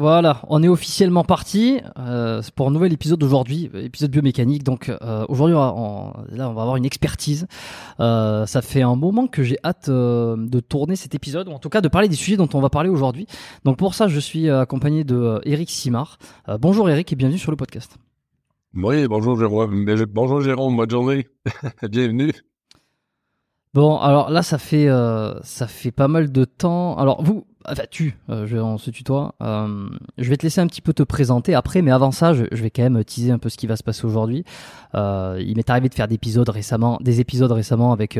[0.00, 4.64] Voilà, on est officiellement parti euh, pour un nouvel épisode d'aujourd'hui, épisode biomécanique.
[4.64, 7.46] Donc euh, aujourd'hui, on, va- on- là, on va avoir une expertise.
[8.00, 11.68] Euh, ça fait un moment que j'ai hâte de tourner cet épisode, ou en tout
[11.68, 13.26] cas de parler des sujets dont on va parler aujourd'hui.
[13.64, 16.16] Donc pour ça, je suis accompagné de Eric Simard.
[16.60, 17.98] Bonjour Eric et bienvenue sur le podcast.
[18.74, 19.84] Oui, bonjour Jérôme.
[20.08, 21.28] Bonjour Jérôme, bonne journée.
[21.90, 22.32] Bienvenue.
[23.74, 26.96] Bon, alors là, ça fait euh, ça fait pas mal de temps.
[26.96, 29.34] Alors vous, enfin tu, euh, je, on se tutoie.
[29.42, 29.88] Euh,
[30.18, 32.70] je vais te laisser un petit peu te présenter après, mais avant ça, je, vais
[32.70, 34.44] quand même teaser un peu ce qui va se passer aujourd'hui.
[34.94, 38.18] Euh, il m'est arrivé de faire des épisodes récemment, des épisodes récemment avec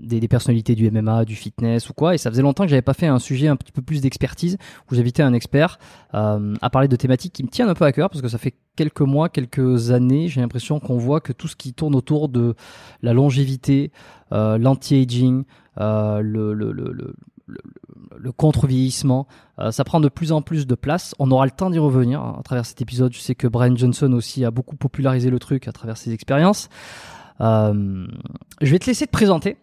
[0.00, 2.94] des, personnalités du MMA, du fitness ou quoi, et ça faisait longtemps que j'avais pas
[2.94, 4.58] fait un sujet un petit peu plus d'expertise
[4.90, 5.78] où j'invitais un expert
[6.12, 8.54] à parler de thématiques qui me tiennent un peu à cœur parce que ça fait
[8.76, 12.54] quelques mois, quelques années, j'ai l'impression qu'on voit que tout ce qui tourne autour de
[13.02, 13.90] la longévité,
[14.30, 15.44] l'anti-aging,
[15.78, 16.20] le,
[16.52, 17.14] le, le,
[18.16, 19.26] le- contre-vieillissement,
[19.58, 21.14] euh, ça prend de plus en plus de place.
[21.18, 23.12] On aura le temps d'y revenir hein, à travers cet épisode.
[23.12, 26.68] Je sais que Brian Johnson aussi a beaucoup popularisé le truc à travers ses expériences.
[27.40, 28.06] Euh,
[28.60, 29.56] je vais te laisser te présenter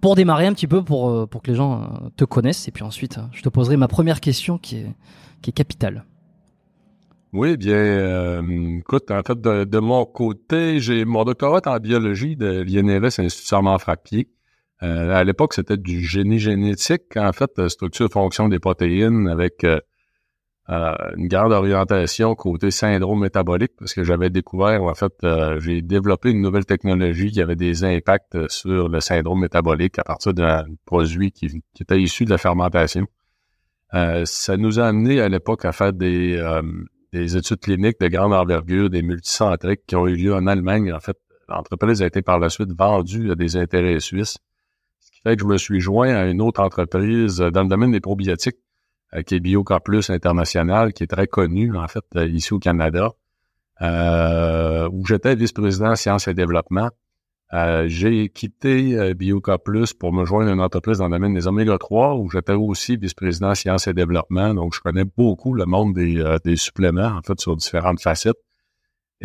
[0.00, 2.68] pour démarrer un petit peu, pour, euh, que les gens te connaissent.
[2.68, 4.94] Et puis ensuite, je te poserai ma première question qui est,
[5.42, 6.04] qui capitale.
[7.32, 8.46] Oui, bien,
[8.78, 13.54] écoute, en fait, de, de mon côté, j'ai mon doctorat en biologie de l'INRS, Institut
[13.54, 14.28] Armand Frappier.
[14.84, 19.80] Euh, à l'époque, c'était du génie génétique, en fait, euh, structure-fonction des protéines avec euh,
[20.68, 25.80] euh, une grande orientation côté syndrome métabolique, parce que j'avais découvert, en fait, euh, j'ai
[25.80, 30.64] développé une nouvelle technologie qui avait des impacts sur le syndrome métabolique à partir d'un
[30.84, 33.06] produit qui, qui était issu de la fermentation.
[33.94, 36.42] Euh, ça nous a amené à l'époque à faire des,
[37.12, 40.92] des études cliniques de grande envergure, des multicentriques qui ont eu lieu en Allemagne.
[40.92, 41.16] En fait,
[41.48, 44.36] l'entreprise a été par la suite vendue à des intérêts suisses.
[45.24, 48.00] Fait que je me suis joint à une autre entreprise euh, dans le domaine des
[48.00, 48.58] probiotiques,
[49.14, 53.10] euh, qui est BioCarplus International, qui est très connue, en fait, euh, ici au Canada,
[53.80, 56.90] où j'étais vice-président sciences et développement.
[57.86, 62.16] J'ai quitté BioCarplus pour me joindre à une entreprise dans le domaine des oméga 3,
[62.16, 64.54] où j'étais aussi vice-président sciences et développement.
[64.54, 68.38] Donc, je connais beaucoup le monde des, des suppléments, en fait, sur différentes facettes.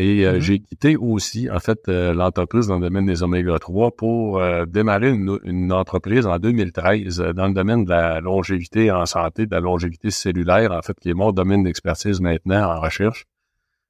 [0.02, 0.40] Et euh, Mhm.
[0.40, 4.66] j'ai quitté aussi, en fait, euh, l'entreprise dans le domaine des oméga 3 pour euh,
[4.66, 9.46] démarrer une, une entreprise en 2013 euh, dans le domaine de la longévité en santé,
[9.46, 13.26] de la longévité cellulaire, en fait, qui est mon domaine d'expertise maintenant en recherche.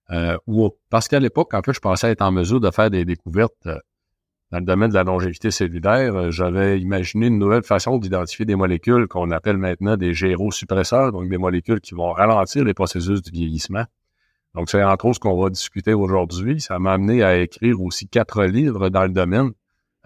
[0.09, 3.05] Euh, où, parce qu'à l'époque, en fait, je pensais être en mesure de faire des
[3.05, 3.67] découvertes
[4.51, 6.31] dans le domaine de la longévité cellulaire.
[6.31, 11.37] J'avais imaginé une nouvelle façon d'identifier des molécules qu'on appelle maintenant des gérosuppresseurs, donc des
[11.37, 13.85] molécules qui vont ralentir les processus du vieillissement.
[14.55, 16.59] Donc, c'est entre autres ce qu'on va discuter aujourd'hui.
[16.59, 19.51] Ça m'a amené à écrire aussi quatre livres dans le domaine.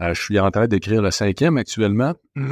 [0.01, 2.13] Euh, je suis en train d'écrire le cinquième actuellement.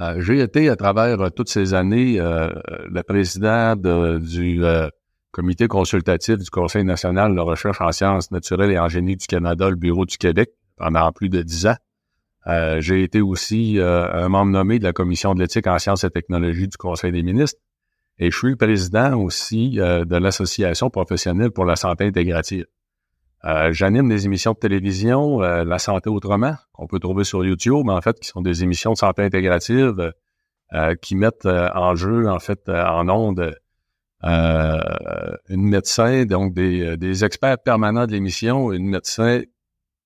[0.00, 4.60] Euh, J'ai été, à travers euh, toutes ces années, le président de- du
[5.30, 9.70] comité consultatif du Conseil national de recherche en sciences naturelles et en génie du Canada,
[9.70, 11.76] le Bureau du Québec, pendant plus de dix ans.
[12.80, 16.66] J'ai été aussi un membre nommé de la Commission de l'éthique en sciences et technologies
[16.66, 17.60] du Conseil des ministres.
[18.18, 22.66] Et je suis président aussi euh, de l'Association professionnelle pour la santé intégrative.
[23.44, 27.88] Euh, J'anime des émissions de télévision, euh, La santé autrement, qu'on peut trouver sur YouTube,
[27.88, 30.12] en fait, qui sont des émissions de santé intégrative
[30.72, 33.54] euh, qui mettent euh, en jeu, en fait, euh, en ondes,
[34.22, 39.42] une médecin, donc des, des experts permanents de l'émission, une médecin,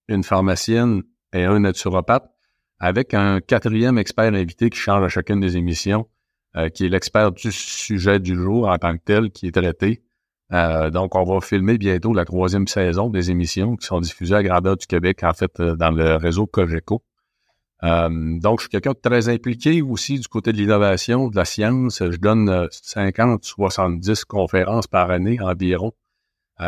[0.09, 2.29] une pharmacienne et un naturopathe,
[2.81, 6.09] avec un quatrième expert invité qui change à chacune des émissions,
[6.59, 10.03] euh, qui est l'expert du sujet du jour en tant que tel, qui est traité.
[10.53, 14.43] Euh, donc, on va filmer bientôt la troisième saison des émissions qui sont diffusées à
[14.43, 17.03] grandeur du Québec, en fait, euh, dans le réseau Cogeco.
[17.83, 21.99] Donc, je suis quelqu'un de très impliqué aussi du côté de l'innovation, de la science.
[22.03, 25.93] Je donne euh, 50, 70 conférences par année environ,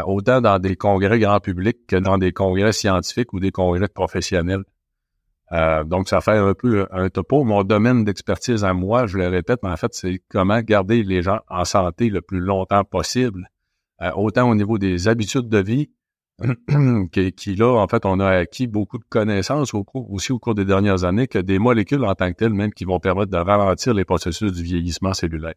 [0.07, 4.63] autant dans des congrès grand public que dans des congrès scientifiques ou des congrès professionnels.
[5.53, 7.45] Euh, donc, ça fait un peu un topo.
[7.45, 11.23] Mon domaine d'expertise à moi, je le répète, mais en fait, c'est comment garder les
[11.23, 13.51] gens en santé le plus longtemps possible,
[14.03, 15.91] euh, autant au niveau des habitudes de vie
[17.13, 20.65] qui, qui, là, en fait, on a acquis beaucoup de connaissances aussi au cours des
[20.65, 23.93] dernières années que des molécules en tant que telles, même qui vont permettre de ralentir
[23.93, 25.55] les processus du vieillissement cellulaire.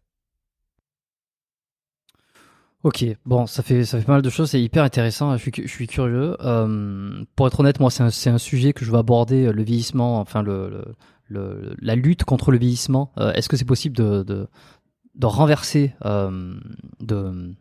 [2.84, 5.36] Ok, bon, ça fait ça fait pas mal de choses, c'est hyper intéressant.
[5.38, 6.36] Je suis je suis curieux.
[6.42, 10.20] Euh, pour être honnête, moi, c'est un, un sujet que je veux aborder, le vieillissement,
[10.20, 10.84] enfin le,
[11.28, 13.12] le, la lutte contre le vieillissement.
[13.18, 16.56] Euh, est-ce que c'est possible de, de, renverser, euh,
[17.00, 17.56] de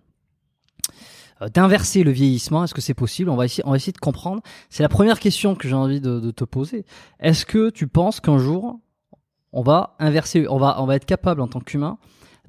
[1.41, 2.65] euh, d'inverser le vieillissement?
[2.65, 3.31] Est-ce que c'est possible?
[3.31, 4.43] On va essayer, on va essayer de comprendre.
[4.71, 6.85] C'est la première question que j'ai envie de, de, te poser.
[7.21, 8.81] Est-ce que tu penses qu'un jour
[9.55, 11.99] on va inverser, on va on va être capable en tant qu'humain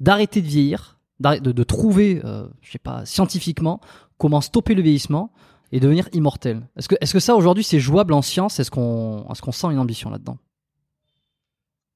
[0.00, 0.93] d'arrêter de vieillir
[1.24, 3.80] de, trouver, euh, je sais pas, scientifiquement,
[4.18, 5.32] comment stopper le vieillissement
[5.72, 6.68] et devenir immortel.
[6.76, 8.60] Est-ce que, est-ce que ça aujourd'hui c'est jouable en science?
[8.60, 10.38] Est-ce qu'on, qu'on sent une ambition là-dedans?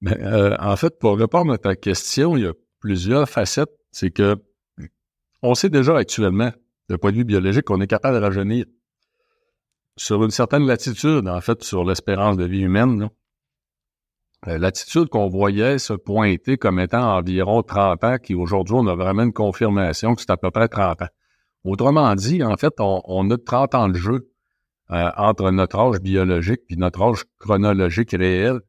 [0.00, 3.70] Ben, euh, En fait, pour répondre à ta question, il y a plusieurs facettes.
[3.92, 4.36] C'est que
[5.42, 6.50] on sait déjà actuellement,
[6.88, 8.64] d'un point de vue biologique, qu'on est capable de rajeunir
[9.96, 13.08] sur une certaine latitude, en fait, sur l'espérance de vie humaine.
[14.46, 18.94] Euh, l'attitude qu'on voyait se pointer comme étant environ 30 ans, qui aujourd'hui, on a
[18.94, 21.08] vraiment une confirmation que c'est à peu près 30 ans.
[21.64, 24.31] Autrement dit, en fait, on, a 30 ans de jeu
[24.90, 28.61] euh, entre notre âge biologique et notre âge chronologique réel.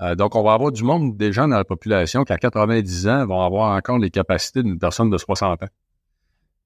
[0.00, 3.08] Euh, donc, on va avoir du monde, des gens dans la population qui, à 90
[3.08, 5.68] ans, vont avoir encore les capacités d'une personne de 60 ans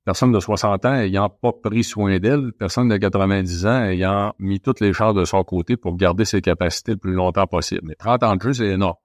[0.04, 4.60] personne de 60 ans ayant pas pris soin d'elle, personne de 90 ans ayant mis
[4.60, 7.82] toutes les chances de son côté pour garder ses capacités le plus longtemps possible.
[7.84, 8.96] Mais 30 ans de jeu, c'est énorme.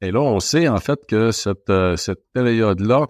[0.00, 3.06] Et là, on sait en fait que cette, euh, cette période-là,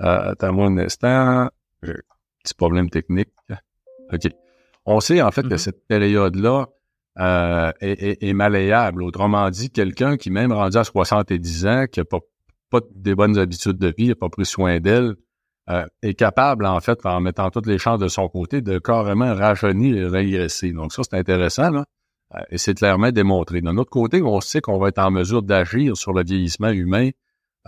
[0.00, 1.50] euh, attends-moi un instant,
[1.82, 1.96] j'ai un
[2.42, 3.28] petit problème technique.
[4.12, 4.30] OK.
[4.86, 5.58] On sait en fait que mm-hmm.
[5.58, 6.68] cette période-là
[7.18, 9.02] euh, est, est, malléable.
[9.02, 12.20] Autrement dit, quelqu'un qui, même rendu à 70 ans, qui n'a pas,
[12.70, 15.16] pas des bonnes habitudes de vie, n'a pas pris soin d'elle,
[15.72, 19.34] euh, est capable, en fait, en mettant toutes les chances de son côté, de carrément
[19.34, 20.72] rajeunir et régresser.
[20.72, 21.72] Donc ça, c'est intéressant.
[22.34, 23.62] Euh, et c'est clairement démontré.
[23.62, 27.08] D'un autre côté, on sait qu'on va être en mesure d'agir sur le vieillissement humain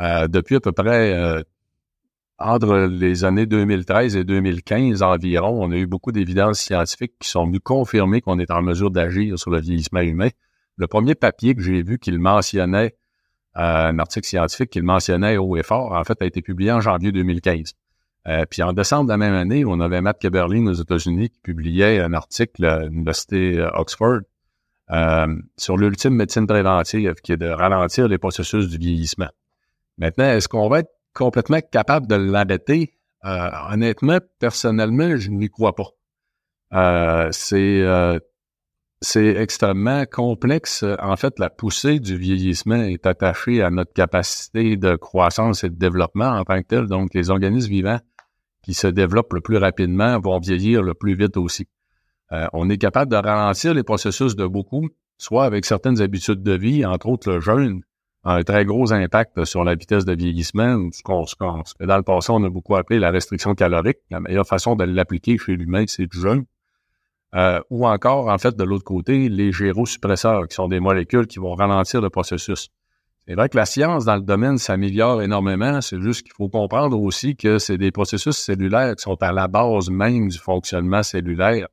[0.01, 1.45] euh, depuis à peu près
[2.39, 5.63] entre les années 2013 et 2015 environ.
[5.63, 9.39] On a eu beaucoup d'évidences scientifiques qui sont venues confirmer qu'on est en mesure d'agir
[9.39, 10.29] sur le vieillissement humain.
[10.77, 12.97] Le premier papier que j'ai vu qu'il mentionnait,
[13.55, 17.13] un article scientifique qu'il mentionnait haut et fort, en fait, a été publié en janvier
[17.13, 17.75] 2015.
[18.27, 21.41] Euh, puis en décembre de la même année, on avait Matt Keberlin aux États-Unis qui
[21.41, 24.21] publiait un article à l'Université euh, Oxford
[24.91, 29.29] euh, sur l'ultime médecine préventive, qui est de ralentir les processus du vieillissement.
[29.99, 32.93] Maintenant, est-ce qu'on va être complètement capable de l'arrêter?
[33.71, 37.31] honnêtement, personnellement, je n'y crois pas.
[37.33, 37.83] c'est
[39.01, 40.85] c'est extrêmement complexe.
[40.99, 45.75] En fait, la poussée du vieillissement est attachée à notre capacité de croissance et de
[45.75, 46.87] développement en tant que tel.
[46.87, 48.01] Donc, les organismes vivants
[48.65, 51.69] qui se développent le plus rapidement vont vieillir le plus vite aussi.
[52.33, 54.89] Euh, on est capable de ralentir les processus de beaucoup,
[55.19, 57.83] soit avec certaines habitudes de vie, entre autres le jeûne,
[58.25, 61.25] a un très gros impact sur la vitesse de vieillissement, ce qu'on
[61.81, 63.99] dans le passé, on a beaucoup appelé la restriction calorique.
[64.11, 66.45] La meilleure façon de l'appliquer chez l'humain, c'est du jeûne.
[67.35, 71.39] Euh, ou encore, en fait, de l'autre côté, les gyrosuppresseurs, qui sont des molécules qui
[71.39, 72.71] vont ralentir le processus.
[73.27, 75.81] C'est vrai que la science dans le domaine s'améliore énormément.
[75.81, 79.49] C'est juste qu'il faut comprendre aussi que c'est des processus cellulaires qui sont à la
[79.49, 81.69] base même du fonctionnement cellulaire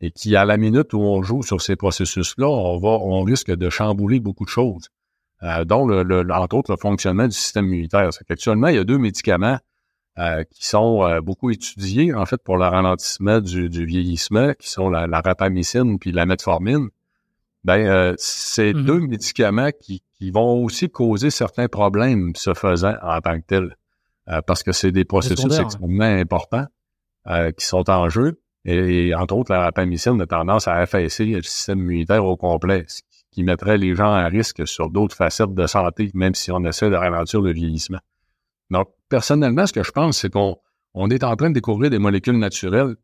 [0.00, 3.50] et qui, à la minute où on joue sur ces processus-là, on va, on risque
[3.50, 4.88] de chambouler beaucoup de choses,
[5.42, 8.08] euh, dont le, entre autres le fonctionnement du système immunitaire.
[8.30, 9.58] Actuellement, il y a deux médicaments
[10.18, 14.88] euh, qui sont euh, beaucoup étudiés en fait pour le ralentissement du, vieillissement, qui sont
[14.88, 16.88] la, la rapamycine puis la metformine.
[17.64, 18.84] Ben, euh, c'est mm-hmm.
[18.84, 23.76] deux médicaments qui, qui, vont aussi causer certains problèmes se faisant en tant que tels,
[24.28, 26.66] euh, parce que c'est des processus extrêmement importants
[27.28, 28.40] euh, qui sont en jeu.
[28.64, 33.02] Et, entre autres, la rapamycine a tendance à affaisser le système immunitaire au complet, ce
[33.30, 36.90] qui mettrait les gens à risque sur d'autres facettes de santé, même si on essaie
[36.90, 38.00] de ralentir le vieillissement.
[38.70, 40.56] Donc, personnellement, ce que je pense, c'est qu'on
[40.94, 42.96] on est en train de découvrir des molécules naturelles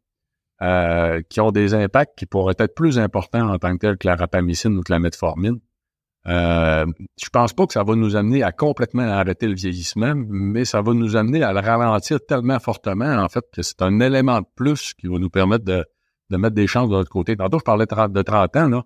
[0.62, 4.06] euh, qui ont des impacts qui pourraient être plus importants en tant que tel que
[4.06, 5.59] la rapamycine ou que la metformine.
[6.26, 6.87] Euh,
[7.23, 10.81] je pense pas que ça va nous amener à complètement arrêter le vieillissement, mais ça
[10.81, 14.47] va nous amener à le ralentir tellement fortement, en fait, que c'est un élément de
[14.54, 15.85] plus qui va nous permettre de,
[16.31, 17.37] de mettre des chances de l'autre côté.
[17.37, 18.83] Tantôt, je parlais de 30, ans, là,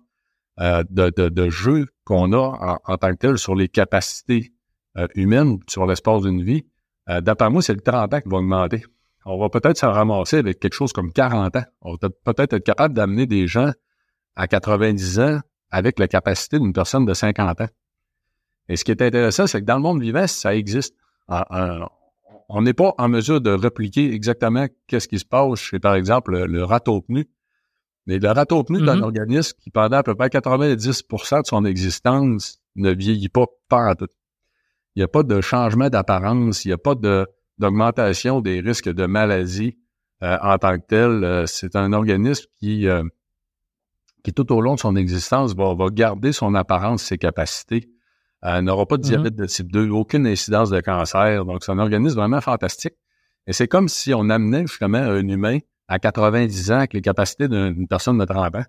[0.59, 4.51] euh, de, de, de jeu qu'on a en, tant que tel sur les capacités
[4.97, 6.65] euh, humaines, sur l'espace d'une vie.
[7.09, 8.83] Euh, d'après moi, c'est le 30 ans qui va augmenter
[9.25, 11.63] on va peut-être se ramasser avec quelque chose comme 40 ans.
[11.81, 13.71] On va peut-être être capable d'amener des gens
[14.35, 15.39] à 90 ans
[15.71, 17.67] avec la capacité d'une personne de 50 ans.
[18.67, 20.95] Et ce qui est intéressant, c'est que dans le monde vivant, ça existe.
[21.27, 26.45] on n'est pas en mesure de répliquer exactement qu'est-ce qui se passe chez, par exemple,
[26.45, 27.27] le, râteau pnu.
[28.05, 29.03] Mais le râteau pnu d'un mm-hmm.
[29.03, 34.07] organisme qui, pendant à peu près 90% de son existence, ne vieillit pas, en tout.
[34.95, 39.05] Il n'y a pas de changement d'apparence, il n'y a pas d'augmentation des risques de
[39.05, 39.77] maladie
[40.23, 41.23] euh, en tant que tel.
[41.23, 43.03] Euh, c'est un organisme qui, euh,
[44.23, 47.89] qui, tout au long de son existence, va, va garder son apparence, ses capacités.
[48.43, 49.07] n'aura pas de mm-hmm.
[49.07, 51.45] diabète de type 2, aucune incidence de cancer.
[51.45, 52.95] Donc, c'est un organisme vraiment fantastique.
[53.47, 57.47] Et c'est comme si on amenait justement un humain à 90 ans avec les capacités
[57.47, 58.63] d'une personne de 30 ans.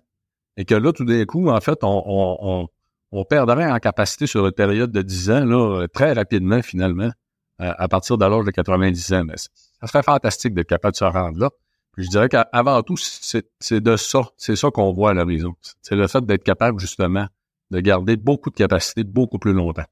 [0.57, 2.67] Et que là, tout d'un coup, en fait, on, on,
[3.11, 7.11] on perdrait en capacité sur une période de 10 ans, là, très rapidement, finalement,
[7.59, 9.23] à partir de l'âge de 90 ans.
[9.25, 11.49] Mais ça serait fantastique d'être capable de se rendre là.
[11.97, 15.53] Je dirais qu'avant tout, c'est de ça, c'est ça qu'on voit à l'horizon.
[15.81, 17.27] C'est le fait d'être capable, justement,
[17.71, 19.85] de garder beaucoup de capacité beaucoup plus longtemps.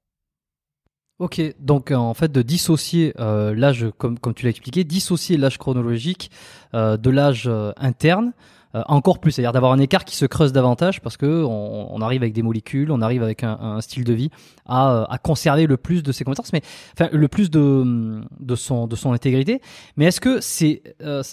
[1.19, 6.31] Ok, donc en fait de dissocier euh, l'âge, comme, tu l'as expliqué, dissocier l'âge chronologique
[6.73, 8.31] euh, de l'âge euh, interne,
[8.75, 12.21] euh, encore plus, c'est-à-dire d'avoir un écart qui se creuse davantage parce que on, arrive
[12.21, 14.29] avec des molécules, on arrive avec un, style de vie
[14.65, 16.61] à, à, conserver le plus de ses compétences, mais
[16.93, 18.23] enfin le plus de,
[18.55, 19.61] son intégrité.
[19.97, 21.23] Mais est-ce que c'est euh,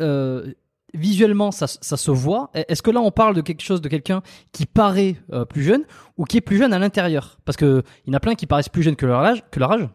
[0.00, 0.52] euh,
[0.94, 2.50] visuellement ça, se voit?
[2.54, 5.16] Est-ce que là on parle de quelque chose de quelqu'un qui paraît
[5.50, 5.84] plus jeune
[6.16, 7.38] ou qui est plus jeune à l'intérieur?
[7.44, 9.60] Parce que il y en a plein qui paraissent plus jeunes que leur âge, que
[9.60, 9.86] leur âge.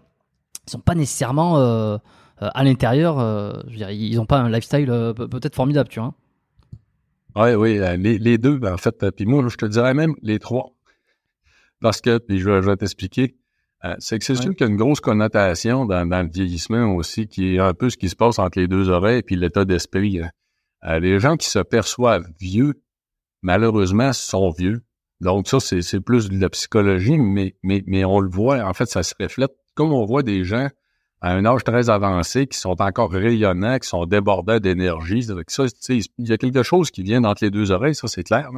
[0.67, 1.57] Ils sont pas nécessairement
[2.39, 3.63] à l'intérieur.
[3.89, 6.13] ils ont pas un lifestyle peut-être formidable, tu vois.
[7.35, 9.01] Oui, oui, euh, les, les deux, ben, en fait.
[9.03, 10.75] Euh, puis moi, je te dirais même les trois.
[11.81, 13.35] Parce que, puis je, vais t'expliquer,
[13.83, 17.27] euh, c'est que c'est sûr qu'il y a une grosse connotation dans, le vieillissement aussi,
[17.27, 19.65] qui est un peu ce qui se passe entre les deux oreilles et puis l'état
[19.65, 20.21] d'esprit.
[20.21, 20.99] Hein.
[20.99, 22.81] les gens qui se perçoivent vieux,
[23.41, 24.83] malheureusement, sont vieux.
[25.19, 28.85] Donc ça, c'est plus de la psychologie, mais, mais, mais on le voit, en fait,
[28.85, 29.51] ça se reflète.
[29.73, 30.69] Comme on voit des gens
[31.23, 35.25] à un âge très avancé, qui sont encore rayonnants, qui sont débordants d'énergie.
[35.47, 38.49] Ça, il y a quelque chose qui vient entre les deux oreilles, ça c'est clair,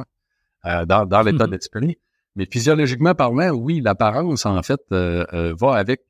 [0.66, 1.50] euh, dans, dans l'état mm-hmm.
[1.50, 1.98] d'esprit.
[2.34, 6.00] Mais physiologiquement parlant, oui, l'apparence, en fait, euh, euh, va avec.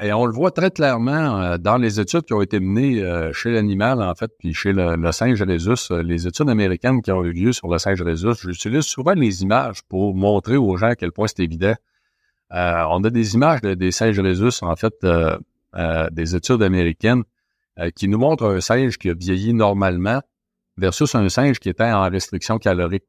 [0.00, 4.00] et on le voit très clairement dans les études qui ont été menées chez l'animal,
[4.00, 7.68] en fait, puis chez le, singe rhésus, les études américaines qui ont eu lieu sur
[7.68, 8.34] le singe rhésus.
[8.44, 11.74] J'utilise souvent les images pour montrer aux gens à quel point c'est évident.
[12.50, 14.94] on a des images des singes rhésus, en fait,
[15.76, 17.22] euh, des études américaines
[17.78, 20.20] euh, qui nous montrent un singe qui a vieilli normalement
[20.76, 23.04] versus un singe qui était en restriction calorique.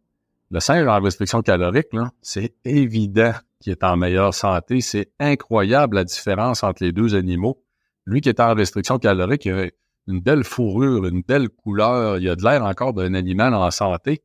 [0.51, 1.87] Le singe en restriction calorique,
[2.21, 4.81] c'est évident qu'il est en meilleure santé.
[4.81, 7.63] C'est incroyable la différence entre les deux animaux.
[8.05, 9.67] Lui qui est en restriction calorique, il a
[10.07, 14.23] une belle fourrure, une belle couleur, il a de l'air encore d'un animal en santé.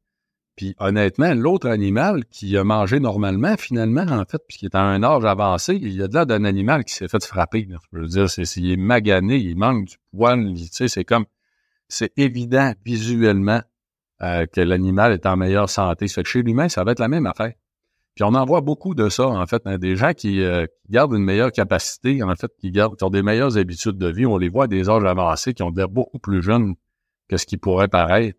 [0.57, 4.81] Puis honnêtement, l'autre animal qui a mangé normalement, finalement, en fait, puis qui est à
[4.81, 7.69] un âge avancé, il y a de là d'un animal qui s'est fait frapper.
[7.93, 11.27] Je veux dire, c'est, il est magané, il manque du poil, tu sais, c'est comme,
[11.89, 13.61] c'est évident visuellement
[14.23, 16.09] euh, que l'animal est en meilleure santé.
[16.09, 17.53] Ça que chez l'humain, ça va être la même affaire.
[18.15, 21.13] Puis on en voit beaucoup de ça, en fait, hein, des gens qui, euh, gardent
[21.13, 24.25] une meilleure capacité, en fait, qui gardent, qui ont des meilleures habitudes de vie.
[24.25, 26.77] On les voit à des âges avancés qui ont l'air beaucoup plus jeunes
[27.29, 28.39] que ce qui pourrait paraître.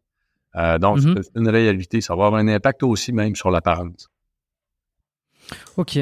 [0.55, 1.23] Euh, donc, mm-hmm.
[1.23, 2.01] c'est une réalité.
[2.01, 4.09] Ça va avoir un impact aussi même sur l'apparence.
[5.77, 5.97] Ok,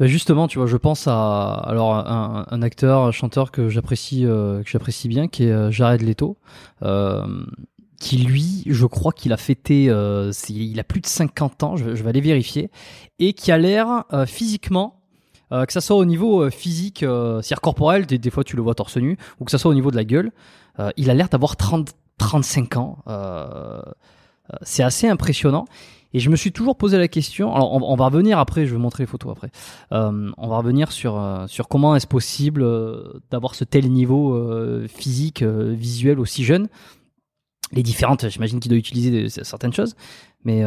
[0.00, 4.62] bah, justement, tu vois, je pense à alors un, acteur, un chanteur que j'apprécie, euh,
[4.64, 6.36] que j'apprécie bien, qui est euh, Jared Leto,
[8.00, 12.08] qui lui, je crois qu'il a fêté, il a plus de 50 ans, je, vais
[12.08, 12.70] aller vérifier,
[13.18, 15.00] et qui a l'air physiquement,
[15.50, 18.98] que ça soit au niveau physique, c'est-à-dire corporel, des, des, fois tu le vois torse
[18.98, 20.30] nu, ou que ça soit au niveau de la gueule,
[20.96, 22.98] il a l'air d'avoir 30 35 ans.
[23.08, 23.80] Euh,
[24.52, 25.66] euh, c'est assez impressionnant.
[26.14, 27.54] Et je me suis toujours posé la question.
[27.54, 28.64] Alors, on, va revenir après.
[28.66, 29.50] Je vais montrer les photos après.
[29.92, 32.66] Euh, on va revenir sur sur comment est-ce possible
[33.30, 34.34] d'avoir ce tel niveau
[34.88, 36.68] physique, visuel aussi jeune.
[37.72, 39.96] Les différentes, j'imagine qu'il doit utiliser certaines choses,
[40.44, 40.62] mais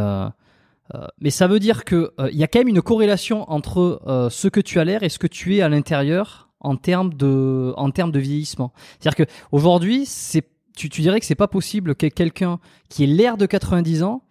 [1.20, 4.60] mais ça veut dire que il y a quand même une corrélation entre ce que
[4.60, 8.12] tu as l'air et ce que tu es à l'intérieur en termes de en termes
[8.12, 8.74] de vieillissement.
[9.00, 10.48] C'est-à-dire que aujourd'hui, c'est
[10.89, 12.59] tu, dirais que c'est pas possible que quelqu'un
[12.89, 14.23] qui ait l'air de 90 ans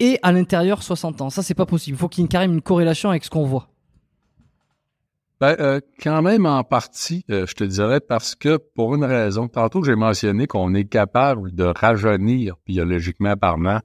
[0.00, 1.30] ait à l'intérieur 60 ans.
[1.30, 1.96] Ça, c'est pas possible.
[1.96, 3.68] Il faut qu'il y ait carrément une corrélation avec ce qu'on voit.
[5.40, 9.46] Ben, euh, quand même en partie, euh, je te dirais, parce que pour une raison,
[9.46, 13.78] tantôt j'ai mentionné qu'on est capable de rajeunir biologiquement parlant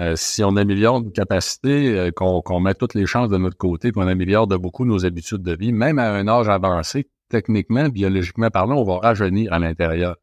[0.00, 4.06] euh, si on améliore nos capacités, qu'on met toutes les chances de notre côté, qu'on
[4.06, 8.76] améliore de beaucoup nos habitudes de vie, même à un âge avancé, techniquement, biologiquement parlant,
[8.76, 10.16] on va rajeunir à l'intérieur.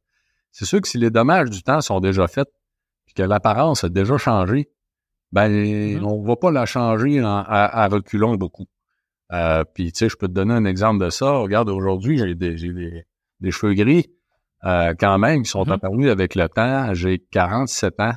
[0.56, 2.48] C'est sûr que si les dommages du temps sont déjà faits,
[3.06, 4.70] puis que l'apparence a déjà changé,
[5.34, 6.02] ben mm-hmm.
[6.02, 8.66] on va pas la changer à, reculons beaucoup.
[9.34, 11.30] Euh, puis tu sais, je peux te donner un exemple de ça.
[11.30, 12.56] Regarde, aujourd'hui, j'ai des,
[13.42, 14.06] des cheveux gris,
[14.64, 15.74] euh, quand même, qui sont Mhm.
[15.74, 16.94] apparus avec le temps.
[16.94, 18.14] J'ai 47 ans.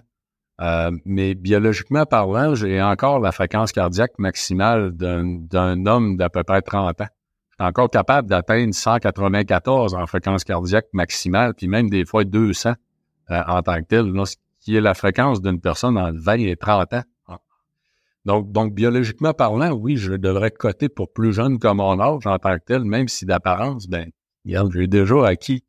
[0.60, 6.44] Euh, mais biologiquement parlant, j'ai encore la fréquence cardiaque maximale d'un d'un homme d'à peu
[6.44, 7.08] près 30 ans.
[7.58, 12.74] Encore capable d'atteindre 194 en fréquence cardiaque maximale, puis même des fois 200
[13.30, 16.56] euh, en tant que tel, ce qui est la fréquence d'une personne entre 20 et
[16.56, 17.02] 30 ans.
[18.24, 22.38] Donc, donc, biologiquement parlant, oui, je devrais coter pour plus jeune que mon âge en
[22.38, 24.10] tant que tel, même si d'apparence, ben,
[24.44, 25.64] j'ai déjà acquis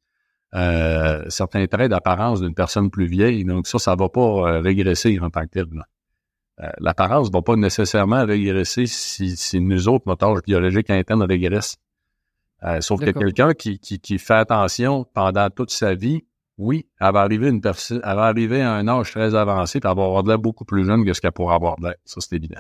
[0.56, 3.46] euh, certains traits d'apparence d'une personne plus vieille.
[3.46, 5.68] Donc, ça, ça va pas euh, régresser en tant que tel.
[6.62, 11.78] Euh, L'apparence va pas nécessairement régresser si, si nous autres, notre âge biologique interne régresse.
[12.64, 16.26] Euh, sauf que quelqu'un qui, qui, qui fait attention pendant toute sa vie,
[16.58, 19.90] oui, elle va arriver une personne, elle va arriver à un âge très avancé, puis
[19.90, 21.96] elle va avoir de l'air beaucoup plus jeune que ce qu'elle pourrait avoir de l'air.
[22.04, 22.60] Ça, c'est évident.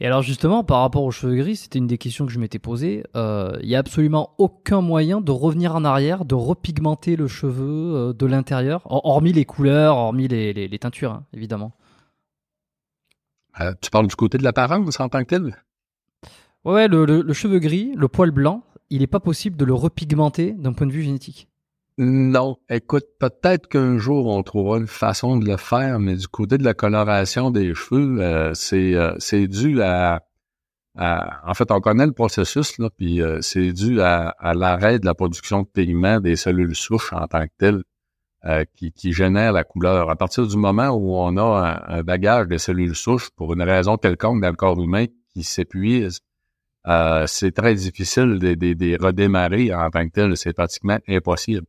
[0.00, 2.58] Et alors justement, par rapport aux cheveux gris, c'était une des questions que je m'étais
[2.58, 3.04] posée.
[3.14, 7.94] Euh, Il y a absolument aucun moyen de revenir en arrière, de repigmenter le cheveu
[7.94, 11.72] euh, de l'intérieur, hor- hormis les couleurs, hormis les, les- les teintures, hein, évidemment.
[13.60, 15.56] Euh, tu parles du côté de l'apparence en tant que tel?
[16.64, 19.74] Ouais, le, le- le cheveu gris, le poil blanc, il n'est pas possible de le
[19.74, 21.48] repigmenter d'un point de vue génétique.
[21.98, 22.58] Non.
[22.68, 26.64] Écoute, peut-être qu'un jour, on trouvera une façon de le faire, mais du côté de
[26.64, 30.22] la coloration des cheveux, euh, c'est euh, c'est dû à,
[30.98, 35.06] à- En fait, on connaît le processus, là, puis c'est dû à, à l'arrêt de
[35.06, 37.82] la production de pigments des cellules souches en tant que telles
[38.46, 40.08] euh, qui, qui génèrent la couleur.
[40.08, 43.96] À partir du moment où on a un, bagage de cellules souches, pour une raison
[43.96, 46.20] quelconque dans le corps humain, qui s'épuise,
[46.86, 50.36] euh, c'est très difficile de, de- redémarrer en tant que tel.
[50.36, 51.66] C'est pratiquement impossible.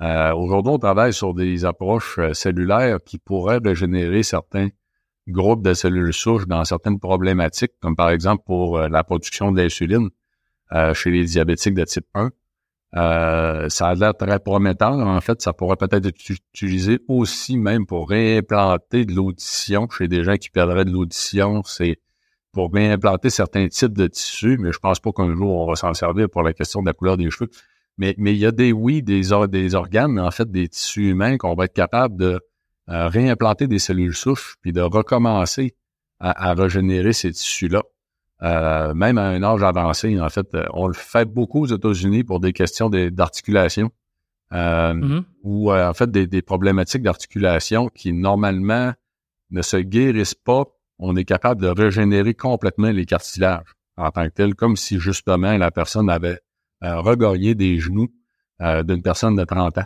[0.00, 4.68] Euh, Aujourd'hui, on travaille sur des approches cellulaires qui pourraient régénérer certains
[5.28, 10.08] groupes de cellules souches dans certaines problématiques, comme par exemple pour la production d'insuline
[10.94, 12.30] chez les diabétiques de type 1.
[12.96, 14.92] Euh, ça a l'air très prometteur.
[14.92, 20.24] En fait, ça pourrait peut-être être utilisé aussi même pour réimplanter de l'audition chez des
[20.24, 21.62] gens qui perdraient de l'audition.
[21.64, 22.00] C'est
[22.52, 25.92] pour réimplanter certains types de tissus, mais je pense pas qu'un jour on va s'en
[25.92, 27.50] servir pour la question de la couleur des cheveux.
[27.98, 31.36] Mais, mais il y a des, oui, des, des organes, en fait, des tissus humains
[31.36, 32.40] qu'on va être capable de
[32.88, 35.74] euh, réimplanter des cellules souches puis de recommencer
[36.20, 37.82] à, à régénérer ces tissus-là.
[38.42, 42.22] Euh, même à un âge avancé, en fait, euh, on le fait beaucoup aux États-Unis
[42.24, 43.90] pour des questions d'articulation.
[44.54, 45.24] Euh, Mhm.
[45.42, 48.94] ou euh, en fait des, des problématiques d'articulation qui normalement
[49.50, 50.64] ne se guérissent pas,
[50.98, 55.54] on est capable de régénérer complètement les cartilages en tant que tel, comme si justement
[55.58, 56.38] la personne avait
[56.82, 58.08] euh, regorgé des genoux
[58.62, 59.84] euh, d'une personne de 30 ans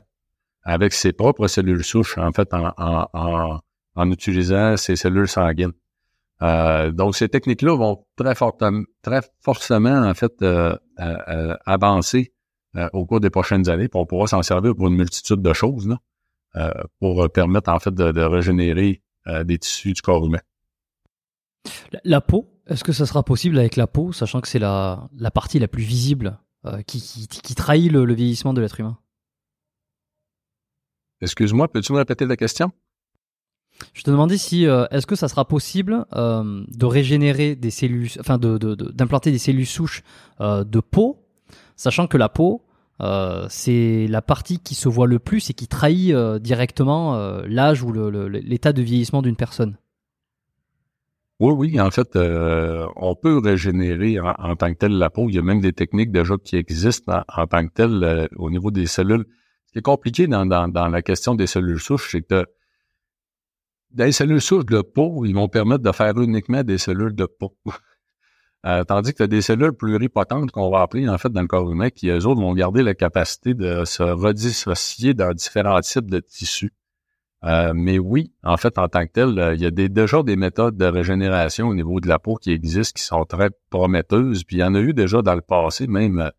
[0.63, 3.61] avec ses propres cellules souches, en fait, en, en, en,
[3.97, 5.73] en utilisant ses cellules sanguines.
[6.41, 12.33] Euh, donc, ces techniques-là vont très fortement, très forcément, en fait, euh, euh, avancer
[12.95, 15.87] au cours des prochaines années, puis on pourra s'en servir pour une multitude de choses,
[15.87, 19.03] là, pour permettre, en fait, de, de régénérer
[19.45, 20.41] des tissus du corps humain.
[21.93, 25.11] La, la peau, est-ce que ça sera possible avec la peau, sachant que c'est la,
[25.19, 26.39] la partie la plus visible
[26.87, 28.99] qui, qui, qui trahit le, le vieillissement de l'être humain?
[31.21, 32.73] Excuse-moi, peux-tu me répéter la question?
[33.95, 38.09] Je te demandais si euh, est-ce que ça sera possible euh, de régénérer des cellules,
[38.21, 40.03] enfin de, d'implanter des cellules souches
[40.41, 41.19] euh, de peau,
[41.77, 42.63] sachant que la peau
[43.49, 48.73] c'est la partie qui se voit le plus et qui trahit directement l'âge ou l'état
[48.73, 49.77] de vieillissement d'une personne?
[51.41, 55.29] Oui, oui, en fait, on peut régénérer en, tant que tel la peau.
[55.29, 58.71] Il y a même des techniques déjà qui existent en, tant que tel au niveau
[58.71, 59.25] des cellules.
[59.67, 62.47] Ce qui est compliqué dans, dans, dans la question des cellules souches, c'est que
[63.97, 67.57] les cellules souches de peau, ils vont permettre de faire uniquement des cellules de peau.
[68.65, 71.69] Euh, tandis que tu des cellules pluripotentes qu'on va appeler en fait dans le corps
[71.69, 76.21] humain, qui eux autres vont garder la capacité de se redissocier dans différents types de
[76.21, 76.73] tissus.
[77.43, 80.23] Euh, mais oui, en fait, en tant que tel, euh, il y a des, déjà
[80.23, 84.45] des méthodes de régénération au niveau de la peau qui existent, qui sont très prometteuses.
[84.45, 86.31] Puis il y en a eu déjà dans le passé, même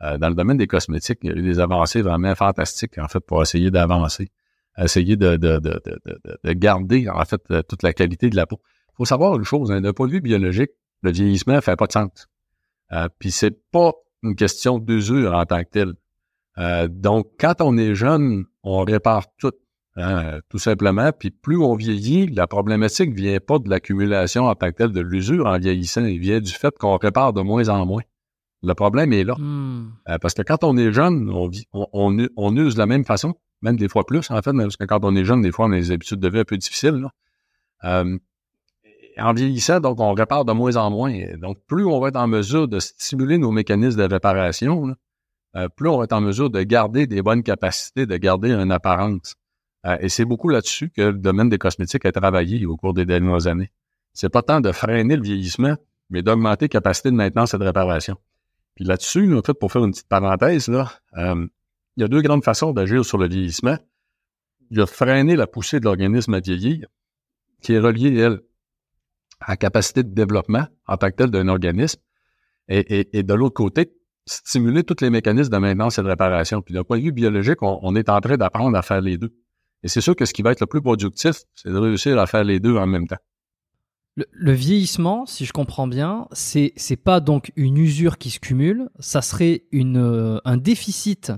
[0.00, 3.18] dans le domaine des cosmétiques, il y a eu des avancées vraiment fantastiques, en fait,
[3.18, 4.30] pour essayer d'avancer,
[4.78, 8.36] essayer de, de, de, de, de- de garder, en fait, euh, toute la qualité de
[8.36, 8.60] la peau.
[8.92, 10.70] Il faut savoir une chose, hein, d'un point de vue biologique,
[11.02, 12.28] le vieillissement fait pas de sens.
[12.92, 15.92] Euh, puis c'est pas une question d'usure en tant que telle.
[16.58, 19.52] Euh, donc, quand on est jeune, on répare tout.
[19.96, 21.12] Hein, tout simplement.
[21.12, 25.00] Puis plus on vieillit, la problématique vient pas de l'accumulation en tant que telle de
[25.00, 28.02] l'usure en vieillissant, il vient du fait qu'on répare de moins en moins.
[28.64, 29.36] Le problème est là.
[29.38, 29.92] Hmm.
[30.08, 32.86] Euh, parce que quand on est jeune, on, vit- on, on on use de la
[32.86, 33.34] même façon,
[33.64, 35.72] même des fois plus, en fait, parce que quand on est jeune, des fois, on
[35.72, 36.94] a des habitudes de vie un peu difficiles.
[36.94, 37.10] là.
[37.84, 38.18] Euh,
[39.16, 41.14] en vieillissant, donc, on répare de moins en moins.
[41.38, 44.94] Donc, plus on va être en mesure de stimuler nos mécanismes de réparation,
[45.56, 48.72] euh, plus on va être en mesure de garder des bonnes capacités, de garder une
[48.72, 49.36] apparence.
[49.86, 53.06] Euh, et c'est beaucoup là-dessus que le domaine des cosmétiques a travaillé au cours des
[53.06, 53.70] dernières années.
[54.12, 55.76] C'est pas tant de freiner le vieillissement,
[56.10, 58.16] mais d'augmenter capacité de maintenance et de réparation.
[58.74, 61.46] Puis là-dessus, en fait, pour faire une petite parenthèse, là, euh,
[61.96, 63.76] il y a deux grandes façons d'agir sur le vieillissement.
[64.70, 66.86] Il y a freiner la poussée de l'organisme à vieillir,
[67.62, 68.40] qui est reliée, elle,
[69.40, 72.00] à la capacité de développement en tant que tel d'un organisme,
[72.68, 73.92] et, de l'autre côté,
[74.26, 76.62] stimuler tous les mécanismes de maintenance et de réparation.
[76.62, 79.34] Puis d'un point de vue biologique, on, est en train d'apprendre à faire les deux.
[79.82, 82.26] Et c'est sûr que ce qui va être le plus productif, c'est de réussir à
[82.26, 83.18] faire les deux en même temps.
[84.16, 88.88] Le, vieillissement, si je comprends bien, c'est c'est pas donc une usure qui se cumule,
[89.00, 91.32] ça serait euh, un déficit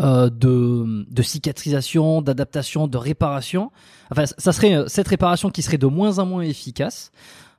[0.00, 3.70] euh, de, de cicatrisation, d'adaptation, de réparation.
[4.10, 7.10] Enfin, ça serait euh, cette réparation qui serait de moins en moins efficace.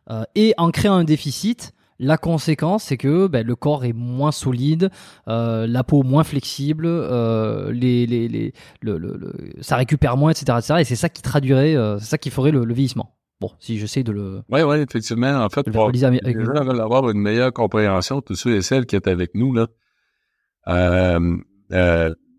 [0.09, 4.31] Euh, et en créant un déficit, la conséquence, c'est que ben, le corps est moins
[4.31, 4.89] solide,
[5.27, 9.19] euh, la peau moins flexible, euh, les, les, les, le, le,
[9.61, 10.75] ça récupère moins, etc., etc.
[10.79, 13.15] Et c'est ça qui traduirait, euh, c'est ça qui ferait le, vieillissement.
[13.41, 14.41] Bon, si j'essaie de le.
[14.49, 15.43] Oui, oui, effectivement.
[15.43, 19.53] En fait, pour avoir une meilleure compréhension, tous ceux et celles qui étaient avec nous,
[19.53, 19.67] là,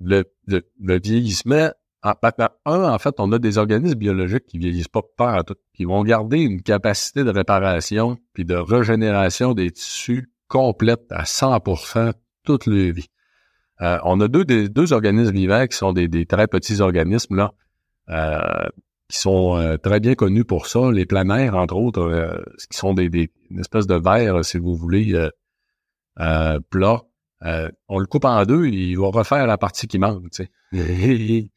[0.03, 1.71] euh, euh, le, le, vieillissement,
[2.03, 2.15] en,
[2.65, 6.03] un, en fait, on a des organismes biologiques qui vieillissent pas par tout, qui vont
[6.03, 12.13] garder une capacité de réparation puis de régénération des tissus complète à 100%
[12.45, 13.09] toute leur vie.
[13.83, 17.53] Euh, on a deux, deux organismes vivants qui sont des, des très petits organismes là,
[18.11, 18.69] euh,
[19.09, 20.91] qui sont euh, très bien connus pour ça.
[20.91, 25.29] Les planaires, entre autres, qui sont des, des une espèce de verre, si vous voulez,
[26.17, 27.03] plat,
[27.45, 30.31] euh, on le coupe en deux, il va refaire la partie qui manque.
[30.31, 30.51] Tu sais.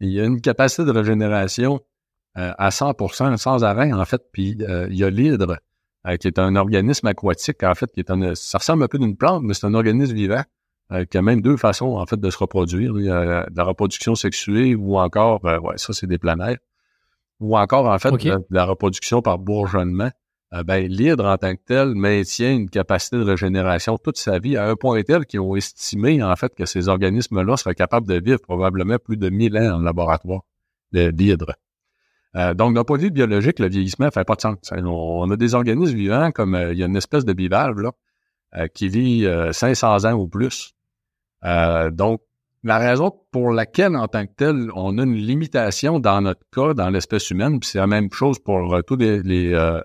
[0.00, 1.80] il y a une capacité de régénération
[2.36, 4.22] euh, à 100%, sans arrêt, en fait.
[4.32, 5.58] Puis euh, il y a l'hydre,
[6.20, 9.16] qui est un organisme aquatique, en fait, qui est un, ça ressemble un peu d'une
[9.16, 10.42] plante, mais c'est un organisme vivant
[11.08, 12.98] qui a même deux façons, en fait, de se reproduire.
[12.98, 16.56] Il y a la reproduction sexuée ou encore, ouais, ça, c'est des planaires.
[17.38, 18.12] Ou encore, en fait,
[18.50, 20.10] la reproduction par bourgeonnement.
[20.52, 24.56] Euh, ben, l'hydre en tant que tel maintient une capacité de régénération toute sa vie
[24.56, 28.20] à un point tel qu'ils ont estimé en fait que ces organismes-là seraient capables de
[28.20, 30.42] vivre probablement plus de 1000 ans en laboratoire
[30.92, 31.54] d'hydre.
[32.36, 34.56] Euh, donc, d'un point de vue biologique, le vieillissement ne fait pas de sens.
[34.72, 37.92] On a des organismes vivants comme euh, il y a une espèce de bivalve là,
[38.56, 40.74] euh, qui vit 500 ans ou plus.
[41.92, 42.22] donc,
[42.62, 46.74] la raison pour laquelle, en tant que tel, on a une limitation dans notre cas,
[46.74, 49.80] dans l'espèce humaine, puis c'est la même chose pour tous les, les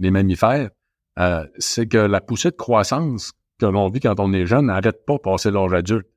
[0.00, 0.70] les mammifères,
[1.18, 5.04] euh, c'est que la poussée de croissance que l'on vit quand on est jeune n'arrête
[5.06, 6.08] pas passer l'âge adulte.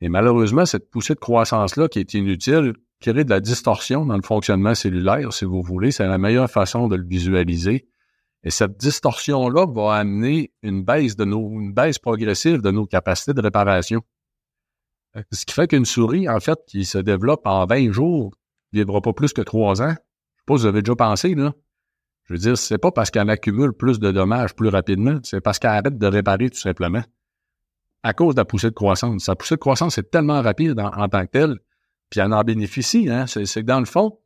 [0.00, 4.22] Et malheureusement, cette poussée de croissance-là qui est inutile crée de la distorsion dans le
[4.22, 5.90] fonctionnement cellulaire, si vous voulez.
[5.90, 7.88] C'est la meilleure façon de le visualiser.
[8.44, 13.32] Et cette distorsion-là va amener une baisse de nos, une baisse progressive de nos capacités
[13.32, 14.02] de réparation.
[15.16, 18.34] Euh, ce qui fait qu'une souris, en fait, qui se développe en 20 jours,
[18.72, 19.88] vivra pas plus que 3 ans.
[19.88, 21.54] Je sais pas vous avez déjà pensé, là.
[22.24, 25.58] Je veux dire, c'est pas parce qu'elle accumule plus de dommages plus rapidement, c'est parce
[25.58, 27.02] qu'elle arrête de réparer tout simplement.
[28.02, 29.24] À cause de la poussée de croissance.
[29.24, 31.58] Sa poussée de croissance est tellement rapide en, tant que telle,
[32.10, 33.10] puis elle en bénéficie.
[33.10, 33.26] Hein?
[33.26, 34.18] C'est, que dans le fond,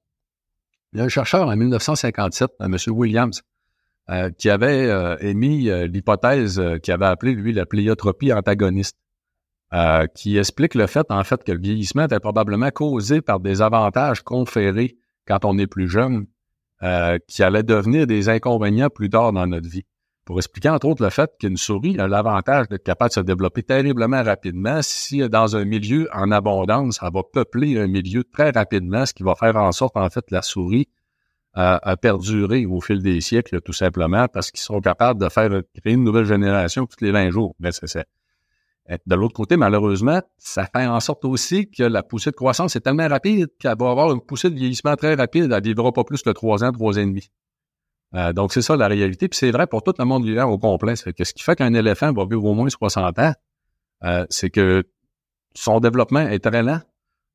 [0.92, 2.76] il y a un chercheur en 1957, M.
[2.88, 3.42] Williams,
[4.10, 8.96] euh, qui avait euh, émis euh, l'hypothèse qu'il avait appelée, lui, la pléiotropie antagoniste,
[10.14, 14.22] qui explique le fait, en fait, que le vieillissement est probablement causé par des avantages
[14.22, 16.26] conférés quand on est plus jeune
[16.82, 19.84] euh, qui allaient devenir des inconvénients plus tard dans notre vie.
[20.24, 23.62] Pour expliquer entre autres le fait qu'une souris a l'avantage d'être capable de se développer
[23.62, 24.80] terriblement rapidement.
[24.82, 29.22] Si dans un milieu en abondance, elle va peupler un milieu très rapidement, ce qui
[29.22, 30.86] va faire en sorte en fait la souris
[31.56, 35.48] euh, a perduré au fil des siècles, tout simplement, parce qu'ils sont capables de faire
[35.74, 37.56] créer une nouvelle génération tous les 20 jours.
[37.70, 38.06] C'est,
[39.06, 42.80] de l'autre côté, malheureusement, ça fait en sorte aussi que la poussée de croissance est
[42.80, 45.44] tellement rapide qu'elle va avoir une poussée de vieillissement très rapide.
[45.44, 47.30] Elle ne vivra pas plus que trois ans, trois ans et demi.
[48.14, 49.28] Euh, donc, c'est ça la réalité.
[49.28, 50.94] Puis c'est vrai pour tout le monde vivant au complet.
[50.94, 53.32] que ce qui fait qu'un éléphant va vivre au moins 60 ans,
[54.04, 54.84] euh, c'est que
[55.54, 56.80] son développement est très lent.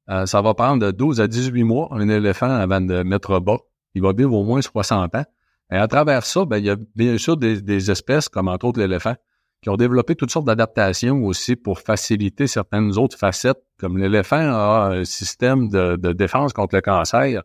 [0.09, 3.59] Euh, ça va prendre de 12 à 18 mois un éléphant avant de mettre bas.
[3.93, 5.25] Il va vivre au moins 60 ans.
[5.71, 8.65] Et à travers ça, ben, il y a bien sûr des, des espèces, comme entre
[8.65, 9.15] autres l'éléphant,
[9.63, 14.89] qui ont développé toutes sortes d'adaptations aussi pour faciliter certaines autres facettes, comme l'éléphant a
[14.91, 17.41] un système de, défense contre le cancer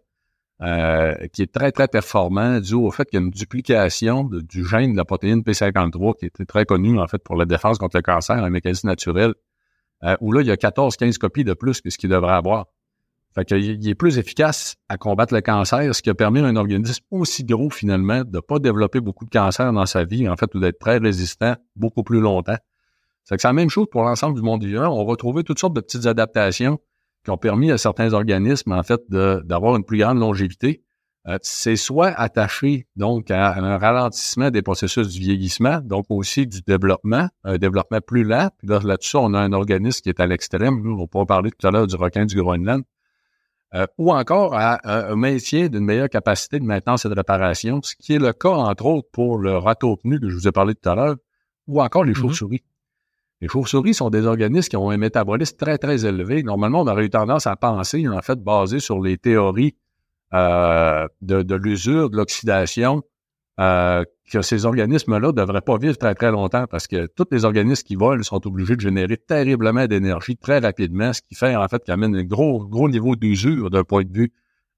[0.61, 4.67] euh, qui est très, très performant dû au fait qu'il y a une duplication du
[4.67, 7.97] gène de la protéine P53 qui était très connue en fait pour la défense contre
[7.97, 9.35] le cancer, un mécanisme naturel,
[10.03, 12.67] euh, où là, il y a 14-15 copies de plus que ce qu'il devrait avoir.
[13.35, 16.57] Fait qu'il est plus efficace à combattre le cancer, ce qui a permis à un
[16.57, 20.55] organisme aussi gros, finalement, de pas développer beaucoup de cancer dans sa vie, en fait,
[20.55, 22.57] ou d'être très résistant beaucoup plus longtemps.
[23.25, 24.89] C'est la même chose pour l'ensemble du monde vivant.
[24.89, 26.79] On va trouver toutes sortes de petites adaptations
[27.25, 30.83] qui ont permis à certains organismes, en fait, d'avoir une plus grande longévité.
[31.27, 36.63] Euh, c'est soit attaché donc à un ralentissement des processus du vieillissement, donc aussi du
[36.63, 38.49] développement, un développement plus lent.
[38.57, 40.81] Puis là, là-dessus, on a un organisme qui est à l'extrême.
[40.99, 42.83] On pourra parler tout à l'heure du requin du Groenland.
[43.75, 47.95] Euh, ou encore à un maintien d'une meilleure capacité de maintenance et de réparation, ce
[47.97, 50.89] qui est le cas, entre autres, pour le ratopnu que je vous ai parlé tout
[50.89, 51.17] à l'heure,
[51.67, 52.17] ou encore les mm-hmm.
[52.17, 52.65] chauves-souris.
[53.43, 56.43] Les chauves-souris sont des organismes qui ont un métabolisme très, très élevé.
[56.43, 59.77] Normalement, on aurait eu tendance à penser, en fait, basé sur les théories
[60.33, 63.03] euh, de, de l'usure, de l'oxydation,
[63.61, 67.83] euh, que ces organismes-là devraient pas vivre très, très longtemps parce que tous les organismes
[67.83, 71.83] qui volent sont obligés de générer terriblement d'énergie très rapidement, ce qui fait en fait
[71.83, 74.33] qu'ils amènent un gros, gros niveau d'usure d'un point de vue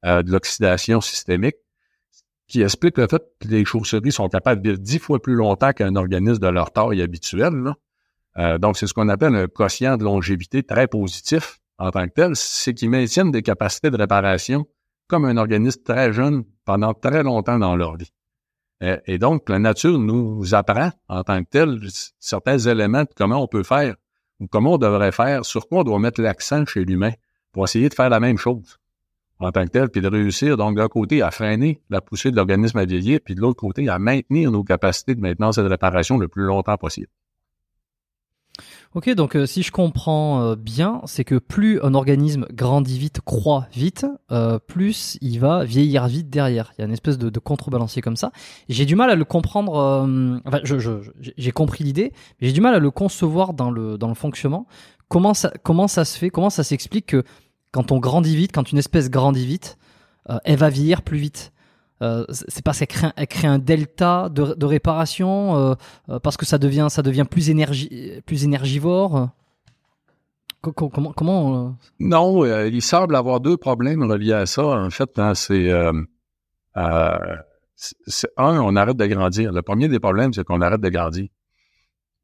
[0.07, 1.57] euh, de l'oxydation systémique,
[2.47, 5.73] qui explique le fait que les chauves-souris sont capables de vivre dix fois plus longtemps
[5.73, 7.75] qu'un organisme de leur taille habituelle.
[8.39, 12.13] Euh, donc, c'est ce qu'on appelle un quotient de longévité très positif en tant que
[12.13, 14.67] tel, c'est qu'ils maintiennent des capacités de réparation
[15.09, 18.13] comme un organisme très jeune pendant très longtemps dans leur vie.
[18.83, 21.81] Euh, et donc, la nature nous apprend en tant que tel
[22.19, 23.95] certains éléments de comment on peut faire
[24.41, 27.13] ou comment on devrait faire, sur quoi on doit mettre l'accent chez l'humain
[27.53, 28.79] pour essayer de faire la même chose
[29.41, 32.37] en tant que tel, puis de réussir, donc d'un côté, à freiner la poussée de
[32.37, 35.69] l'organisme à vieillir, puis de l'autre côté, à maintenir nos capacités de maintenance et de
[35.69, 37.09] réparation le plus longtemps possible.
[38.93, 43.21] Ok, donc euh, si je comprends euh, bien, c'est que plus un organisme grandit vite,
[43.21, 46.73] croît vite, euh, plus il va vieillir vite derrière.
[46.77, 48.33] Il y a une espèce de, contrebalancier comme ça.
[48.69, 49.75] J'ai du mal à le comprendre.
[50.45, 54.15] enfin, j'ai compris l'idée, mais j'ai du mal à le concevoir dans le dans le
[54.15, 54.67] fonctionnement.
[55.09, 56.31] Comment ça comment ça se fait?
[56.31, 57.23] Comment ça s'explique que
[57.71, 59.79] quand on grandit vite, quand une espèce grandit vite,
[60.45, 61.53] elle va vieillir plus vite?
[62.03, 65.75] Euh, c'est parce qu'elle crée, un delta de, réparation, euh,
[66.09, 69.29] euh, parce que ça devient, ça devient plus, énergie, plus énergivore.
[70.63, 74.63] Comment, comment Non, il semble avoir deux problèmes reliés à ça.
[74.63, 76.05] En fait, hein, c'est un,
[78.37, 79.53] on arrête de grandir.
[79.53, 81.29] Le premier des problèmes, c'est qu'on arrête de grandir.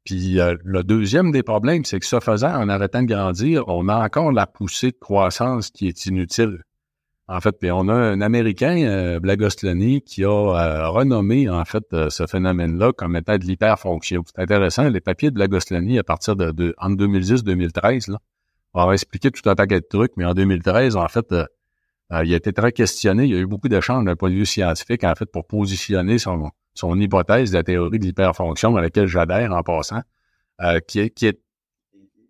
[0.05, 4.05] Puis le deuxième des problèmes, c'est que ce faisant, en arrêtant de grandir, on a
[4.05, 6.63] encore la poussée de croissance qui est inutile.
[7.29, 9.19] En fait, puis on a un Américain, euh,
[10.05, 14.23] qui a euh, renommé en fait euh, ce phénomène-là comme étant de l'hyperfonction.
[14.25, 18.19] C'est intéressant, les papiers de Blagostlany à partir de, de entre 2010-2013, là,
[18.73, 21.33] on va expliquer tout un paquet de trucs, mais en 2013, en fait,
[22.11, 23.25] il a été très questionné.
[23.25, 26.19] Il y a eu beaucoup d'échanges d'un point de vue scientifique, en fait, pour positionner
[26.19, 30.01] son, son hypothèse de la théorie de l'hyperfonction à laquelle j'adhère en passant,
[30.87, 31.41] qui est, qui est,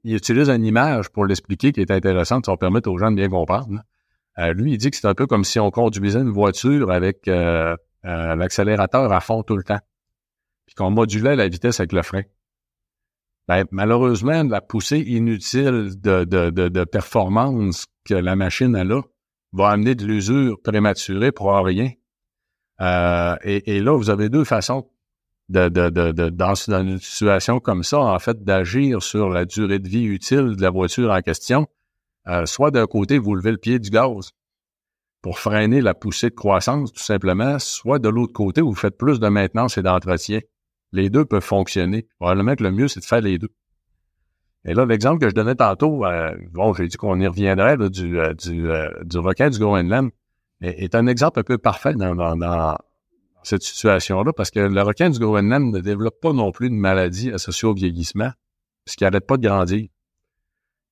[0.05, 3.17] il utilise une image pour l'expliquer qui est intéressante, ça va permettre aux gens de
[3.17, 3.81] bien comprendre.
[4.39, 7.27] Euh, lui, il dit que c'est un peu comme si on conduisait une voiture avec
[7.27, 9.79] euh, euh, l'accélérateur à fond tout le temps,
[10.65, 12.23] puis qu'on modulait la vitesse avec le frein.
[13.47, 19.01] Ben, malheureusement, la poussée inutile de, performance que la machine a là
[19.53, 21.89] va amener de l'usure prématurée pour rien.
[22.79, 24.89] et, là, vous avez deux façons
[25.47, 30.03] de, de, dans, une situation comme ça, en fait, d'agir sur la durée de vie
[30.03, 31.67] utile de la voiture en question.
[32.27, 34.31] Euh, soit d'un côté, vous levez le pied du gaz
[35.21, 39.19] pour freiner la poussée de croissance, tout simplement, soit de l'autre côté, vous faites plus
[39.19, 40.39] de maintenance et d'entretien.
[40.91, 42.07] Les deux peuvent fonctionner.
[42.19, 43.49] Probablement que le mieux, c'est de faire les deux.
[44.65, 48.19] Et là, l'exemple que je donnais tantôt, euh, bon, j'ai dit qu'on y reviendrait du,
[48.19, 50.11] euh, du, requin du Groenland,
[50.61, 52.77] est, un exemple un peu parfait dans, dans, dans
[53.43, 57.31] cette situation-là, parce que le requin du Groenland ne développe pas non plus de maladie
[57.31, 58.31] associée au vieillissement,
[58.85, 59.87] puisqu'il n'arrête pas de grandir.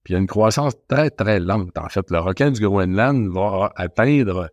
[0.06, 1.76] Puis il y a une croissance très, très lente.
[1.80, 4.52] En fait, le requin du Groenland va atteindre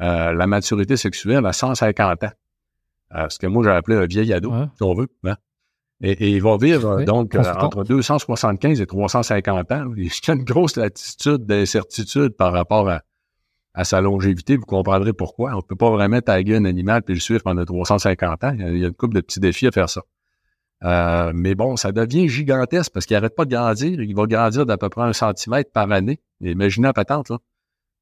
[0.00, 2.30] euh, la maturité sexuelle à 150 ans.
[3.14, 5.08] Euh, ce que moi j'ai appelé un vieil ado, si on veut.
[5.24, 5.36] Hein.
[6.00, 9.92] Et, il va vivre donc euh, entre 275 et 350 ans.
[9.96, 14.56] Il y a une grosse latitude d'incertitude par rapport à, sa longévité.
[14.56, 15.52] Vous comprendrez pourquoi.
[15.52, 18.56] On ne peut pas vraiment taguer un animal puis le suivre pendant 350 ans.
[18.58, 20.00] Il y a une couple de petits défis à faire ça.
[20.84, 24.00] Euh, mais bon, ça devient gigantesque parce qu'il n'arrête pas de grandir.
[24.00, 26.20] Il va grandir d'à peu près un centimètre par année.
[26.40, 27.38] Imaginez la patente, là.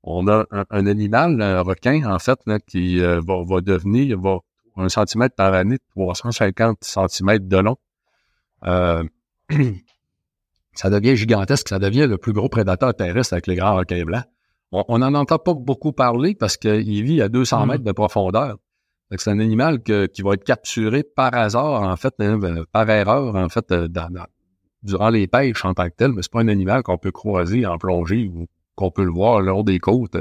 [0.07, 4.41] On a un, animal, un requin, en fait, là, qui euh, va, va, devenir va,
[4.77, 7.77] un centimètre par année, 350 centimètres de long.
[8.67, 9.03] Euh,
[10.75, 11.69] ça devient gigantesque.
[11.69, 14.25] Ça devient le plus gros prédateur terrestre avec les grands requins blancs.
[14.73, 17.69] On n'en entend pas beaucoup parler parce qu'il vit à 200 mm-hmm.
[17.69, 18.57] mètres de profondeur.
[19.11, 23.35] C'est un animal qui va être capturé par hasard, en fait, hein, ben, par erreur,
[23.37, 23.89] en fait, euh,
[24.83, 27.67] durant les pêches en tant que tel, mais c'est pas un animal qu'on peut croiser
[27.67, 30.17] en plongée ou qu'on peut le voir le long des côtes.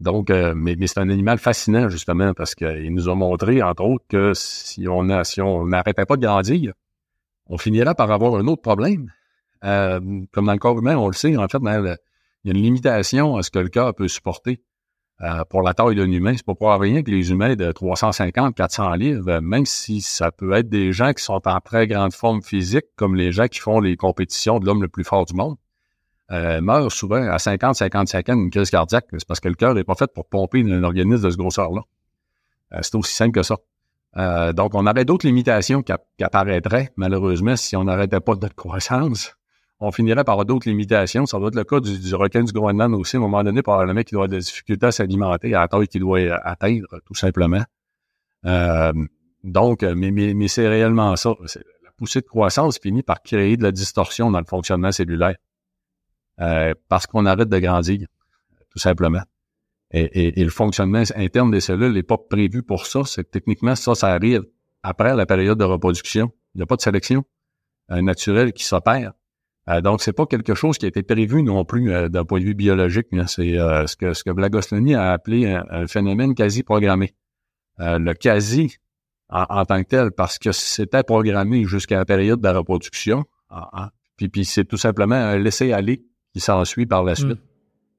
[0.00, 4.04] Donc, euh, mais, c'est un animal fascinant, justement, parce qu'il nous a montré, entre autres,
[4.08, 6.74] que si on si on n'arrêtait pas de grandir,
[7.46, 9.10] on finira par avoir un autre problème.
[9.64, 10.00] Euh,
[10.32, 11.96] comme dans le corps humain, on le sait, en fait, il
[12.44, 14.60] y a une limitation à ce que le corps peut supporter.
[15.22, 18.54] Euh, pour la taille d'un humain, c'est pas pour rien que les humains de 350,
[18.54, 22.42] 400 livres, même si ça peut être des gens qui sont en très grande forme
[22.42, 25.56] physique, comme les gens qui font les compétitions de l'homme le plus fort du monde,
[26.32, 29.06] euh, meurent souvent à 50, 55 ans d'une crise cardiaque.
[29.12, 31.82] C'est parce que le cœur n'est pas fait pour pomper un organisme de ce grosseur-là.
[32.72, 33.56] Euh, c'est aussi simple que ça.
[34.16, 39.35] Euh, donc, on avait d'autres limitations qui, apparaîtraient, malheureusement, si on n'arrêtait pas notre croissance.
[39.78, 41.26] On finirait par d'autres limitations.
[41.26, 43.16] Ça doit être le cas du, requin du Groenland aussi.
[43.16, 45.60] À un moment donné, par le mec qui doit avoir des difficultés à s'alimenter à
[45.60, 47.62] la taille qu'il doit atteindre, tout simplement.
[48.46, 48.92] Euh,
[49.44, 51.34] donc, mais, mais, c'est réellement ça.
[51.84, 55.36] La poussée de croissance finit par créer de la distorsion dans le fonctionnement cellulaire.
[56.40, 58.06] Euh, parce qu'on arrête de grandir,
[58.70, 59.22] tout simplement.
[59.92, 63.02] Et, le fonctionnement interne des cellules n'est pas prévu pour ça.
[63.04, 64.44] C'est que techniquement, ça, ça arrive
[64.82, 66.30] après la période de reproduction.
[66.54, 67.24] Il n'y a pas de sélection
[67.90, 69.12] euh, naturelle qui s'opère.
[69.68, 72.38] Euh, donc, c'est pas quelque chose qui a été prévu non plus euh, d'un point
[72.38, 73.08] de vue biologique.
[73.26, 77.14] C'est euh, ce que ce que a appelé un, phénomène quasi programmé.
[77.78, 78.76] le quasi
[79.28, 83.24] en, tant que tel, parce que c'était programmé jusqu'à la période de la reproduction.
[83.50, 83.90] Ah, ah.
[84.16, 87.16] puis, puis c'est tout simplement un laisser aller qui s'ensuit par la hmm.
[87.16, 87.40] suite.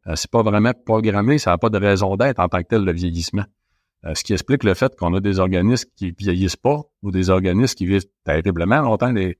[0.07, 2.83] Euh, c'est pas vraiment programmé, ça n'a pas de raison d'être en tant que tel
[2.83, 3.43] le vieillissement.
[4.05, 7.29] Euh, ce qui explique le fait qu'on a des organismes qui vieillissent pas ou des
[7.29, 9.11] organismes qui vivent terriblement longtemps.
[9.11, 9.37] Les,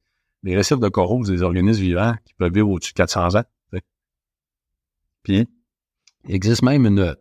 [0.48, 3.44] les récifs de coraux, des organismes vivants qui peuvent vivre au-dessus de 400 ans.
[5.24, 5.48] Puis,
[6.28, 7.16] il existe même une...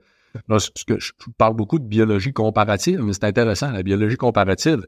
[0.49, 3.71] Là, que je parle beaucoup de biologie comparative, mais c'est intéressant.
[3.73, 4.87] La biologie comparative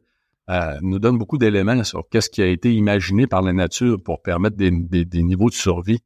[0.50, 4.22] euh, nous donne beaucoup d'éléments sur qu'est-ce qui a été imaginé par la nature pour
[4.22, 6.02] permettre des, des niveaux de survie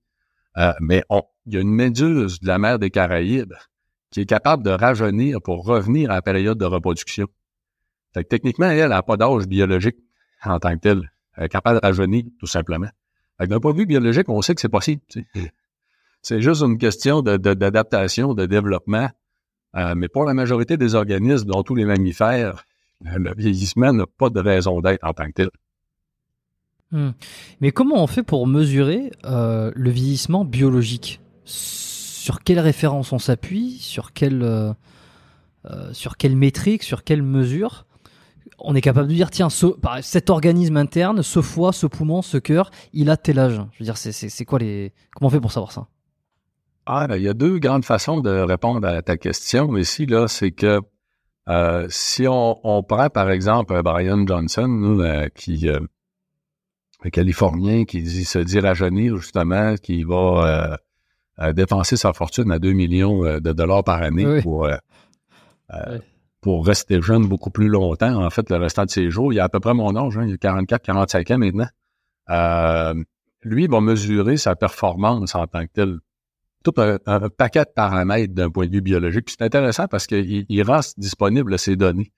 [0.59, 1.03] euh, mais
[1.47, 3.55] il y a une méduse de la mer des Caraïbes
[4.11, 7.27] qui est capable de rajeunir pour revenir à la période de reproduction.
[8.13, 9.97] Fait que techniquement, elle n'a pas d'âge biologique
[10.45, 11.12] en tant que tel.
[11.37, 12.89] Est capable de rajeunir, tout simplement.
[13.41, 15.03] D'un point de vue biologique, on sait que c'est possible.
[16.25, 19.09] C'est juste une question d'adaptation, de, développement.
[19.75, 22.65] Euh, mais pour la majorité des organismes, dont tous les mammifères,
[23.01, 25.51] le vieillissement n'a pas de raison d'être en tant que tel.
[26.93, 27.11] Hmm.
[27.61, 31.21] Mais comment on fait pour mesurer euh, le vieillissement biologique?
[31.45, 33.79] Sur quelle référence on s'appuie?
[33.79, 34.73] Sur quelle, euh,
[35.71, 36.83] euh, sur quelle métrique?
[36.83, 37.87] Sur quelle mesure?
[38.65, 39.67] On est capable de dire tiens, ce,
[40.03, 43.61] cet organisme interne, ce foie, ce poumon, ce cœur, il a tel âge.
[43.73, 45.87] Je veux dire, c'est quoi les Comment on fait pour savoir ça?
[46.87, 50.27] Ah, ben, il y a deux grandes façons de répondre à ta question ici là,
[50.29, 50.81] c'est que
[51.89, 59.17] si on, prend par exemple Brian Johnson, qui un Californien qui dit se dit rajeunir,
[59.17, 60.79] justement, qui va
[61.41, 65.99] euh, dépenser sa fortune à 2 millions euh, de dollars par année pour, euh,
[66.43, 69.33] pour rester jeune beaucoup plus longtemps, en fait, le restant de ses jours.
[69.33, 71.69] Il a à peu près mon âge, hein, il a 44, 45 ans maintenant.
[73.43, 75.99] lui, il va mesurer sa performance en tant que tel.
[76.65, 79.31] Tout un, paquet de paramètres d'un point de vue biologique.
[79.31, 82.13] c'est intéressant parce qu'il il rend disponible ces données,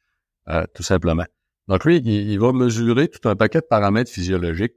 [0.75, 1.25] tout simplement.
[1.69, 4.75] Donc lui, il, va mesurer tout un paquet de paramètres physiologiques,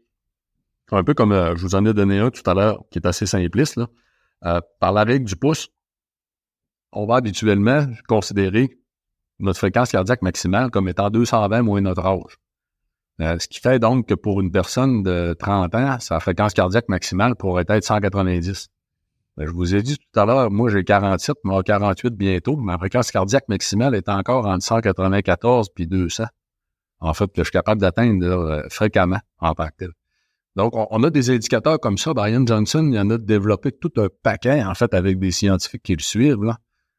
[0.92, 3.06] un peu comme euh, je vous en ai donné un tout à l'heure, qui est
[3.06, 3.76] assez simpliste.
[3.76, 3.88] Là.
[4.46, 5.70] Euh, par la règle du pouce,
[6.94, 8.78] on va habituellement considérer
[9.40, 12.38] notre fréquence cardiaque maximale comme étant 220 moins notre âge.
[13.20, 16.88] Euh, ce qui fait donc que pour une personne de 30 ans, sa fréquence cardiaque
[16.88, 18.68] maximale pourrait être 190.
[19.38, 22.58] Ben, je vous ai dit tout à l'heure, moi j'ai 47, moi 48 bientôt.
[22.58, 26.26] Ma fréquence cardiaque maximale est encore entre 194 puis 200
[27.00, 29.90] en fait, que je suis capable d'atteindre euh, fréquemment en tant que tel.
[30.56, 32.16] Donc, on, a des indicateurs comme ça.
[32.16, 35.96] Brian Johnson, il en a développé tout un paquet, en fait, avec des scientifiques qui
[35.96, 36.58] le suivent, là.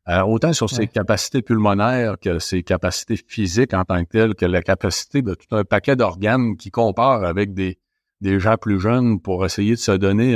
[0.08, 4.46] Euh, autant sur ses capacités pulmonaires que ses capacités physiques en tant que telles, que
[4.46, 7.78] la capacité de tout un paquet d'organes qui comparent avec des,
[8.22, 10.34] des gens plus jeunes pour essayer de se donner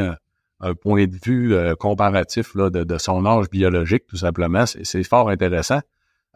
[0.60, 4.64] un, point de vue euh, comparatif là, de, de, son âge biologique, tout simplement.
[4.66, 5.80] C'est fort intéressant.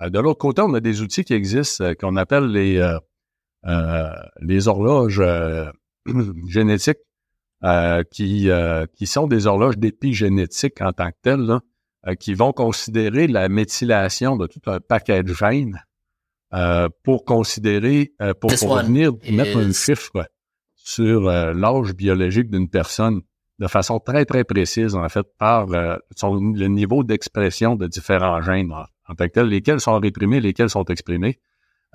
[0.01, 2.81] de l'autre côté, on a des outils qui existent qu'on appelle les
[3.67, 5.71] euh, les horloges euh,
[6.49, 7.01] génétiques
[7.65, 8.49] euh, qui,
[8.95, 11.59] qui sont des horloges d'épigénétique en tant que telles,
[12.15, 15.83] qui vont considérer la méthylation de tout un paquet de gènes
[17.03, 20.27] pour considérer, pour, venir mettre un chiffre
[20.77, 23.23] sur l'âge biologique d'une personne
[23.59, 29.15] de façon très, très précise, en fait, par le niveau d'expression de différents gènes en,
[29.15, 31.39] tant que tels, lesquels sont réprimés, lesquels sont exprimés.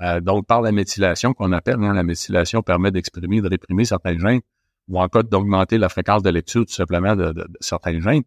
[0.01, 4.17] Euh, donc, par la méthylation qu'on appelle, hein, la méthylation permet d'exprimer, de réprimer certains
[4.17, 4.41] gènes
[4.87, 8.23] ou en cas d'augmenter la fréquence de lecture tout simplement de, certains gènes.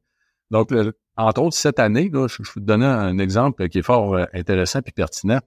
[0.55, 0.71] Donc,
[1.17, 4.79] entre autres, cette année, je, vais vous donner un exemple qui est fort euh, intéressant
[4.87, 5.41] et pertinent.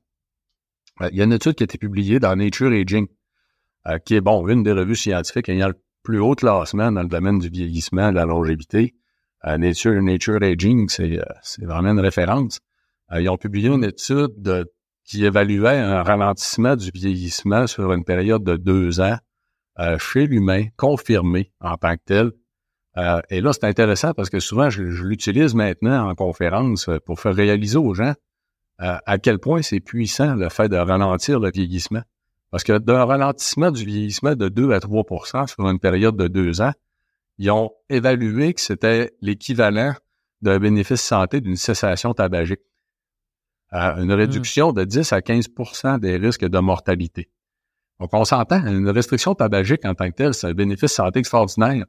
[1.00, 3.08] Euh, il y a une étude qui a été publiée dans Nature Aging
[4.04, 7.40] qui est, bon, une des revues scientifiques ayant le plus haut classement dans le domaine
[7.40, 8.96] du vieillissement, de la longévité.
[9.46, 12.60] Nature, Nature Aging, c'est vraiment une référence.
[13.18, 14.66] ils ont publié une étude
[15.06, 19.20] qui évaluait un ralentissement du vieillissement sur une période de deux ans
[20.00, 22.32] chez l'humain, confirmé en tant que tel,
[22.98, 27.20] euh, et là, c'est intéressant parce que souvent, je, l'utilise maintenant en conférence euh, pour
[27.20, 28.14] faire réaliser aux gens
[28.82, 32.02] euh, à quel point c'est puissant le fait de ralentir le vieillissement.
[32.50, 36.62] Parce que d'un ralentissement du vieillissement de 2 à 3% sur une période de deux
[36.62, 36.72] ans,
[37.38, 39.94] ils ont évalué que c'était l'équivalent
[40.42, 42.62] d'un bénéfice santé d'une cessation tabagique.
[43.72, 44.12] une mmh.
[44.12, 47.30] réduction de 10 à 15% des risques de mortalité.
[48.00, 51.86] Donc, on s'entend, une restriction tabagique en tant que telle, c'est un bénéfice santé extraordinaire.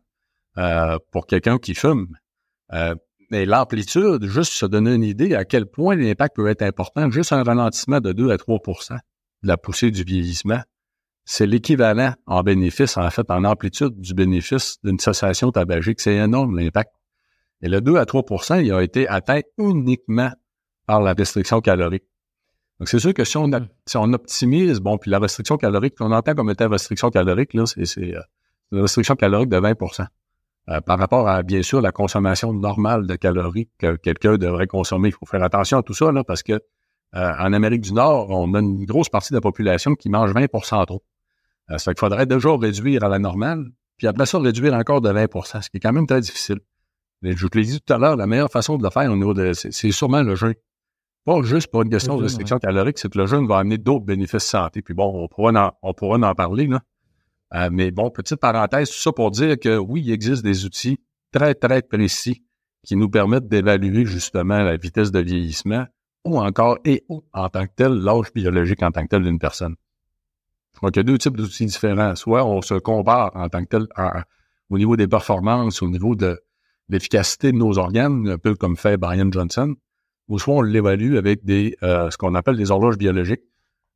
[0.58, 2.08] Euh, pour quelqu'un qui fume.
[2.72, 2.96] Euh,
[3.30, 7.32] mais l'amplitude, juste se donner une idée à quel point l'impact peut être important, juste
[7.32, 8.98] un ralentissement de 2 à 3% de
[9.48, 10.60] la poussée du vieillissement,
[11.24, 16.00] c'est l'équivalent en bénéfice, en fait, en amplitude du bénéfice d'une cessation tabagique.
[16.00, 16.90] C'est énorme l'impact.
[17.62, 20.32] Et le 2 à 3% il a été atteint uniquement
[20.86, 22.04] par la restriction calorique.
[22.80, 23.68] Donc, c'est sûr que si on, hmm.
[23.86, 27.64] si on optimise, bon, puis la restriction calorique, qu'on entend comme étant restriction calorique, là,
[27.66, 28.20] c'est euh,
[28.72, 29.74] une restriction calorique de 20
[30.68, 35.08] euh, par rapport à, bien sûr, la consommation normale de calories que quelqu'un devrait consommer.
[35.08, 38.28] Il faut faire attention à tout ça, là, parce que euh, en Amérique du Nord,
[38.30, 41.02] on a une grosse partie de la population qui mange 20% trop.
[41.70, 43.64] Euh, ça fait qu'il faudrait déjà réduire à la normale,
[43.96, 46.60] puis après ça, réduire encore de 20% ce qui est quand même très difficile.
[47.22, 49.16] Mais je te l'ai dit tout à l'heure, la meilleure façon de le faire au
[49.16, 50.54] niveau de c'est sûrement le jeûne.
[51.24, 54.04] Pas juste pour une question de restriction calorique, c'est que le jeûne va amener d'autres
[54.04, 54.82] bénéfices santé.
[54.82, 56.80] Puis bon, on pourra en, on pourra en parler, là.
[57.54, 60.98] Euh, mais bon, petite parenthèse, tout ça pour dire que oui, il existe des outils
[61.32, 62.44] très, très précis
[62.84, 65.86] qui nous permettent d'évaluer justement la vitesse de vieillissement
[66.24, 69.38] ou encore et ou en tant que tel l'âge biologique en tant que tel d'une
[69.38, 69.76] personne.
[70.82, 72.14] Donc, il y a deux types d'outils différents.
[72.14, 73.86] Soit on se compare en tant que tel
[74.70, 76.40] au niveau des performances, au niveau de
[76.88, 79.74] l'efficacité de nos organes, un peu comme fait Brian Johnson,
[80.28, 83.42] ou soit on l'évalue avec des euh, ce qu'on appelle des horloges biologiques,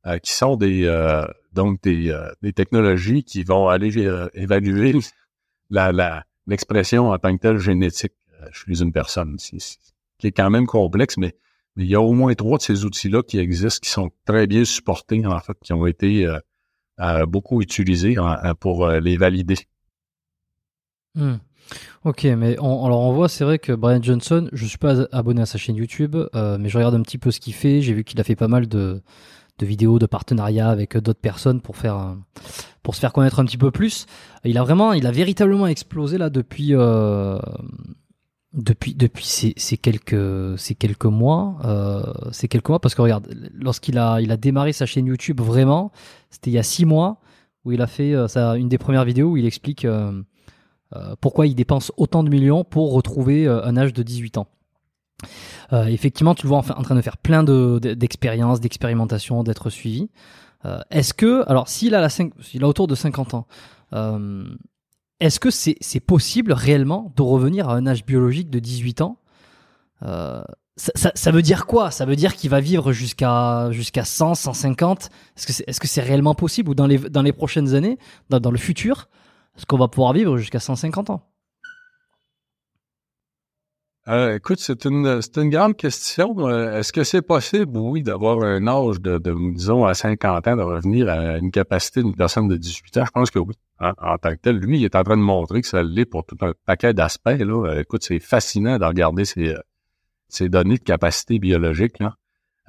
[0.05, 4.93] euh, qui sont des euh, donc des, euh, des, technologies qui vont aller évaluer
[5.69, 8.13] la, l'expression en tant que telle génétique
[8.51, 11.35] chez une personne, qui est quand même complexe, mais,
[11.75, 14.63] il y a au moins trois de ces outils-là qui existent, qui sont très bien
[14.63, 16.31] supportés, en fait, qui ont été
[17.27, 18.15] beaucoup utilisés
[18.59, 19.57] pour les valider.
[21.15, 21.37] Hmm.
[22.03, 25.41] Ok, mais on, alors on voit, c'est vrai que Brian Johnson, je suis pas abonné
[25.41, 27.81] à sa chaîne YouTube, mais je regarde un petit peu ce qu'il fait.
[27.81, 29.01] J'ai vu qu'il a fait pas mal de,
[29.63, 32.15] de vidéos, de partenariats avec d'autres personnes pour faire
[32.83, 34.05] pour se faire connaître un petit peu plus.
[34.43, 37.39] Il a vraiment, il a véritablement explosé là depuis euh,
[38.53, 42.03] depuis ces, quelques ces quelques mois, euh,
[42.49, 45.91] quelques mois parce que regarde, lorsqu'il a démarré sa chaîne YouTube vraiment,
[46.29, 47.19] c'était il y a six mois
[47.65, 50.21] où il a fait euh, ça, une des premières vidéos où il explique euh,
[50.95, 54.47] euh, pourquoi il dépense autant de millions pour retrouver un âge de 18 ans.
[55.71, 60.09] Euh, effectivement, tu le vois en, train de faire plein d'expériences, d'expérimentations, d'être suivi.
[60.65, 63.47] Euh, est-ce que, alors s'il a, la a autour de 50 ans,
[63.93, 64.45] euh,
[65.19, 69.17] est-ce que c'est possible réellement de revenir à un âge biologique de 18 ans?
[70.75, 71.91] Ça, veut dire quoi?
[71.91, 76.01] Ça veut dire qu'il va vivre jusqu'à jusqu'à 100, 150 Est-ce que c'est est -ce
[76.01, 76.71] réellement possible?
[76.71, 77.97] Ou dans les, dans les prochaines années,
[78.29, 79.07] dans, dans le futur,
[79.55, 81.32] est-ce qu'on va pouvoir vivre jusqu'à 150 ans?
[84.09, 86.35] Euh, écoute, c'est une, c'est une grande question.
[86.39, 90.55] Euh, est-ce que c'est possible, oui, d'avoir un âge de, de, disons, à 50 ans,
[90.57, 93.05] de revenir à une capacité d'une personne de 18 ans?
[93.05, 93.53] Je pense que oui.
[93.79, 96.05] Hein, en tant que tel, lui, il est en train de montrer que ça l'est
[96.05, 97.29] pour tout un paquet d'aspects.
[97.29, 97.69] Là.
[97.69, 99.55] Euh, écoute, c'est fascinant de regarder ces,
[100.27, 101.99] ces données de capacité biologique.
[101.99, 102.15] Là.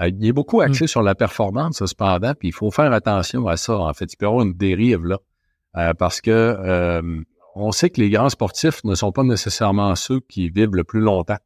[0.06, 0.66] il est beaucoup mm.
[0.66, 3.76] axé sur la performance, cependant, puis il faut faire attention à ça.
[3.76, 5.18] En fait, il peut y avoir une dérive là.
[5.94, 7.12] parce que
[7.54, 11.00] on sait que les grands sportifs ne sont pas nécessairement ceux qui vivent le plus
[11.00, 11.38] longtemps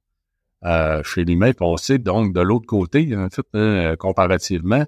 [0.65, 1.53] euh, chez l'humain.
[1.61, 3.29] on sait donc de l'autre côté, hein,
[3.97, 4.85] comparativement,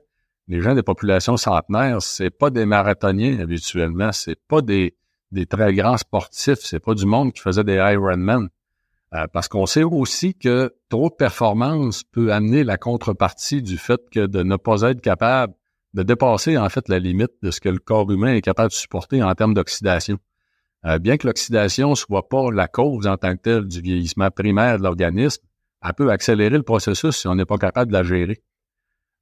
[0.49, 4.97] les gens des populations centenaires, c'est pas des marathoniens habituellement, c'est pas des,
[5.31, 8.49] des très grands sportifs, c'est pas du monde qui faisait des Ironman.
[9.13, 14.01] Euh, parce qu'on sait aussi que trop de performance peut amener la contrepartie du fait
[14.13, 15.55] que de ne pas être capable
[15.95, 18.75] de dépasser en fait la limite de ce que le corps humain est capable de
[18.75, 20.19] supporter en termes d'oxydation.
[20.87, 24.79] Euh, bien que l'oxydation soit pas la cause en tant que telle du vieillissement primaire
[24.79, 25.43] de l'organisme,
[25.83, 28.43] elle peut accélérer le processus si on n'est pas capable de la gérer.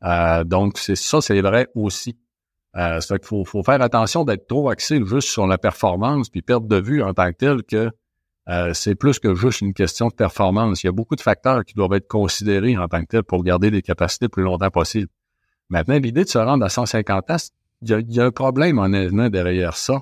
[0.04, 2.18] Euh, donc, c'est ça, c'est vrai aussi.
[2.76, 6.28] Euh, ça fait qu'il faut, faut, faire attention d'être trop axé juste sur la performance,
[6.28, 7.90] puis perdre de vue en tant que tel que
[8.48, 10.82] euh, c'est plus que juste une question de performance.
[10.82, 13.42] Il y a beaucoup de facteurs qui doivent être considérés en tant que tel pour
[13.42, 15.08] garder des capacités le plus longtemps possible.
[15.68, 17.36] Maintenant, l'idée de se rendre à 150 ans,
[17.82, 20.00] il y, a un problème honnêtement derrière ça,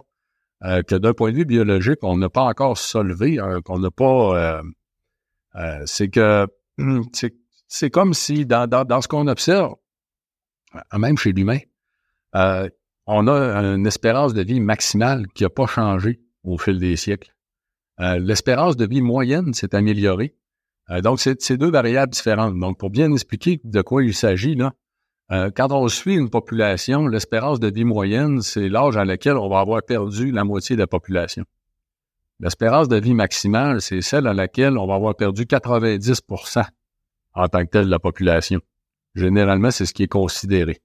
[0.64, 4.62] euh, que d'un point de vue biologique, on n'a pas encore solvé, qu'on n'a pas.
[5.56, 6.46] Euh, c'est que
[7.68, 9.74] c'est comme si dans, dans, ce qu'on observe,
[10.96, 11.58] même chez l'humain,
[12.32, 17.34] on a une espérance de vie maximale qui n'a pas changé au fil des siècles.
[17.98, 20.36] L'espérance de vie moyenne s'est améliorée.
[21.02, 22.58] donc, c'est deux variables différentes.
[22.58, 24.74] Donc, pour bien expliquer de quoi il s'agit, là,
[25.32, 29.48] euh, quand on suit une population, l'espérance de vie moyenne, c'est l'âge à lequel on
[29.48, 31.44] va avoir perdu la moitié de la population.
[32.38, 36.64] L'espérance de vie maximale, c'est celle à laquelle on va avoir perdu 90%
[37.34, 38.60] en tant que tel de la population.
[39.14, 40.80] Généralement, c'est ce qui est considéré.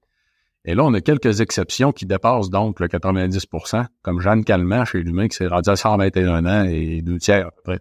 [0.64, 5.02] Et là, on a quelques exceptions qui dépassent donc le 90% comme Jeanne Calment chez
[5.02, 7.80] l'humain qui s'est rendu à 121 ans et deux tiers à peu près.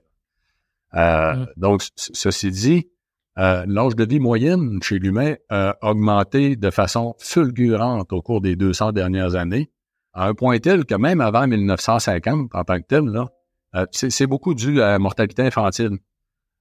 [0.95, 1.47] Euh, mmh.
[1.57, 2.89] Donc, ceci dit,
[3.37, 8.55] euh, l'âge de vie moyenne chez l'humain a augmenté de façon fulgurante au cours des
[8.55, 9.71] 200 dernières années,
[10.13, 13.29] à un point tel que même avant 1950, en tant que tel, là,
[13.75, 15.97] euh, c'est beaucoup dû à la mortalité infantile.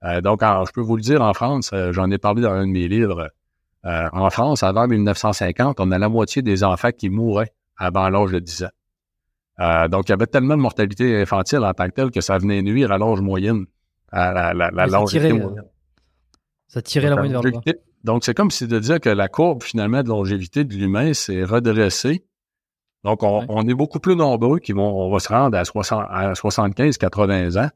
[0.05, 2.73] Euh, donc, je peux vous le dire, en France, j'en ai parlé dans un de
[2.73, 3.31] mes livres,
[3.83, 8.39] en France, avant 1950, on a la moitié des enfants qui mouraient avant l'âge de
[8.39, 9.89] 10 ans.
[9.89, 12.61] donc, il y avait tellement de mortalité infantile en tant que tel que ça venait
[12.61, 13.65] nuire à l'âge moyenne,
[14.13, 15.65] à la, la, la moyenne.
[16.71, 17.61] Ça tirait la moyenne vers le bas.
[18.05, 21.43] Donc, c'est comme si de dire que la courbe, finalement, de longévité de l'humain s'est
[21.43, 22.25] redressée.
[23.03, 26.35] Donc, on, est beaucoup plus nombreux qui vont, on va se rendre à, 60, à
[26.35, 27.71] 75, 80 ans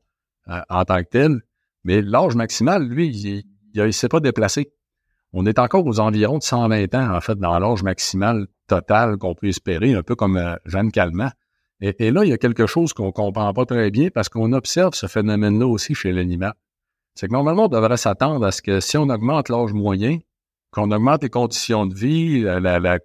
[0.49, 1.41] euh, en tant que tel.
[1.83, 3.43] Mais l'âge maximal, lui, il
[3.75, 4.73] ne s'est pas déplacé.
[5.33, 9.35] On est encore aux environs de 120 ans, en fait, dans l'âge maximal total qu'on
[9.35, 11.31] peut espérer, un peu comme euh, Jeanne Calment.
[11.81, 14.53] Et, et, là, il y a quelque chose qu'on comprend pas très bien parce qu'on
[14.53, 16.55] observe ce phénomène-là aussi chez l'animal
[17.15, 20.19] c'est que normalement, on devrait s'attendre à ce que si on augmente l'âge moyen,
[20.73, 22.45] qu'on augmente les conditions de vie,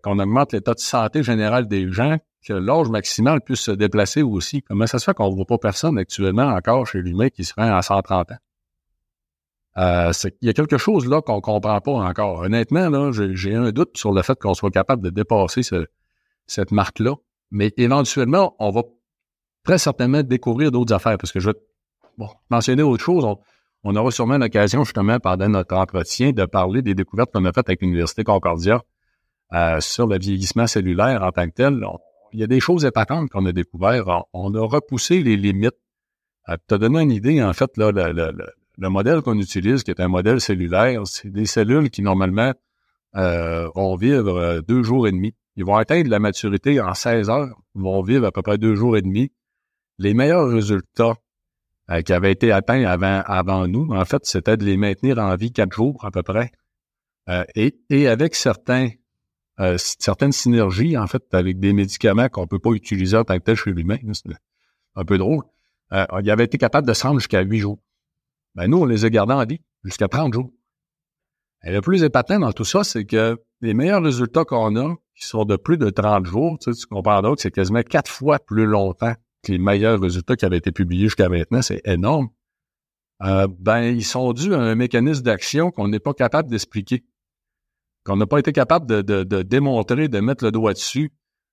[0.03, 4.63] qu'on augmente l'état de santé général des gens, que l'âge maximal puisse se déplacer aussi.
[4.63, 7.69] Comment ça se fait qu'on ne voit pas personne actuellement encore chez l'humain qui serait
[7.69, 8.37] à 130 ans?
[9.77, 12.39] Euh, il y a quelque chose là qu'on comprend pas encore.
[12.39, 15.61] Honnêtement, là, j'ai un doute sur le fait qu'on soit capable de dépasser
[16.47, 17.15] cette marque-là.
[17.51, 18.81] Mais éventuellement, on va
[19.63, 21.17] très certainement découvrir d'autres affaires.
[21.17, 21.57] Parce que je vais
[22.17, 23.25] bon, mentionner autre chose
[23.83, 27.81] aura sûrement l'occasion, justement, pendant notre entretien, de parler des découvertes qu'on a faites avec
[27.81, 28.81] l'Université Concordia
[29.53, 31.85] euh, sur le vieillissement cellulaire en tant que tel.
[32.33, 34.07] il y a des choses épatantes qu'on a découvertes.
[34.33, 35.77] On, a repoussé les limites.
[36.49, 39.99] Euh, tu as donné une idée, en fait, là, le, modèle qu'on utilise, qui est
[39.99, 42.53] un modèle cellulaire, c'est des cellules qui, normalement,
[43.15, 45.33] euh, vont vivre euh, deux jours et demi.
[45.55, 47.55] Ils vont atteindre la maturité en 16 heures.
[47.73, 49.31] Vont vivre à peu près deux jours et demi.
[49.97, 51.15] Les meilleurs résultats
[51.89, 53.87] euh, qui avaient été atteints avant, avant nous.
[53.91, 56.51] En fait, c'était de les maintenir en vie quatre jours à peu près.
[57.29, 58.89] Euh, et, et, avec certains,
[59.59, 63.43] euh, certaines synergies, en fait, avec des médicaments qu'on peut pas utiliser en tant que
[63.43, 63.97] tel chez l'humain.
[64.13, 64.29] C'est
[64.95, 65.43] un peu drôle.
[65.93, 67.79] Euh, il avait été capable de se rendre jusqu'à huit jours.
[68.55, 70.51] Ben, nous, on les a gardés en vie jusqu'à 30 jours.
[71.63, 75.25] Et le plus épatant dans tout ça, c'est que les meilleurs résultats qu'on a, qui
[75.25, 78.39] sont de plus de 30 jours, tu, sais, tu comprends d'autres, c'est quasiment quatre fois
[78.39, 79.13] plus longtemps
[79.47, 82.29] les meilleurs résultats qui avaient été publiés jusqu'à maintenant, c'est énorme,
[83.23, 87.03] euh, ben, ils sont dus à un mécanisme d'action qu'on n'est pas capable d'expliquer,
[88.05, 91.11] qu'on n'a pas été capable de, démontrer, de mettre le doigt dessus.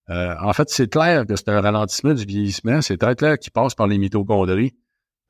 [0.08, 3.50] Euh, en fait, c'est clair que c'est un ralentissement du vieillissement, c'est très clair qu'il
[3.50, 4.76] passe par les mitochondries,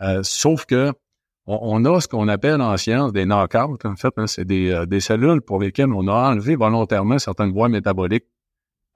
[0.02, 0.92] euh, sauf que
[1.48, 4.98] on, a ce qu'on appelle en science des knockouts, en fait, hein, c'est des, des
[4.98, 8.26] cellules pour lesquelles on a enlevé volontairement certaines voies métaboliques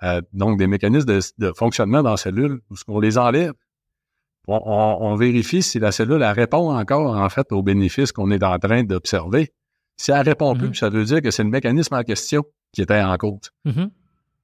[0.02, 3.52] euh, donc des mécanismes de, fonctionnement dans la cellule, qu'on les enlève.
[4.46, 8.58] On, vérifie si la cellule elle répond encore en fait aux bénéfices qu'on est en
[8.58, 9.52] train d'observer.
[9.96, 10.78] Si elle répond plus, mm-hmm.
[10.78, 12.42] ça veut dire que c'est le mécanisme en question
[12.72, 13.50] qui était en cause.
[13.66, 13.90] Mm-hmm.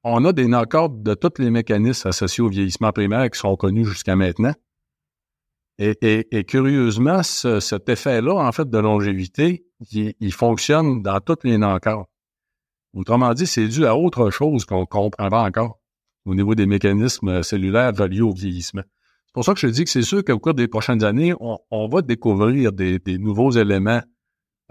[0.04, 3.86] On a des knockouts de tous les mécanismes associés au vieillissement primaire qui sont connus
[3.86, 4.52] jusqu'à maintenant.
[5.78, 12.06] Et, curieusement, cet effet-là, en fait, de longévité, il, il fonctionne dans tous les knockouts.
[12.96, 15.78] Autrement dit, c'est dû à autre chose qu'on ne comprend pas encore
[16.24, 18.82] au niveau des mécanismes cellulaires liés au vieillissement.
[19.26, 21.88] C'est pour ça que je dis que c'est sûr qu'au cours des prochaines années, on,
[21.88, 24.00] va découvrir des, nouveaux éléments.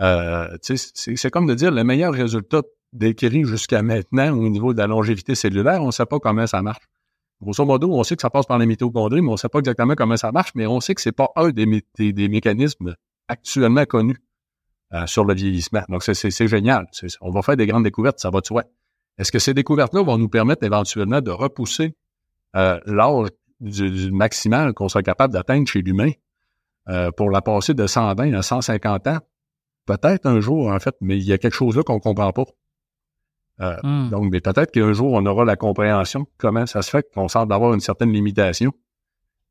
[0.01, 2.63] Euh, c'est comme de dire le meilleur résultat
[2.93, 6.63] décrit jusqu'à maintenant au niveau de la longévité cellulaire, on ne sait pas comment ça
[6.63, 6.83] marche.
[7.41, 9.59] Grosso modo, on sait que ça passe par les mitochondries, mais on ne sait pas
[9.59, 11.67] exactement comment ça marche, mais on sait que c'est pas un des
[12.27, 12.95] mécanismes
[13.27, 14.17] actuellement connus.
[14.93, 15.81] Euh, sur le vieillissement.
[15.89, 16.85] Donc, c'est génial.
[17.19, 18.63] On va faire des grandes découvertes, ça va de soi.
[19.17, 21.95] Est-ce que ces découvertes-là vont nous permettre éventuellement de repousser
[22.55, 23.29] euh, l'âge
[23.59, 26.11] du, maximal qu'on soit capable d'atteindre chez l'humain
[26.89, 29.19] euh, pour la passer de 120 à 150 ans?
[29.87, 32.45] Peut-être un jour, en fait, mais il y a quelque chose là qu'on comprend pas.
[33.61, 34.09] Euh, hmm.
[34.09, 37.53] Donc, mais peut-être qu'un jour, on aura la compréhension comment ça se fait qu'on semble
[37.53, 38.71] avoir une certaine limitation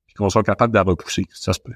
[0.07, 1.27] puis qu'on soit capable de la repousser.
[1.31, 1.75] Ça se peut.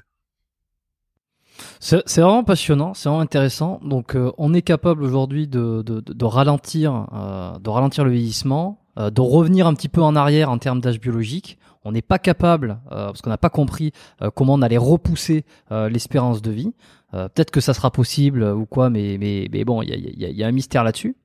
[1.79, 3.79] C'est vraiment passionnant, c'est vraiment intéressant.
[3.83, 8.79] Donc, euh, on est capable aujourd'hui de, de, de, ralentir, euh, de ralentir le vieillissement,
[8.97, 11.57] euh, de revenir un petit peu en arrière en termes d'âge biologique.
[11.85, 13.93] On n'est pas capable, parce qu'on n'a pas compris
[14.35, 16.73] comment on allait repousser l'espérance de vie.
[17.13, 20.35] Peut-être que ça sera possible ou quoi, mais mais, mais bon, il y a, y,
[20.35, 21.15] y a, un mystère là-dessus.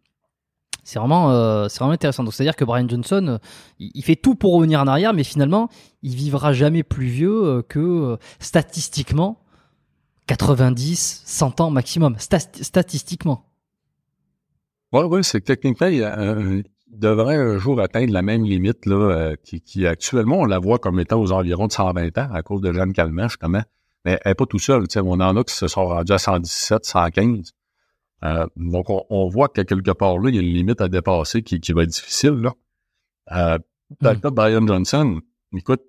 [0.85, 2.23] C'est vraiment, c'est vraiment intéressant.
[2.23, 3.41] Donc, c'est-à-dire que Brian Johnson,
[3.81, 5.69] il, fait tout pour revenir en arrière, mais finalement,
[6.05, 9.44] il vivra jamais plus vieux que statistiquement
[10.27, 13.45] 90, 100 ans maximum, statistiquement.
[14.93, 19.37] Oui, oui, c'est que techniquement, il, devrait un jour atteindre la même limite là, euh,
[19.43, 22.73] qui, actuellement, on la voit comme étant aux environs de 120 ans à cause de
[22.73, 23.63] Jeanne Calment, justement.
[24.05, 24.85] Mais elle n'est pas tout seul.
[24.97, 27.53] On en a qui se sont rendus à 117, 115.
[28.25, 31.43] Euh, donc, on, voit qu'à quelque part là, il y a une limite à dépasser
[31.43, 32.35] qui, va être difficile.
[32.35, 32.53] Là.
[33.33, 33.59] Euh,
[34.01, 35.21] dans le cas de Brian Johnson,
[35.57, 35.83] écoute,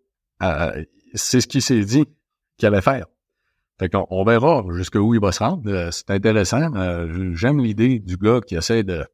[0.43, 0.83] euh,
[1.13, 2.05] c'est ce qu'il s'est dit
[2.57, 3.05] qu'il allait faire.
[3.77, 5.69] Fait qu'on on verra jusqu'où il va se rendre.
[5.69, 6.73] Euh, c'est intéressant.
[6.75, 9.05] Euh, j'aime l'idée du gars qui essaie de,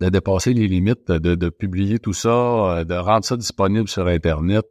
[0.00, 4.06] de dépasser les limites, de, de, publier tout ça, euh, de rendre ça disponible sur
[4.08, 4.66] Internet,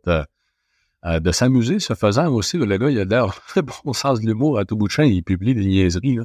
[1.05, 2.57] de s'amuser ce faisant aussi.
[2.57, 5.03] Le gars, il a l'air très bon sens de l'humour à tout bout de champ.
[5.03, 6.19] Il publie des niaiseries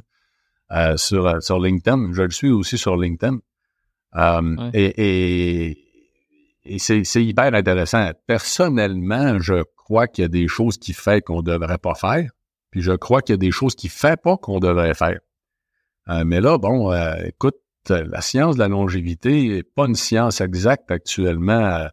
[0.97, 2.11] sur, sur LinkedIn.
[2.11, 3.37] Je le suis aussi sur LinkedIn.
[4.73, 5.77] Et, et,
[6.65, 8.11] et c'est hyper intéressant.
[8.27, 12.31] Personnellement, je crois qu'il y a des choses qui fait qu'on ne devrait pas faire.
[12.71, 15.19] Puis je crois qu'il y a des choses qui ne fait pas qu'on devrait faire.
[16.09, 17.57] Euh, mais là, bon, euh, écoute,
[17.89, 21.87] la science de la longévité n'est pas une science exacte actuellement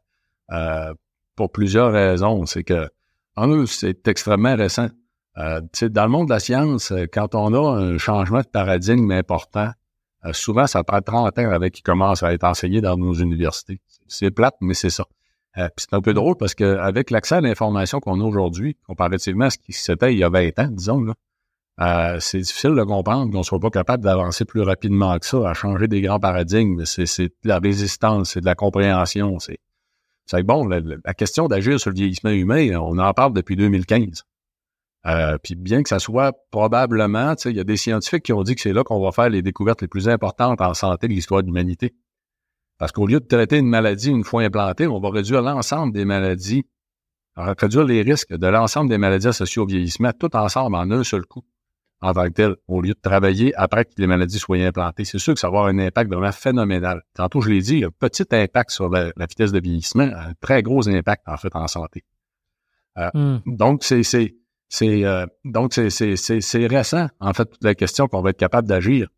[0.52, 0.94] euh,
[1.34, 2.46] pour plusieurs raisons.
[2.46, 2.88] C'est que,
[3.36, 4.88] en eux, c'est extrêmement récent.
[5.36, 9.70] dans le monde de la science, quand on a un changement de paradigme important,
[10.32, 13.80] souvent, ça prend 30 ans avec qui commence à être enseigné dans nos universités.
[14.08, 15.06] C'est plate, mais c'est ça.
[15.58, 19.50] Euh, c'est un peu drôle parce qu'avec l'accès à l'information qu'on a aujourd'hui, comparativement à
[19.50, 21.14] ce qui s'était il y a 20 ans, disons, là,
[21.80, 25.48] euh, c'est difficile de comprendre qu'on ne soit pas capable d'avancer plus rapidement que ça,
[25.48, 26.84] à changer des grands paradigmes.
[26.84, 29.38] C'est de la résistance, c'est de la compréhension.
[29.38, 29.58] C'est
[30.26, 34.24] c'est bon, la, question d'agir sur le vieillissement humain, on en parle depuis 2015.
[35.06, 38.54] Euh, puis bien que ça soit probablement, il y a des scientifiques qui ont dit
[38.54, 41.40] que c'est là qu'on va faire les découvertes les plus importantes en santé de l'histoire
[41.40, 41.94] de l'humanité.
[42.78, 46.04] Parce qu'au lieu de traiter une maladie une fois implantée, on va réduire l'ensemble des
[46.04, 46.64] maladies,
[47.36, 51.26] réduire les risques de l'ensemble des maladies associées au vieillissement, tout ensemble en un seul
[51.26, 51.44] coup,
[52.00, 55.04] en tant que tel, au lieu de travailler après que les maladies soient implantées.
[55.04, 57.02] C'est sûr que ça va avoir un impact vraiment phénoménal.
[57.14, 60.88] Tantôt, je l'ai dit, un petit impact sur la, vitesse de vieillissement, un très gros
[60.88, 62.04] impact, en fait, en santé.
[62.96, 63.38] Euh, hmm.
[63.46, 64.36] Donc, c'est, c'est,
[64.68, 68.38] c'est, euh, donc, c'est, c'est, c'est récent, en fait, toute la question qu'on va être
[68.38, 69.08] capable d'agir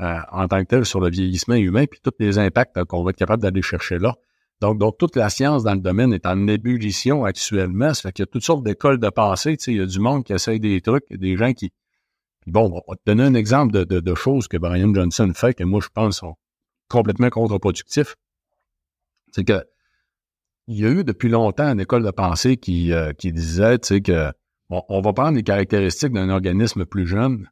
[0.00, 3.16] en tant que tel sur le vieillissement humain, puis tous les impacts qu'on va être
[3.16, 4.16] capable d'aller chercher là.
[4.60, 7.94] Donc, donc, toute la science dans le domaine est en ébullition actuellement.
[7.94, 9.56] Ça fait qu'il y a toutes sortes d'écoles de pensée.
[9.56, 11.72] Tu sais, il y a du monde qui essaye des trucs, des gens qui...
[12.46, 15.64] Bon, on va te donner un exemple de, de, choses que Brian Johnson fait, que
[15.64, 16.36] moi, je pense sont
[16.88, 18.16] complètement contre-productifs.
[19.32, 19.64] C'est que
[20.66, 23.88] il y a eu depuis longtemps une école de pensée qui, euh, qui disait, tu
[23.88, 24.32] sais, que
[24.68, 27.50] on va prendre les caractéristiques d'un organisme plus jeune,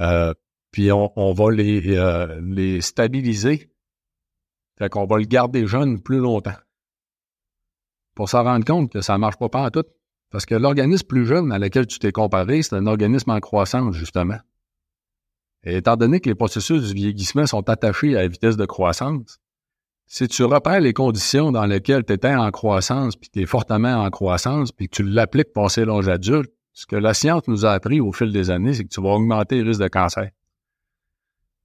[0.00, 0.32] euh,
[0.76, 3.70] puis on, va les, euh, les stabiliser.
[4.78, 6.58] Fait qu'on va le garder jeune plus longtemps.
[8.14, 9.86] Pour s'en rendre compte que ça ne marche pas pas en tout.
[10.30, 13.96] Parce que l'organisme plus jeune à lequel tu t'es comparé, c'est un organisme en croissance,
[13.96, 14.36] justement.
[15.64, 19.38] Et étant donné que les processus du vieillissement sont attachés à la vitesse de croissance,
[20.04, 24.04] si tu repères les conditions dans lesquelles tu étais en croissance, puis tu es fortement
[24.04, 27.70] en croissance, puis que tu l'appliques passer l'âge adulte, ce que la science nous a
[27.70, 30.28] appris au fil des années, c'est que tu vas augmenter le risque de cancer.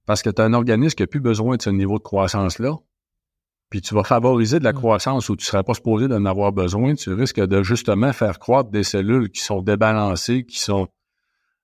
[0.06, 2.76] Parce que tu as un organisme qui n'a plus besoin de ce niveau de croissance-là.
[3.70, 4.76] Puis tu vas favoriser de la mm.
[4.76, 6.94] croissance où tu ne serais pas supposé d'en avoir besoin.
[6.94, 10.88] Tu risques de justement faire croître des cellules qui sont débalancées, qui sont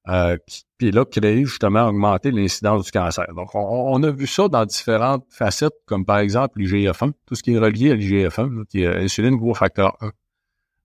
[0.08, 0.38] euh,
[0.78, 3.26] puis là, créer justement, augmenter l'incidence du cancer.
[3.34, 7.52] Donc, on, a vu ça dans différentes facettes, comme par exemple l'IGF-1, tout ce qui
[7.52, 10.12] est relié à l'IGF-1, qui est insuline gros facteur 1,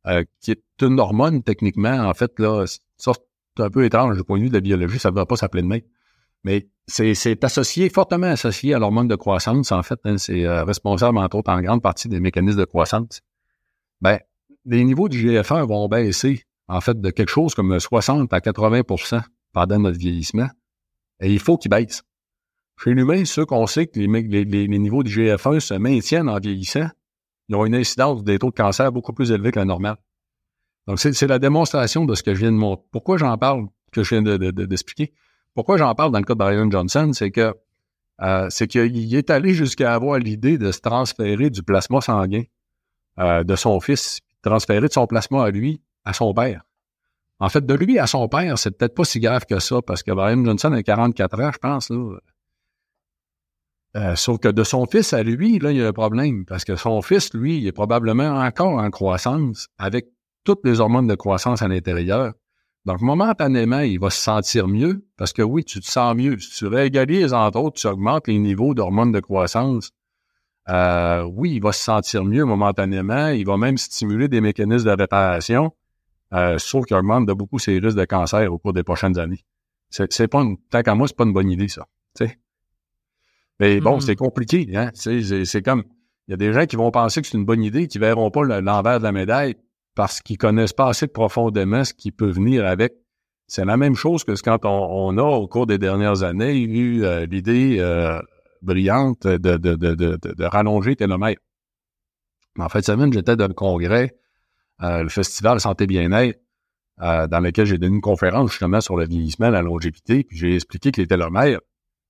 [0.08, 3.12] euh, qui est une hormone techniquement, en fait, là, c'est
[3.60, 5.64] un peu étrange du point de vue de la biologie, ça ne va pas s'appeler
[5.64, 5.82] de même.
[6.44, 10.00] Mais c'est associé, fortement associé à l'hormone de croissance, en fait.
[10.04, 13.22] Hein, c'est euh, responsable, entre autres, en grande partie des mécanismes de croissance.
[14.02, 14.20] Ben,
[14.66, 19.22] les niveaux du GF1 vont baisser, en fait, de quelque chose comme 60 à 80%
[19.54, 20.50] pendant notre vieillissement.
[21.22, 22.04] Et il faut qu'ils baissent.
[22.84, 26.89] Chez l'humain, ceux qu'on sait que les, les, niveaux du GF1 se maintiennent en vieillissant,
[27.48, 29.98] ils ont une incidence des taux de cancer beaucoup plus élevés que la normale.
[30.88, 32.84] Donc, c'est la démonstration de ce que je viens de montrer.
[32.91, 35.06] Pourquoi j'en parle, que je viens d'expliquer?
[35.08, 35.12] De,
[35.56, 37.54] Pourquoi j'en parle dans le cas de Brian Johnson, c'est que
[38.22, 42.43] euh, c'est qu'il est allé jusqu'à avoir l'idée de se transférer du plasma sanguin
[43.20, 46.64] euh, de son fils, transférer de son plasma à lui, à son père.
[47.39, 50.04] En fait, de lui à son père, c'est peut-être pas si grave que ça, parce
[50.04, 51.89] que Brian Johnson a 44 ans, je pense.
[51.89, 52.18] Là.
[53.95, 56.64] Euh, sauf que de son fils à lui, là, il y a un problème, parce
[56.64, 60.08] que son fils, lui, il est probablement encore en croissance, avec
[60.43, 62.34] toutes les hormones de croissance à l'intérieur.
[62.86, 66.38] Donc, momentanément, il va se sentir mieux parce que oui, tu te sens mieux.
[66.40, 69.92] Si tu régalises, entre autres, tu augmentes les niveaux d'hormones de croissance.
[70.70, 73.30] Euh, oui, il va se sentir mieux momentanément.
[73.30, 75.72] Il va même stimuler des mécanismes de réparation,
[76.34, 79.46] euh, sauf qu'il augmente de beaucoup ses risques de cancer au cours des prochaines années.
[79.90, 81.88] C'est, pas une, tant qu'à moi, c'est pas une bonne idée, ça.
[83.60, 84.02] Mais bon, hmm.
[84.02, 84.68] c'est compliqué.
[84.76, 84.90] Hein?
[84.94, 85.84] C'est, c'est comme,
[86.28, 88.32] il y a des gens qui vont penser que c'est une bonne idée, qui verront
[88.32, 89.56] pas l'envers de la médaille
[89.96, 92.94] parce qu'ils connaissent pas assez profondément ce qui peut venir avec.
[93.48, 97.26] C'est la même chose que quand on, a, au cours des dernières années, eu euh,
[97.26, 98.20] l'idée euh,
[98.62, 101.41] brillante de, de, de, de, rallonger télomètre.
[102.58, 104.16] En fait, semaine, j'étais dans le congrès,
[104.82, 106.39] euh, le festival Santé Bien-être,
[107.00, 110.91] dans lequel j'ai donné une conférence justement sur le vieillissement, la longévité, puis j'ai expliqué
[110.91, 111.60] que les télomères,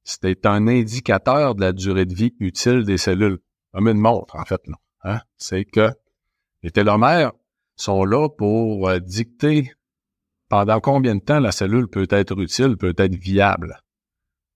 [0.04, 3.40] c'était un indicateur de la durée de vie utile des cellules.
[3.74, 4.78] Comme une montre, en fait, non.
[5.04, 5.20] Hein?
[5.38, 5.90] C'est que
[6.62, 7.32] les télomères,
[7.76, 9.72] sont là pour euh, dicter
[10.50, 13.80] pendant combien de temps la cellule peut être utile, peut être viable.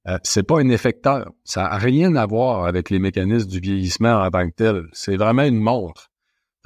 [0.07, 1.32] Euh, c'est pas un effecteur.
[1.43, 4.86] Ça n'a rien à voir avec les mécanismes du vieillissement en tant que tel.
[4.93, 6.11] C'est vraiment une montre.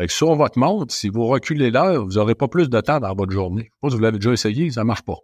[0.08, 3.32] Sur votre montre, si vous reculez l'heure, vous n'aurez pas plus de temps dans votre
[3.32, 3.66] journée.
[3.66, 5.18] Je sais pas si vous l'avez déjà essayé, ça marche pas.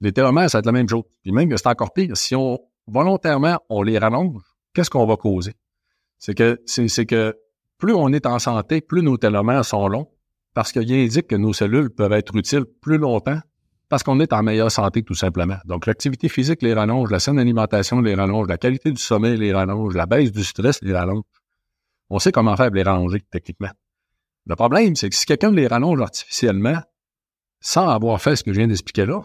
[0.00, 1.04] Les télomères, ça va être la même chose.
[1.22, 4.42] Puis même que c'est encore pire, si on volontairement on les rallonge,
[4.74, 5.54] qu'est-ce qu'on va causer?
[6.18, 7.36] C'est que c'est que
[7.78, 10.10] plus on est en santé, plus nos télomères sont longs,
[10.58, 13.38] parce qu'il indique que nos cellules peuvent être utiles plus longtemps
[13.88, 15.54] parce qu'on est en meilleure santé tout simplement.
[15.66, 19.52] Donc l'activité physique les rallonge, la saine alimentation les rallonge, la qualité du sommeil les
[19.52, 21.22] rallonge, la baisse du stress les rallonge.
[22.10, 23.70] On sait comment faire les rallonger techniquement.
[24.46, 26.82] Le problème, c'est que si quelqu'un les rallonge artificiellement,
[27.60, 29.22] sans avoir fait ce que je viens d'expliquer là,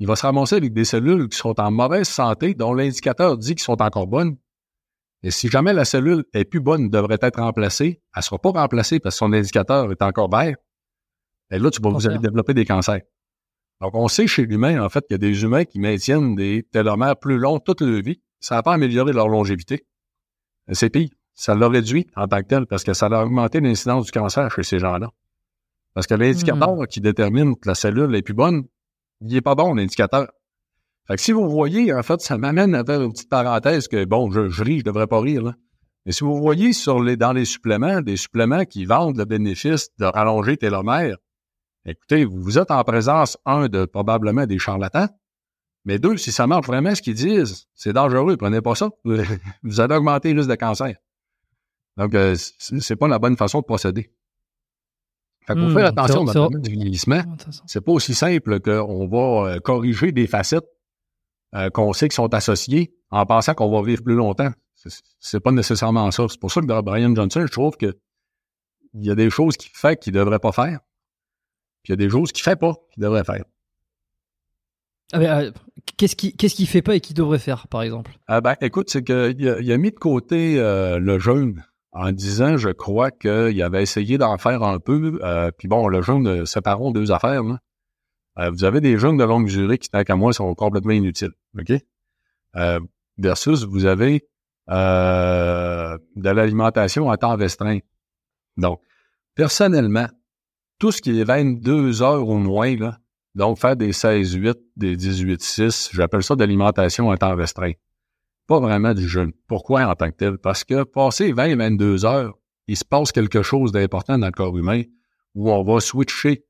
[0.00, 3.54] il va se ramasser avec des cellules qui sont en mauvaise santé, dont l'indicateur dit
[3.54, 4.36] qu'ils sont encore bonnes.
[5.22, 8.50] Et si jamais la cellule est plus bonne, devrait être remplacée, elle ne sera pas
[8.50, 10.56] remplacée parce que son indicateur est encore vert.
[11.50, 13.02] Et là, tu vas, vous allez développer des cancers.
[13.80, 16.66] Donc, on sait chez l'humain, en fait, qu'il y a des humains qui maintiennent des
[16.70, 18.20] télomères plus longs toute leur vie.
[18.40, 19.86] Ça n'a pas amélioré leur longévité.
[20.72, 21.10] C'est pire.
[21.34, 24.50] Ça l'a réduit en tant que tel parce que ça a augmenté l'incidence du cancer
[24.52, 25.10] chez ces gens-là.
[25.94, 26.86] Parce que l'indicateur hmm.
[26.86, 28.64] qui détermine que la cellule est plus bonne,
[29.20, 30.28] il n'est pas bon, l'indicateur.
[31.06, 34.04] Fait que si vous voyez, en fait, ça m'amène à faire une petite parenthèse que,
[34.04, 35.54] bon, je, je ris, je devrais pas rire, là.
[36.06, 39.88] Mais si vous voyez sur les, dans les suppléments, des suppléments qui vendent le bénéfice
[39.98, 41.16] de rallonger télomère,
[41.86, 45.08] Écoutez, vous êtes en présence, un, de probablement des charlatans,
[45.84, 48.90] mais deux, si ça marche vraiment ce qu'ils disent, c'est dangereux, prenez pas ça.
[49.62, 50.96] Vous allez augmenter le risque de cancer.
[51.98, 54.10] Donc, euh, c'est pas la bonne façon de procéder.
[55.46, 57.22] Fait faut hmm, faire attention dans le du vieillissement.
[57.66, 60.64] C'est pas aussi simple qu'on va euh, corriger des facettes
[61.54, 64.50] euh, qu'on sait qui sont associées en pensant qu'on va vivre plus longtemps.
[65.20, 66.26] C'est pas nécessairement ça.
[66.28, 67.96] C'est pour ça que Brian Johnson, je trouve que
[68.94, 70.80] il y a des choses qu'il fait qu'il devrait pas faire.
[71.84, 73.44] Puis il y a des choses qu'il fait pas, qu'il devrait faire.
[75.12, 75.52] Ah euh,
[75.98, 78.10] qu'est-ce qu'il qu'il fait pas et qu'il devrait faire, par exemple?
[78.26, 81.62] Ah ben, écoute, c'est qu'il a, il a mis de côté euh, le jeûne
[81.92, 85.20] en disant, je crois qu'il avait essayé d'en faire un peu.
[85.22, 87.42] Euh, puis bon, le jeûne, séparons deux affaires.
[87.44, 91.34] vous avez des jeûnes de longue durée qui, tant qu'à moi, sont complètement inutiles.
[91.58, 91.72] OK?
[93.18, 94.26] versus, vous avez
[94.68, 95.98] de
[96.30, 97.78] l'alimentation à temps restreint.
[98.56, 98.80] Donc,
[99.34, 100.08] personnellement,
[100.84, 102.76] tout ce qui est 22 heures ou moins,
[103.34, 107.72] donc faire des 16-8, des 18-6, j'appelle ça d'alimentation à temps restreint.
[108.46, 109.32] Pas vraiment du jeûne.
[109.48, 110.36] Pourquoi en tant que tel?
[110.36, 112.34] Parce que passer 20-22 heures,
[112.66, 114.82] il se passe quelque chose d'important dans le corps humain
[115.34, 116.44] où on va switcher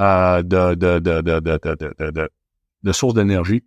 [0.00, 2.30] euh, de, de, de, de,
[2.82, 3.62] de, source d'énergie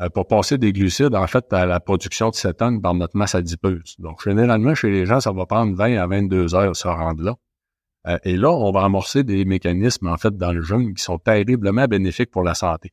[0.00, 3.36] euh, pour passer des glucides, en fait, à la production de cétone par notre masse
[3.36, 3.94] adipeuse.
[4.00, 7.36] Donc, généralement, chez les gens, ça va prendre 20 à 22 heures se rendre là.
[8.08, 11.18] Euh, et là, on va amorcer des mécanismes, en fait, dans le jeûne qui sont
[11.18, 12.92] terriblement bénéfiques pour la santé.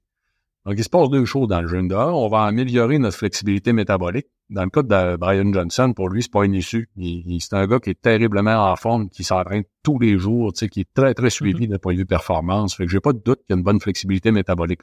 [0.65, 1.87] Donc, il se passe deux choses dans le jeûne.
[1.87, 4.27] Dehors, on va améliorer notre flexibilité métabolique.
[4.49, 6.89] Dans le cas de Brian Johnson, pour lui, c'est pas une issue.
[6.97, 10.69] c'est un gars qui est terriblement en forme, qui s'entraîne tous les jours, tu sais,
[10.69, 11.69] qui est très, très suivi mm-hmm.
[11.69, 12.75] d'un point de vue performance.
[12.75, 14.81] Fait que j'ai pas de doute qu'il y a une bonne flexibilité métabolique.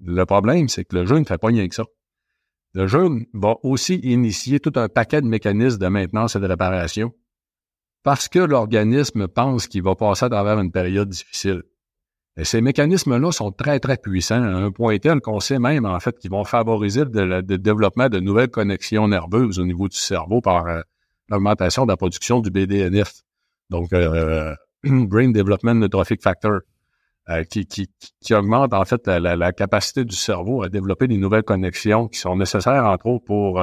[0.00, 1.84] Le problème, c'est que le jeûne ne fait pas rien que ça.
[2.74, 7.12] Le jeûne va aussi initier tout un paquet de mécanismes de maintenance et de réparation
[8.06, 11.64] parce que l'organisme pense qu'il va passer à travers une période difficile.
[12.36, 15.98] Et ces mécanismes-là sont très, très puissants, à un point tel qu'on sait même, en
[15.98, 20.68] fait, qu'ils vont favoriser le, développement de nouvelles connexions nerveuses au niveau du cerveau par
[20.68, 20.82] euh,
[21.30, 23.12] l'augmentation de la production du BDNF.
[23.70, 24.54] Donc, euh,
[24.84, 26.60] Brain Development Neurotrophic Factor,
[27.28, 27.88] euh, qui,
[28.30, 32.84] augmente en fait la, capacité du cerveau à développer des nouvelles connexions qui sont nécessaires,
[32.84, 33.60] entre autres, pour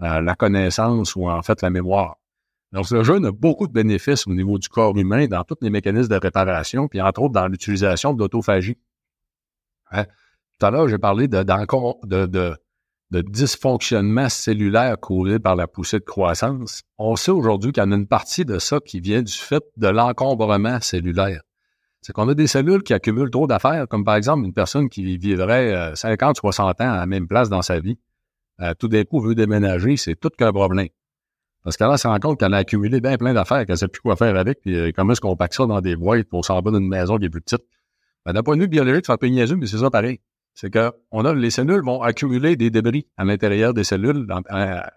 [0.00, 2.16] la connaissance ou en fait la mémoire.
[2.72, 5.70] Donc, le jeûne a beaucoup de bénéfices au niveau du corps humain dans tous les
[5.70, 8.76] mécanismes de réparation, puis entre autres dans l'utilisation de l'autophagie.
[9.90, 10.04] Hein?
[10.58, 12.56] Tout à l'heure, j'ai parlé de, de,
[13.10, 16.82] de, dysfonctionnement cellulaire causé par la poussée de croissance.
[16.98, 19.64] On sait aujourd'hui qu'il y en a une partie de ça qui vient du fait
[19.76, 21.40] de l'encombrement cellulaire.
[22.02, 25.16] C'est qu'on a des cellules qui accumulent trop d'affaires, comme par exemple une personne qui
[25.16, 27.98] vivrait 50, euh, 60 ans à la même place dans sa vie.
[28.60, 30.88] Euh, tout d'un coup veut déménager, c'est tout qu'un problème.
[31.64, 34.00] Parce qu'elle se rend compte qu'elle a accumulé bien plein d'affaires, qu'elle ne sait plus
[34.00, 36.60] quoi faire avec, puis euh, comment est-ce qu'on pack ça dans des boîtes pour s'en
[36.60, 37.62] va d'une maison qui est plus petite?
[38.24, 40.20] Ben, d'un point de vue biologique, c'est un peu niaiseux, mais c'est ça pareil.
[40.54, 44.90] C'est que on a, les cellules vont accumuler des débris à l'intérieur des cellules à,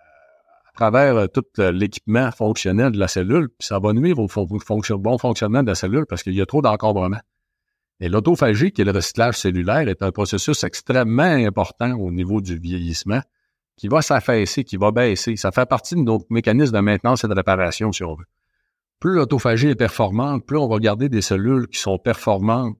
[0.74, 4.28] travers euh, tout euh, l'équipement fonctionnel de la cellule, puis ça va nuire au
[4.98, 7.20] bon fonctionnement de la cellule parce qu'il y a trop d'encombrement.
[8.00, 12.58] Et l'autophagie, qui est le recyclage cellulaire, est un processus extrêmement important au niveau du
[12.58, 13.22] vieillissement
[13.78, 15.36] qui va s'affaisser, qui va baisser.
[15.36, 18.26] Ça fait partie de nos mécanismes de maintenance et de réparation, si on veut.
[19.00, 22.78] Plus l'autophagie est performante, plus on va garder des cellules qui sont performantes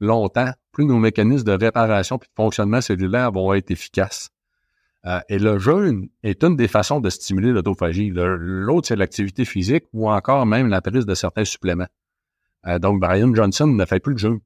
[0.00, 4.30] longtemps, plus nos mécanismes de réparation et de fonctionnement cellulaire vont être efficaces.
[5.06, 8.10] Euh, et le jeûne est une des façons de stimuler l'autophagie.
[8.10, 11.88] L'autre, c'est l'activité physique ou encore même la prise de certains suppléments.
[12.66, 14.40] Euh, donc, Brian Johnson ne fait plus de jeûne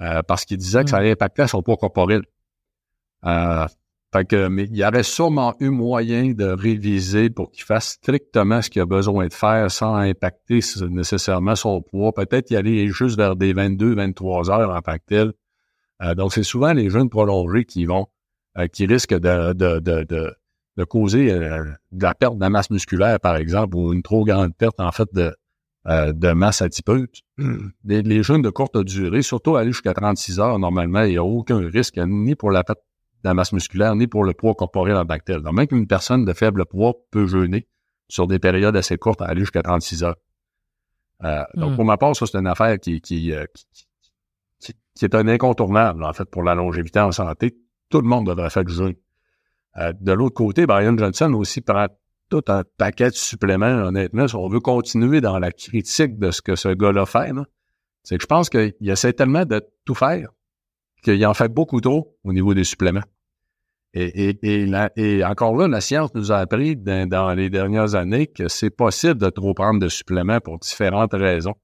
[0.00, 1.00] euh, parce qu'il disait que ça hmm.
[1.00, 2.22] allait impacter son poids corporel.
[4.14, 8.62] Fait que, mais il y aurait sûrement eu moyen de réviser pour qu'il fasse strictement
[8.62, 12.12] ce qu'il a besoin de faire sans impacter nécessairement son poids.
[12.12, 15.32] Peut-être y aller juste vers des 22, 23 heures en tant que tel.
[16.00, 18.06] Euh, donc, c'est souvent les jeunes prolongés qui vont,
[18.56, 20.04] euh, qui risquent de, de, de,
[20.76, 24.54] de, causer euh, de la perte de masse musculaire, par exemple, ou une trop grande
[24.56, 25.34] perte, en fait, de,
[25.86, 27.08] de masse adipeuse.
[27.82, 31.24] Les, les jeunes de courte durée, surtout aller jusqu'à 36 heures, normalement, il n'y a
[31.24, 32.78] aucun risque ni pour la perte
[33.24, 35.42] de la masse musculaire ni pour le poids corporel en bactéries.
[35.42, 37.66] Donc, même qu'une personne de faible poids peut jeûner
[38.08, 40.16] sur des périodes assez courtes, aller jusqu'à 36 heures.
[41.24, 41.76] Euh, donc, hmm.
[41.76, 43.00] pour ma part, ça, c'est une affaire qui,
[43.32, 43.46] euh,
[44.60, 47.56] qui, qui, est un incontournable, en fait, pour la longévité en santé.
[47.88, 48.94] Tout le monde devrait faire du jeûne.
[49.78, 51.86] Euh, de l'autre côté, Brian Johnson aussi prend
[52.28, 54.28] tout un paquet de suppléments, honnêtement.
[54.28, 57.32] Si on veut continuer dans la critique de ce que ce gars-là fait,
[58.02, 60.28] c'est que je pense qu'il essaie tellement de tout faire
[61.02, 63.04] qu'il en fait beaucoup trop au niveau des suppléments.
[63.96, 64.36] Et,
[64.96, 69.20] et, encore là, la science nous a appris dans, les dernières années que c'est possible
[69.20, 71.54] de trop prendre de suppléments pour différentes raisons.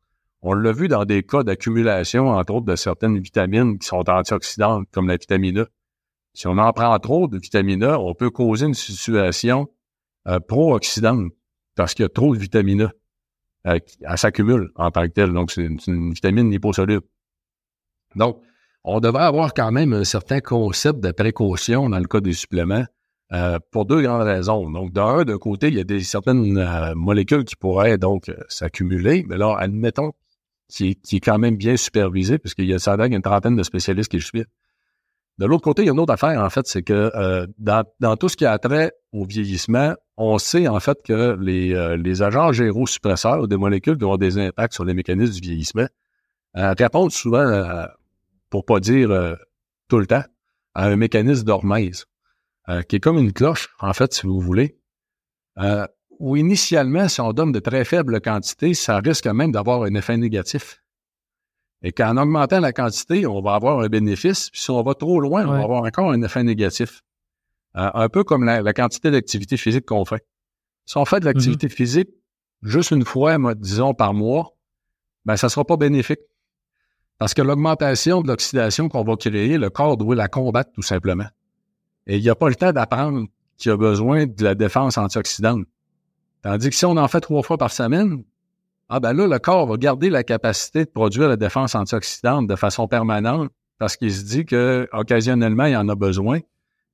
[0.40, 4.86] On l'a vu dans des cas d'accumulation, entre autres, de certaines vitamines qui sont antioxydantes,
[4.92, 5.66] comme la vitamine A.
[6.32, 9.68] Si on en prend trop de vitamine A, on peut causer une situation
[10.28, 11.32] euh, pro-oxydante
[11.74, 12.82] parce qu'il y a trop de vitamine
[13.64, 13.72] A.
[13.72, 15.32] Euh, elle s'accumule en tant que telle.
[15.32, 17.04] Donc, c'est une, une vitamine liposoluble.
[18.14, 18.40] Donc,
[18.84, 22.84] on devrait avoir quand même un certain concept de précaution dans le cas des suppléments
[23.32, 24.68] euh, pour deux grandes raisons.
[24.70, 28.34] Donc, d'un, d'un côté, il y a des certaines euh, molécules qui pourraient donc euh,
[28.48, 30.12] s'accumuler, mais là, admettons
[30.68, 34.10] qui est, qui quand même bien supervisé, puisqu'il y a ça une trentaine de spécialistes
[34.10, 34.46] qui le suivent.
[35.38, 38.16] De l'autre côté, il y a une autre affaire, en fait, c'est que dans, dans,
[38.16, 42.52] tout ce qui a trait au vieillissement, on sait en fait que les, les agents
[42.52, 45.86] gérosuppresseurs ou des molécules qui ont des impacts sur les mécanismes du vieillissement
[46.54, 47.86] répondent souvent
[48.50, 49.34] pour pas dire euh,
[49.88, 50.24] tout le temps,
[50.74, 52.06] à un mécanisme d'hormèse,
[52.68, 54.78] euh, qui est comme une cloche, en fait, si vous voulez,
[55.58, 55.86] euh,
[56.18, 60.16] où initialement, si on donne de très faibles quantités, ça risque même d'avoir un effet
[60.16, 60.82] négatif.
[61.82, 65.18] Et qu'en augmentant la quantité, on va avoir un bénéfice, puis si on va trop
[65.18, 67.02] loin, on va avoir encore un effet négatif.
[67.72, 70.26] un peu comme la, quantité d'activité physique qu'on fait.
[70.84, 71.74] Si on fait de l'activité mm-hmm.
[71.74, 72.10] physique
[72.62, 74.56] juste une fois, disons, par mois,
[75.24, 76.20] ben ça sera pas bénéfique.
[77.20, 81.26] Parce que l'augmentation de l'oxydation qu'on va créer, le corps doit la combattre tout simplement.
[82.06, 83.26] Et il n'y a pas le temps d'apprendre
[83.58, 85.66] qu'il a besoin de la défense antioxydante.
[86.40, 88.24] Tandis que si on en fait trois fois par semaine,
[88.88, 92.56] ah ben là, le corps va garder la capacité de produire la défense antioxydante de
[92.56, 96.40] façon permanente parce qu'il se dit que occasionnellement, il en a besoin.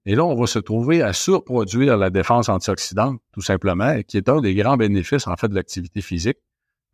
[0.06, 4.28] Et là, on va se trouver à surproduire la défense antioxydante, tout simplement, qui est
[4.28, 6.38] un des grands bénéfices, en fait, de l'activité physique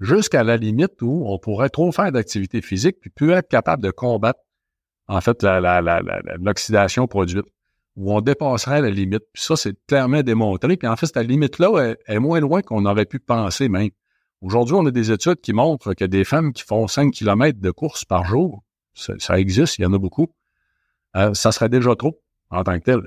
[0.02, 3.90] jusqu'à la limite où on pourrait trop faire d'activité physique puis plus être capable de
[3.90, 4.40] combattre,
[5.08, 7.46] en fait, l'oxydation produite,
[7.96, 9.22] où on dépasserait la limite.
[9.32, 10.76] Puis ça, c'est clairement démontré.
[10.76, 13.90] Puis en fait, cette limite-là est, moins loin qu'on aurait pu penser même.
[14.42, 17.70] Aujourd'hui, on a des études qui montrent que des femmes qui font 5 km de
[17.70, 18.62] course par jour
[18.94, 20.28] ça, existe, il y en a beaucoup,
[21.16, 23.00] euh, ça serait déjà trop en tant que tel.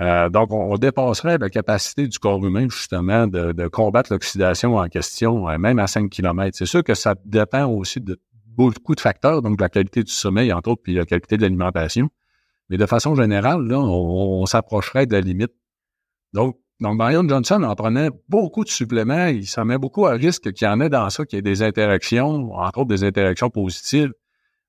[0.00, 5.48] Euh, donc, on, dépasserait la capacité du corps humain, justement, de, combattre l'oxydation en question,
[5.48, 6.56] euh, même à 5 km.
[6.56, 8.20] C'est sûr que ça dépend aussi de
[8.56, 12.08] beaucoup de facteurs, donc la qualité du sommeil, entre autres, puis la qualité de l'alimentation.
[12.70, 15.52] Mais de façon générale, là, on, s'approcherait de la limite.
[16.32, 19.26] Donc, donc, Marion Johnson en prenait beaucoup de suppléments.
[19.26, 21.42] Il s'en met beaucoup à risque qu'il y en ait dans ça, qu'il y ait
[21.42, 24.12] des interactions, entre autres des interactions positives,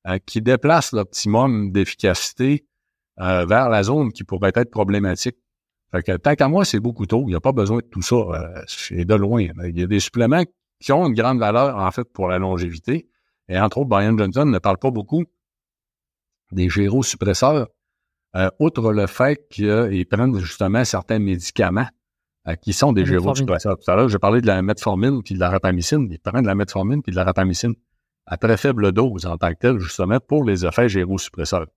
[0.07, 2.67] euh, qui déplacent l'optimum d'efficacité
[3.19, 5.37] euh, vers la zone qui pourrait être problématique.
[5.91, 7.23] Fait que tant qu'à moi, c'est beaucoup tôt.
[7.27, 8.15] Il n'y a pas besoin de tout ça.
[8.15, 9.47] Euh, de loin.
[9.65, 10.43] Il y a des suppléments
[10.79, 13.07] qui ont une grande valeur, en fait, pour la longévité.
[13.47, 15.23] Et entre autres, Brian Johnson ne parle pas beaucoup
[16.51, 17.67] des gyrosuppresseurs,
[18.35, 21.87] euh, outre le fait qu'ils prennent justement certains médicaments
[22.47, 23.77] euh, qui sont des gyrosuppresseurs.
[23.77, 26.07] Tout à l'heure, j'ai parlé de la metformine puis de la rapamycine.
[26.11, 27.73] Ils prennent de la metformine puis de la rapamycine
[28.25, 31.67] à très faible dose en tant que tel, justement, pour les effets gyrosuppresseurs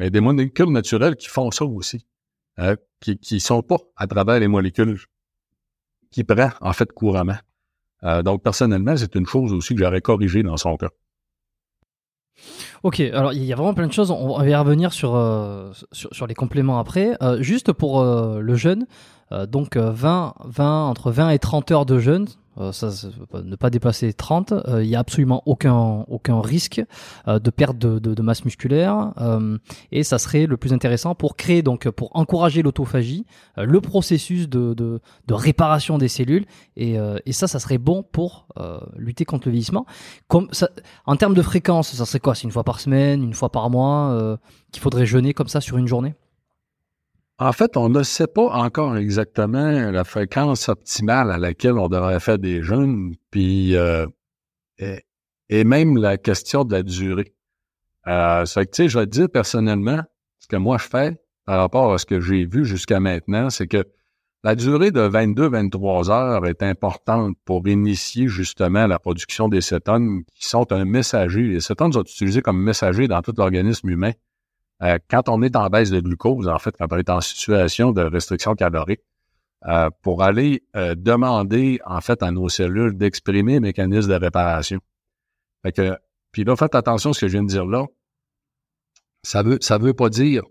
[0.00, 2.06] mais des molécules naturelles qui font ça aussi,
[2.56, 4.98] hein, qui ne sont pas à travers les molécules
[6.10, 7.38] qui prennent en fait couramment.
[8.04, 10.88] Euh, donc, personnellement, c'est une chose aussi que j'aurais corrigée dans son cas.
[12.82, 14.10] Ok, alors il y a vraiment plein de choses.
[14.10, 17.14] On va y revenir sur, euh, sur, les compléments après.
[17.22, 18.86] Euh, juste pour le jeûne,
[19.48, 22.26] donc 20, 20, entre 20 et 30 heures de jeûne,
[22.60, 22.90] euh, ça,
[23.42, 26.82] ne pas dépasser 30, il n'y a absolument aucun, aucun risque
[27.26, 29.56] euh, de perte de, de, masse musculaire euh,
[29.92, 33.24] et ça serait le plus intéressant pour créer, donc pour encourager l'autophagie,
[33.56, 36.44] le processus de, de, de, réparation des cellules
[36.76, 38.46] et, et ça, ça serait bon pour
[38.96, 39.86] lutter contre le vieillissement.
[40.28, 40.68] Comme ça,
[41.06, 42.34] en termes de fréquence, ça serait quoi?
[42.34, 44.38] C'est une fois par semaine, une fois par mois
[44.72, 46.14] qu'il faudrait jeûner comme ça sur une journée?
[47.42, 52.20] En fait, on ne sait pas encore exactement la fréquence optimale à laquelle on devrait
[52.20, 54.06] faire des jeûnes, puis euh,
[55.48, 57.34] et, même la question de la durée.
[58.06, 60.02] Euh, que, tu je vais personnellement,
[60.38, 63.66] ce que moi je fais par rapport à ce que j'ai vu jusqu'à maintenant, c'est
[63.66, 63.84] que
[64.44, 70.46] la durée de 22-23 heures est importante pour initier justement la production des cétones qui
[70.46, 71.42] sont un messager.
[71.42, 74.12] Les cétones sont utilisés comme messager dans tout l'organisme humain.
[74.82, 77.92] Euh, quand on est en baisse de glucose, en fait, quand on est en situation
[77.92, 79.02] de restriction calorique,
[79.66, 84.80] euh, pour aller euh, demander, en fait, à nos cellules d'exprimer un mécanisme de réparation.
[85.62, 85.98] Fait que,
[86.32, 87.84] puis là, faites attention à ce que je viens de dire là.
[89.22, 90.44] Ça veut, ça veut pas dire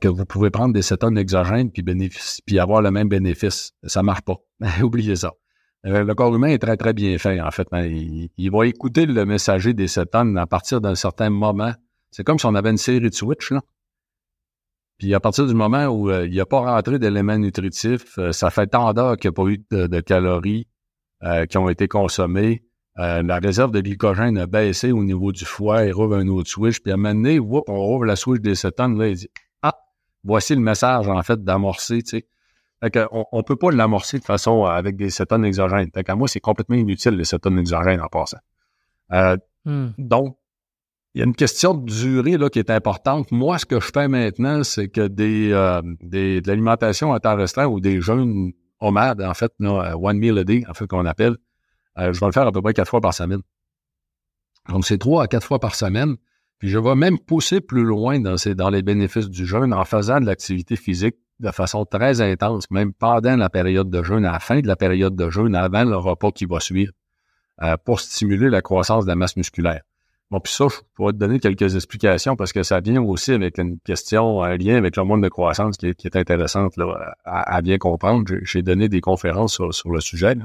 [0.00, 3.72] que vous pouvez prendre des cétones exogènes puis, avoir le même bénéfice.
[3.84, 4.36] Ça marche pas.
[4.82, 5.32] Oubliez ça.
[5.82, 7.66] le corps humain est très, très bien fait, en fait.
[7.72, 11.72] Il, il va écouter le messager des cétones à partir d'un certain moment
[12.12, 13.62] c'est comme si on avait une série de switch, là.
[14.98, 18.30] Puis à partir du moment où euh, il n'y a pas rentré d'éléments nutritifs, euh,
[18.30, 20.68] ça fait tant d'heures qu'il n'y a pas eu de, calories
[21.24, 22.62] euh, qui ont été consommées.
[22.96, 26.80] la réserve de glycogène a baissé au niveau du foie, il rouvre un autre switch.
[26.80, 29.28] Puis à un moment donné, on rouvre la switch des cétones, là, il dit
[29.62, 29.76] Ah,
[30.22, 32.26] voici le message en fait d'amorcer, tu sais.
[32.80, 35.90] Fait on, ne peut pas l'amorcer de façon avec des cétones exogènes.
[35.92, 38.38] Fait qu'à moi, c'est complètement inutile, les cétones exogènes en passant.
[39.64, 39.90] Hmm.
[39.98, 40.36] Donc,
[41.14, 43.30] il y a une question de durée là, qui est importante.
[43.32, 47.36] Moi, ce que je fais maintenant, c'est que des, euh, des de l'alimentation à temps
[47.36, 51.04] restreint ou des jeûnes homades, en fait, là, one meal a day, en fait, qu'on
[51.04, 51.36] appelle,
[51.98, 53.42] euh, je vais le faire à peu près quatre fois par semaine.
[54.68, 56.16] Donc, c'est trois à quatre fois par semaine.
[56.58, 59.84] Puis je vais même pousser plus loin dans, ces, dans les bénéfices du jeûne en
[59.84, 64.32] faisant de l'activité physique de façon très intense, même pendant la période de jeûne, à
[64.32, 66.92] la fin de la période de jeûne, avant le repas qui va suivre,
[67.62, 69.82] euh, pour stimuler la croissance de la masse musculaire.
[70.32, 73.58] Bon, puis ça, je pourrais te donner quelques explications parce que ça vient aussi avec
[73.58, 77.76] une question, un lien avec le monde de croissance qui est, intéressante là, à, bien
[77.76, 78.32] comprendre.
[78.40, 80.36] J'ai donné des conférences sur, le sujet.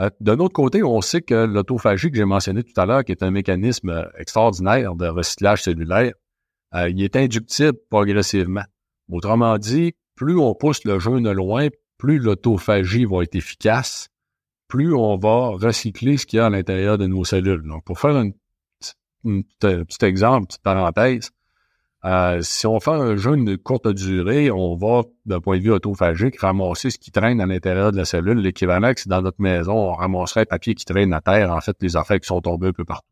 [0.00, 3.12] Euh, D'un autre côté, on sait que l'autophagie que j'ai mentionné tout à l'heure, qui
[3.12, 6.14] est un mécanisme extraordinaire de recyclage cellulaire,
[6.74, 8.64] euh, il est inductible progressivement.
[9.12, 11.68] Autrement dit, plus on pousse le jeûne loin,
[11.98, 14.08] plus l'autophagie va être efficace,
[14.66, 17.62] plus on va recycler ce qu'il y a à l'intérieur de nos cellules.
[17.62, 18.32] Donc, pour faire une
[19.24, 21.30] un petit exemple, petite parenthèse.
[22.04, 25.72] Euh, si on fait un jeûne de courte durée, on va, d'un point de vue
[25.72, 28.38] autophagique, ramasser ce qui traîne à l'intérieur de la cellule.
[28.38, 31.76] L'équivalent, c'est dans notre maison, on ramasserait le papier qui traîne à terre, en fait,
[31.80, 33.08] les affaires qui sont tombées un peu partout.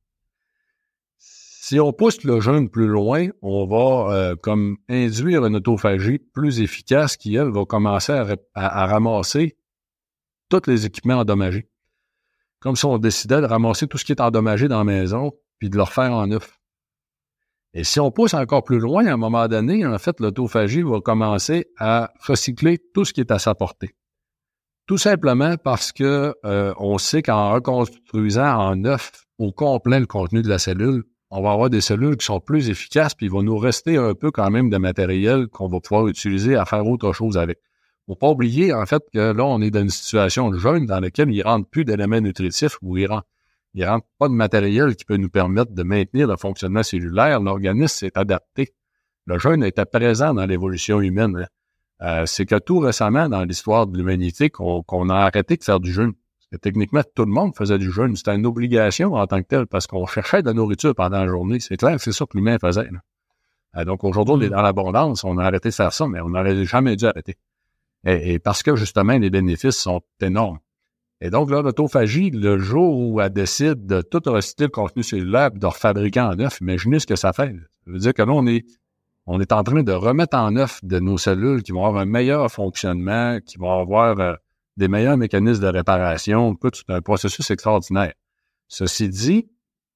[1.19, 6.61] Si on pousse le jeûne plus loin, on va euh, comme induire une autophagie plus
[6.61, 8.13] efficace qui, elle, va commencer
[8.55, 9.57] à ramasser
[10.49, 11.69] tous les équipements endommagés.
[12.61, 15.71] Comme si on décidait de ramasser tout ce qui est endommagé dans la maison, puis
[15.71, 16.59] de le refaire en neuf.
[17.75, 21.01] Et si on pousse encore plus loin, à un moment donné, en fait, l'autophagie va
[21.01, 23.95] commencer à recycler tout ce qui est à sa portée.
[24.87, 30.43] Tout simplement parce que euh, on sait qu'en reconstruisant en neuf au complet le contenu
[30.43, 33.43] de la cellule, on va avoir des cellules qui sont plus efficaces, puis il va
[33.43, 37.13] nous rester un peu quand même de matériel qu'on va pouvoir utiliser à faire autre
[37.13, 37.59] chose avec.
[38.07, 41.01] Faut pas oublier, en fait, que là, on est dans une situation de jeûne dans
[41.01, 43.27] laquelle il rentre plus d'éléments nutritifs ou il rentre,
[43.77, 47.41] il rentre pas de matériel qui peut nous permettre de maintenir le fonctionnement cellulaire.
[47.41, 48.75] L'organisme s'est adapté.
[49.27, 51.37] Le jeûne était présent dans l'évolution humaine.
[51.37, 51.47] Hein.
[52.03, 55.93] Euh, c'est que tout récemment, dans l'histoire de l'humanité, qu'on a arrêté de faire du
[55.93, 56.15] jeûne.
[56.15, 58.17] Parce que techniquement, tout le monde faisait du jeûne.
[58.17, 61.27] C'était une obligation en tant que telle parce qu'on cherchait de la nourriture pendant la
[61.27, 61.61] journée.
[61.61, 62.89] C'est clair, c'est ça que l'humain faisait.
[63.77, 64.53] Euh, donc aujourd'hui, on est mm.
[64.53, 65.23] dans l'abondance.
[65.23, 67.35] On a arrêté de faire ça, mais on n'aurait jamais dû arrêter.
[68.07, 70.61] Et, parce que justement, les bénéfices sont énormes.
[71.21, 75.51] Et donc, là, l'autophagie, le jour où elle décide de tout recycler le contenu cellulaire
[75.55, 77.55] et de refabriquer en neuf, imaginez ce que ça fait.
[77.55, 78.67] Ça veut dire que là, on est,
[79.25, 82.07] on est en train de remettre en neuf de nos cellules qui vont avoir un
[82.07, 84.35] meilleur fonctionnement, qui vont avoir euh,
[84.77, 86.53] des meilleurs mécanismes de réparation.
[86.53, 88.13] Écoute, c'est un processus extraordinaire.
[88.69, 89.49] Ceci dit,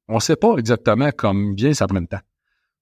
[0.09, 2.21] on ne sait pas exactement combien ça prend de temps.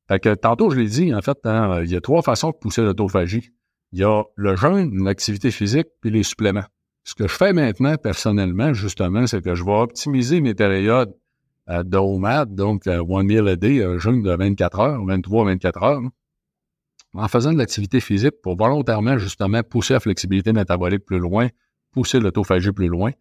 [0.07, 2.57] Fait que tantôt, je l'ai dit, en fait, hein, il y a trois façons de
[2.57, 3.51] pousser l'autophagie.
[3.93, 6.65] Il y a le jeûne, l'activité physique, puis les suppléments.
[7.09, 11.15] Ce que je fais maintenant, personnellement, justement, c'est que je vais optimiser mes périodes
[11.71, 15.47] euh, de OMAD, donc euh, One Meal a Day, un jeûne de 24 heures, 23
[15.47, 16.03] 24 heures,
[17.15, 21.49] en faisant de l'activité physique pour volontairement, justement, pousser la flexibilité métabolique plus loin,
[21.93, 23.13] pousser l'autophagie plus loin.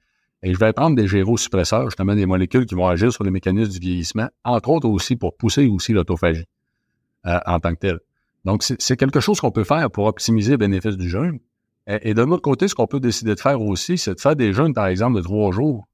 [0.43, 3.71] Et je vais prendre des gyrosuppresseurs, justement des molécules qui vont agir sur les mécanismes
[3.71, 6.43] du vieillissement, entre autres aussi pour pousser aussi l'autophagie
[7.25, 7.99] euh, en tant que telle.
[8.43, 11.39] Donc, c'est quelque chose qu'on peut faire pour optimiser le bénéfice du jeûne.
[11.87, 14.51] Et, de l'autre côté, ce qu'on peut décider de faire aussi, c'est de faire des
[14.51, 15.87] jeûnes, par exemple, de trois jours,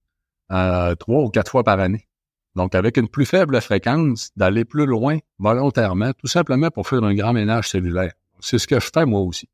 [0.51, 2.07] euh, trois ou quatre fois par année.
[2.55, 7.13] Donc, avec une plus faible fréquence, d'aller plus loin volontairement, tout simplement pour faire un
[7.13, 8.13] grand ménage cellulaire.
[8.39, 9.47] C'est ce que je fais moi aussi.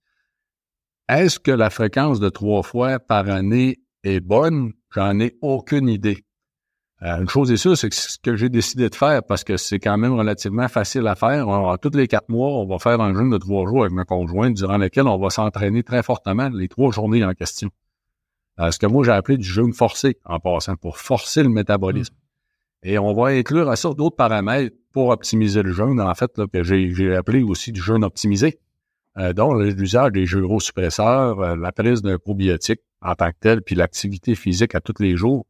[1.10, 4.74] Est-ce que la fréquence de trois fois par année est bonne?
[4.94, 6.24] J'en ai aucune idée.
[7.02, 9.56] Euh, une chose est sûre, c'est que ce que j'ai décidé de faire, parce que
[9.56, 13.00] c'est quand même relativement facile à faire, on, tous les quatre mois, on va faire
[13.00, 16.50] un jeûne de trois jours avec ma conjointe, durant lequel on va s'entraîner très fortement
[16.50, 17.70] les trois journées en question.
[18.60, 22.14] Euh, ce que moi j'ai appelé du jeûne forcé, en passant, pour forcer le métabolisme.
[22.84, 26.48] Et on va inclure à ça d'autres paramètres pour optimiser le jeûne, en fait, là,
[26.52, 28.60] que j'ai appelé aussi du jeûne optimisé,
[29.18, 33.76] euh, dont l'usage des gyrosuppresseurs, euh, la prise d'un probiotique en tant que tel, puis
[33.76, 35.46] l'activité physique à tous les jours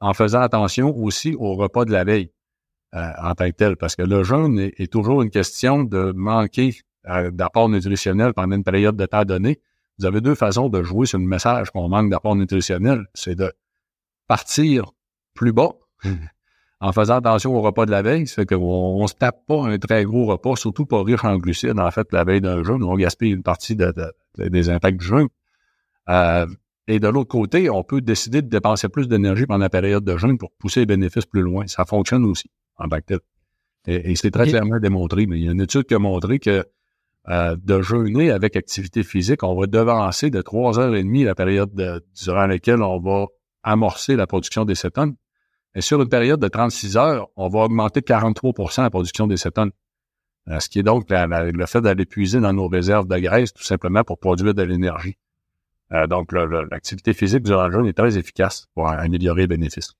[0.00, 2.32] en faisant attention aussi au repas de la veille
[2.94, 6.74] euh, en tant que tel, parce que le jeûne est, toujours une question de manquer
[7.08, 9.60] euh, d'apport nutritionnel pendant une période de temps donné.
[9.98, 13.06] Vous avez deux façons de jouer sur le message qu'on manque d'apport nutritionnel.
[13.14, 13.52] C'est de
[14.26, 14.90] partir
[15.34, 15.70] plus bas
[16.80, 18.26] en faisant attention au repas de la veille.
[18.26, 21.78] C'est qu'on ne se tape pas un très gros repas, surtout pas riche en glucides,
[21.78, 22.82] en fait, la veille d'un jeûne.
[22.82, 25.28] On gaspille une partie des impacts du jeûne.
[26.08, 26.46] Euh,
[26.90, 30.16] et de l'autre côté, on peut décider de dépenser plus d'énergie pendant la période de
[30.16, 31.64] jeûne pour pousser les bénéfices plus loin.
[31.68, 33.20] Ça fonctionne aussi en bactéries.
[33.86, 35.26] Et, c'est très clairement démontré.
[35.26, 36.64] Mais il y a une étude qui a montré que
[37.28, 41.36] euh, de jeûner avec activité physique, on va devancer de 3 heures et demie la
[41.36, 41.70] période
[42.24, 43.26] durant laquelle on va
[43.62, 45.14] amorcer la production des cétones.
[45.76, 49.36] Et sur une période de 36 heures, on va augmenter de 43% la production des
[49.36, 49.70] cétones.
[50.48, 53.62] Euh, ce qui est donc le fait d'aller puiser dans nos réserves de graisse tout
[53.62, 55.16] simplement pour produire de l'énergie.
[55.92, 59.94] Euh, donc, l'activité physique durant le jeûne est très efficace pour améliorer les bénéfices.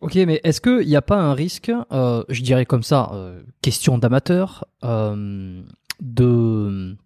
[0.00, 3.42] Ok, mais est-ce qu'il n'y a pas un risque, euh, je dirais comme ça, euh,
[3.62, 6.96] question d'amateur, de,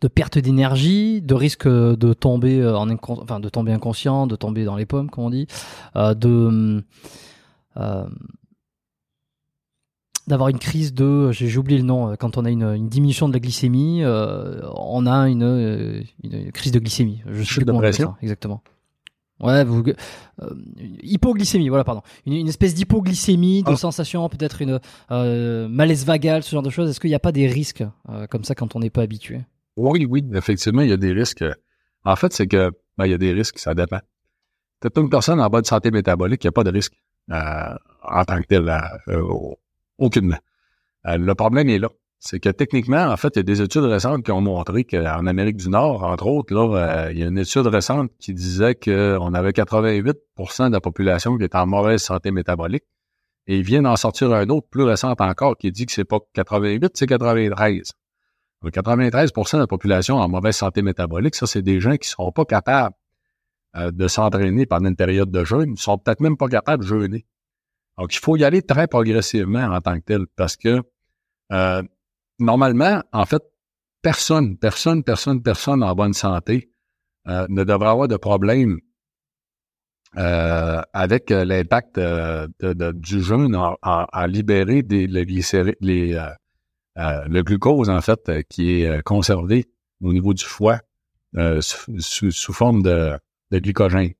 [0.00, 4.76] de perte d'énergie, de risque de tomber en enfin de tomber inconscient, de tomber dans
[4.76, 5.46] les pommes, comme on dit,
[5.94, 6.82] de
[10.26, 13.32] d'avoir une crise de, j'ai oublié le nom, euh, quand on a une, diminution de
[13.32, 17.22] la glycémie, euh, on a une, euh, une, crise de glycémie.
[17.26, 18.62] Je sais pas ça, exactement.
[19.40, 19.82] Ouais, vous,
[21.02, 22.02] hypoglycémie, voilà, pardon.
[22.26, 23.76] Une, espèce d'hypoglycémie, de ah.
[23.76, 24.78] sensation, peut-être une
[25.68, 26.90] malaise vagale, ce genre de choses.
[26.90, 27.84] Est-ce qu'il n'y a pas des risques
[28.30, 29.40] comme ça quand on n'est pas habitué?
[29.76, 31.44] Oui, oui, effectivement, il y a des risques.
[32.04, 33.98] En fait, c'est que ben, il y a des risques, ça dépend.
[34.78, 36.94] Peut-être une personne en bonne santé métabolique, il n'y a pas de risque
[37.28, 38.70] en tant que tel
[40.02, 40.38] aucunement.
[41.06, 41.88] Euh, le problème est là.
[42.18, 45.26] C'est que techniquement, en fait, il y a des études récentes qui ont montré qu'en
[45.26, 48.76] Amérique du Nord, entre autres, là, euh, il y a une étude récente qui disait
[48.76, 52.84] qu'on avait 88% de la population qui était en mauvaise santé métabolique.
[53.48, 56.20] Et il vient d'en sortir un autre plus récent encore qui dit que c'est pas
[56.34, 57.92] 88, c'est 93.
[58.70, 62.44] 93% de la population en mauvaise santé métabolique, ça, c'est des gens qui sont pas
[62.44, 62.94] capables
[63.76, 65.72] euh, de s'entraîner pendant une période de jeûne.
[65.76, 67.26] Ils sont peut-être même pas capables de jeûner.
[67.98, 70.82] Donc, il faut y aller très progressivement en tant que tel parce que
[71.52, 71.82] euh,
[72.38, 73.42] normalement, en fait,
[74.00, 76.70] personne, personne, personne, personne en bonne santé
[77.28, 78.80] euh, ne devrait avoir de problème
[80.16, 85.06] euh, avec l'impact du jeûne à, libérer les,
[86.96, 89.66] le glucose, en fait, qui est conservé
[90.02, 90.80] au niveau du foie
[91.60, 93.18] sous, forme de,
[93.50, 94.12] de glycogène.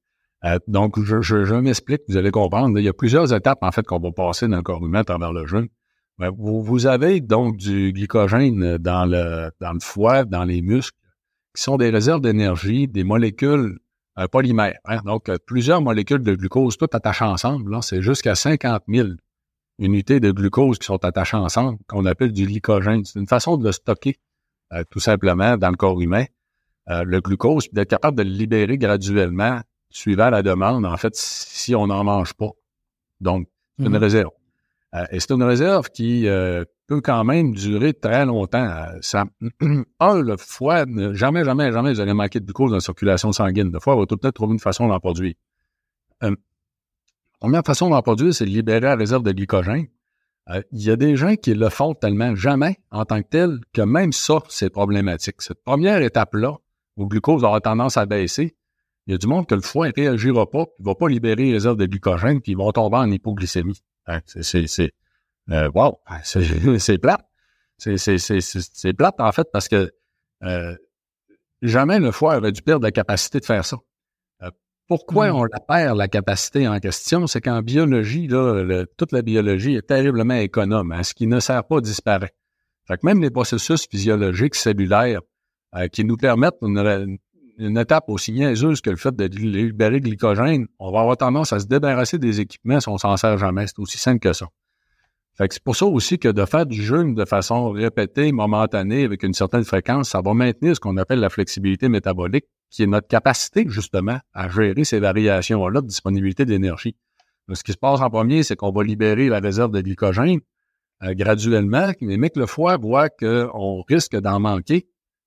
[0.66, 2.78] Donc, je, je, je m'explique, vous allez comprendre.
[2.78, 5.04] Il y a plusieurs étapes, en fait, qu'on va passer dans le corps humain à
[5.04, 5.68] travers le jeûne.
[6.18, 10.98] Ben, vous, vous, avez donc du glycogène dans le, dans le foie, dans les muscles,
[11.54, 13.78] qui sont des réserves d'énergie, des molécules
[14.18, 14.78] euh, polymères.
[14.84, 15.00] Hein.
[15.04, 17.76] Donc, euh, plusieurs molécules de glucose, toutes attachées ensemble.
[17.82, 19.08] C'est jusqu'à 50 000
[19.78, 23.04] unités de glucose qui sont attachées ensemble, qu'on appelle du glycogène.
[23.04, 24.16] C'est une façon de le stocker,
[24.74, 26.24] euh, tout simplement, dans le corps humain.
[26.88, 29.60] le glucose, d'être capable de le libérer graduellement,
[29.92, 32.50] suivant la demande, en fait, si on n'en mange pas.
[33.20, 33.46] Donc,
[33.78, 33.98] c'est une mm-hmm.
[33.98, 34.30] réserve.
[34.94, 38.64] Euh, et c'est une réserve qui euh, peut quand même durer très longtemps.
[38.64, 39.24] Euh, ça,
[40.00, 43.70] un, le foie, jamais, jamais, jamais vous allez manquer de glucose dans la circulation sanguine.
[43.72, 45.34] Le foie va tout peut-être trouver une façon d'en produire.
[46.20, 46.30] la
[47.40, 49.86] première façon d'en produire, c'est de libérer la réserve de glycogène.
[50.72, 53.82] Il y a des gens qui le font tellement jamais en tant que tel que
[53.82, 55.40] même ça, c'est problématique.
[55.40, 56.56] Cette première étape-là,
[56.96, 58.56] où le glucose aura tendance à baisser,
[59.06, 61.08] il y a du monde que le foie ne réagira pas, il ne va pas
[61.08, 63.80] libérer les réserves de glycogène, puis ils vont tomber en hypoglycémie.
[64.06, 64.92] Hein, c'est, c'est,
[65.50, 67.26] euh, wow, c'est plate.
[67.78, 69.90] C'est plate, en fait, parce que
[70.44, 70.76] euh,
[71.62, 73.76] jamais le foie aurait dû perdre la capacité de faire ça.
[74.42, 74.50] Euh,
[74.86, 75.34] pourquoi mmh.
[75.34, 77.26] on la perd, la capacité en question?
[77.26, 80.92] C'est qu'en biologie, là, toute la biologie est terriblement économe.
[80.92, 82.32] Hein, ce qui ne sert pas disparaît.
[82.86, 85.20] Fait que même les processus physiologiques cellulaires
[85.74, 87.18] euh, qui nous permettent une,
[87.58, 91.52] une étape aussi niaiseuse que le fait de libérer le glycogène, on va avoir tendance
[91.52, 93.66] à se débarrasser des équipements si on s'en sert jamais.
[93.66, 94.46] C'est aussi simple que ça.
[95.34, 99.04] Fait que c'est pour ça aussi que de faire du jeûne de façon répétée, momentanée,
[99.04, 102.86] avec une certaine fréquence, ça va maintenir ce qu'on appelle la flexibilité métabolique, qui est
[102.86, 106.96] notre capacité, justement, à gérer ces variations-là de disponibilité d'énergie.
[107.52, 110.40] Ce qui se passe en premier, c'est qu'on va libérer la réserve de glycogène
[111.02, 114.86] euh, graduellement, mais que le foie voit qu'on risque d'en manquer,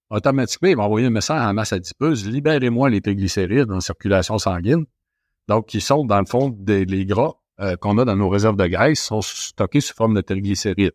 [0.09, 4.37] automatiquement, il va envoyer un message à la masse adipeuse, libérez-moi les triglycérides en circulation
[4.37, 4.85] sanguine.
[5.47, 8.57] Donc, qui sont, dans le fond, des, les gras euh, qu'on a dans nos réserves
[8.57, 10.91] de graisse, sont stockés sous forme de triglycérides,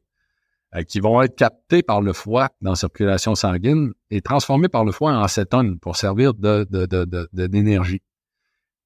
[0.75, 4.85] euh, qui vont être captés par le foie dans la circulation sanguine et transformés par
[4.85, 6.67] le foie en cétone pour servir de,
[7.33, 8.03] d'énergie.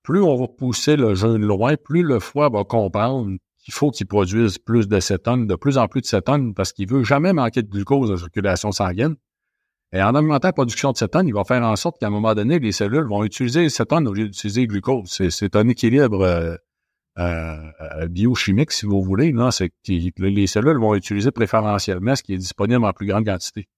[0.05, 4.07] Plus on va pousser le jeûne loin, plus le foie va comprendre qu'il faut qu'il
[4.07, 7.63] produise plus de cétone, de plus en plus de cétone, parce qu'il veut jamais manquer
[7.63, 9.17] de glucose la circulation sanguine.
[9.95, 12.35] Et en augmentant la production de cétone, il va faire en sorte qu'à un moment
[12.35, 15.09] donné, les cellules vont utiliser le cétone au lieu d'utiliser le glucose.
[15.31, 16.57] C'est un équilibre euh,
[17.21, 19.33] euh, biochimique, si vous voulez.
[20.19, 23.69] Les cellules vont utiliser préférentiellement ce qui est disponible en plus grande quantité.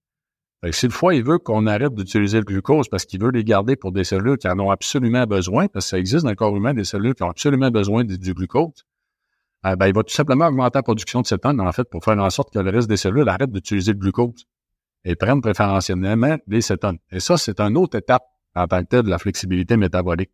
[0.70, 3.76] si le foie il veut qu'on arrête d'utiliser le glucose parce qu'il veut les garder
[3.76, 6.56] pour des cellules qui en ont absolument besoin, parce que ça existe dans le corps
[6.56, 8.86] humain des cellules qui ont absolument besoin du, glucose,
[9.66, 12.18] euh, ben, il va tout simplement augmenter la production de cétone, en fait, pour faire
[12.18, 14.47] en sorte que le reste des cellules arrêtent d'utiliser le glucose
[15.07, 16.99] et prennent préférentiellement les cétones.
[17.12, 18.24] Et ça, c'est une autre étape
[18.57, 20.33] en tant que telle de la flexibilité métabolique.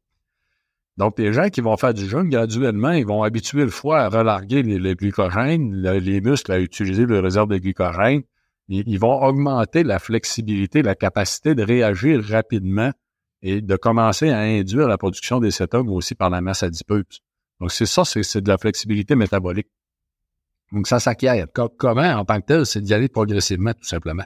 [0.97, 4.09] Donc, les gens qui vont faire du jeûne, graduellement, ils vont habituer le foie à
[4.09, 8.23] relarguer les, glycogènes, les muscles à utiliser le réserve de glycogène.
[8.69, 12.93] Ils, vont augmenter la flexibilité, la capacité de réagir rapidement
[13.43, 17.21] et de commencer à induire la production des cétones aussi par la masse adipeuse.
[17.61, 19.69] Donc, c'est ça, c'est de la flexibilité métabolique.
[20.73, 21.47] Donc, ça s'acquiert.
[21.77, 24.25] Comment, en tant que tel, c'est d'y aller progressivement, tout simplement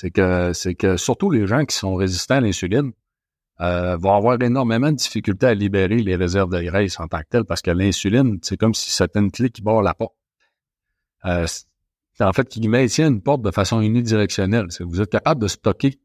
[0.00, 2.92] c'est que c'est que surtout les gens qui sont résistants à l'insuline
[3.60, 7.26] euh, vont avoir énormément de difficultés à libérer les réserves de graisse en tant que
[7.28, 10.14] telles parce que l'insuline, c'est comme si c'était une clé qui barre la porte.
[11.26, 11.46] Euh,
[12.18, 14.68] en fait, qui maintient une porte de façon unidirectionnelle.
[14.80, 16.00] Vous êtes capable de stocker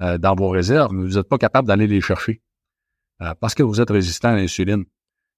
[0.00, 2.42] euh, dans vos réserves, mais vous n'êtes pas capable d'aller les chercher
[3.22, 4.84] euh, parce que vous êtes résistant à l'insuline.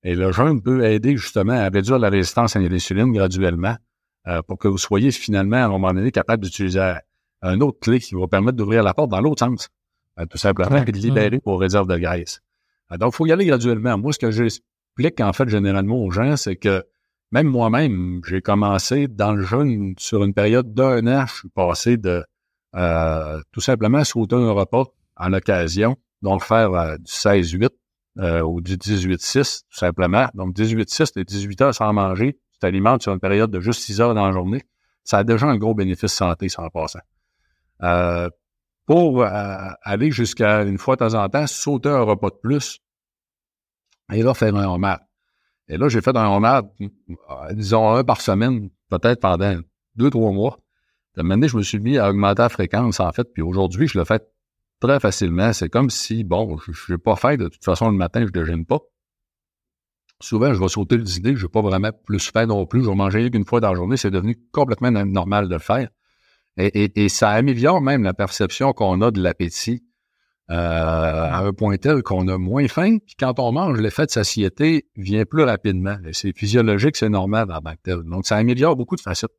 [0.03, 3.77] Et le jeûne peut aider justement à réduire la résistance à l'insuline graduellement
[4.27, 6.99] euh, pour que vous soyez finalement à un moment donné capable d'utiliser
[7.45, 9.69] un autre clé qui va permettre d'ouvrir la porte dans l'autre sens,
[10.19, 12.41] euh, tout simplement, et de libérer vos réserves de graisse.
[12.91, 13.99] Euh, donc, il faut y aller graduellement.
[13.99, 16.85] Moi, ce que j'explique en fait généralement aux gens, c'est que
[17.31, 21.97] même moi-même, j'ai commencé dans le jeûne sur une période d'un an, je suis passé
[21.97, 22.25] de
[22.77, 24.85] euh, tout simplement sauter un repas
[25.17, 27.71] en occasion, donc faire du 16-8
[28.43, 30.29] ou du 18-6, tout simplement.
[30.35, 34.01] Donc 18-6, les 18 heures sans manger, tu t'alimentes sur une période de juste 6
[34.01, 34.63] heures dans la journée.
[35.03, 37.01] Ça a déjà un gros bénéfice santé, sans passant.
[37.83, 38.29] Euh,
[38.87, 42.81] pour euh, aller jusqu'à une fois de temps en temps, sauter un repas de plus
[44.13, 45.01] et là, faire un homard.
[45.69, 49.59] Et là, j'ai fait un homard, euh, disons, un par semaine, peut-être pendant
[49.97, 50.59] deux, trois mois.
[51.17, 53.99] De manière, je me suis mis à augmenter la fréquence, en fait, puis aujourd'hui, je
[53.99, 54.21] le fais
[54.81, 55.53] très facilement.
[55.53, 58.31] C'est comme si, bon, je n'ai pas fait, de toute façon, le matin, je ne
[58.31, 58.81] déjeune pas.
[60.21, 62.83] souvent, je vais sauter le dîner, je ne vais pas vraiment plus faire non plus.
[62.83, 63.97] Je vais manger une fois dans la journée.
[63.97, 65.89] C'est devenu complètement normal de le faire.
[66.57, 69.83] Et, ça améliore même la perception qu'on a de l'appétit
[70.51, 72.99] euh, à un point tel qu'on a moins faim.
[73.05, 75.97] Puis quand on mange, l'effet de satiété vient plus rapidement.
[76.13, 79.33] C'est physiologique, c'est normal en tant Donc, ça améliore beaucoup de facettes.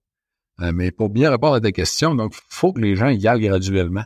[0.62, 3.42] Euh, mais pour bien répondre à ta question, donc, faut que les gens y aillent
[3.42, 4.06] graduellement,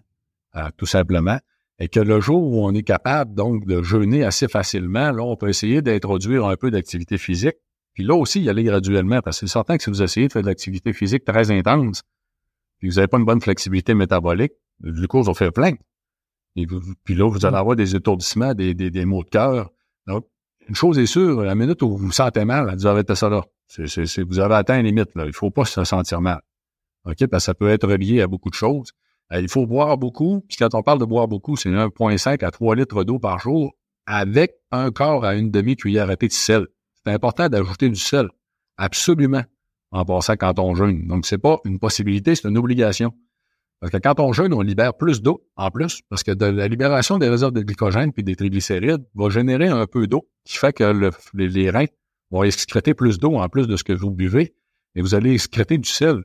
[0.55, 1.39] euh, tout simplement.
[1.79, 5.35] Et que le jour où on est capable, donc, de jeûner assez facilement, là, on
[5.35, 7.55] peut essayer d'introduire un peu d'activité physique.
[7.93, 10.33] Puis là aussi, y aller graduellement, parce que c'est certain que si vous essayez de
[10.33, 12.03] faire de l'activité physique très intense,
[12.79, 15.73] puis vous n'avez pas une bonne flexibilité métabolique, le glucose va faire plein.
[16.55, 16.65] Et
[17.03, 19.69] puis là, vous allez avoir des étourdissements, des, des, des maux de cœur.
[20.07, 20.25] Donc,
[20.67, 23.43] une chose est sûre, la minute où vous vous sentez mal, vous arrêtez ça là.
[23.77, 25.15] Vous avez atteint une limite.
[25.15, 25.25] Là.
[25.25, 26.41] Il ne faut pas se sentir mal.
[27.05, 27.27] OK?
[27.27, 28.91] Parce que ça peut être lié à beaucoup de choses.
[29.31, 30.43] Euh, il faut boire beaucoup.
[30.47, 33.75] Puis quand on parle de boire beaucoup, c'est 1,5 à 3 litres d'eau par jour
[34.05, 36.67] avec un quart à une demi-cuillère à thé de sel.
[37.03, 38.27] C'est important d'ajouter du sel.
[38.77, 39.43] Absolument.
[39.91, 41.07] En passant quand on jeûne.
[41.07, 43.13] Donc, c'est pas une possibilité, c'est une obligation.
[43.79, 46.67] Parce que quand on jeûne, on libère plus d'eau en plus, parce que de la
[46.67, 50.73] libération des réserves de glycogène puis des triglycérides va générer un peu d'eau, qui fait
[50.73, 51.85] que les, reins
[52.29, 54.53] vont excréter plus d'eau en plus de ce que vous buvez,
[54.95, 56.23] et vous allez excréter du sel.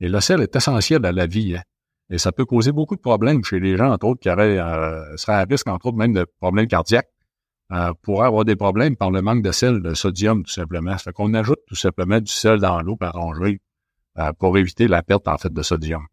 [0.00, 1.56] Et le sel est essentiel à la vie.
[1.56, 1.62] Hein.
[2.10, 5.16] Et ça peut causer beaucoup de problèmes chez les gens, entre autres, qui auraient, euh,
[5.16, 7.08] seraient à risque, entre autres, même de problèmes cardiaques,
[7.72, 10.92] euh, pourraient avoir des problèmes par le manque de sel, de sodium, tout simplement.
[10.92, 15.02] Ça fait qu'on ajoute tout simplement du sel dans l'eau par euh, pour éviter la
[15.02, 16.06] perte, en fait, de sodium.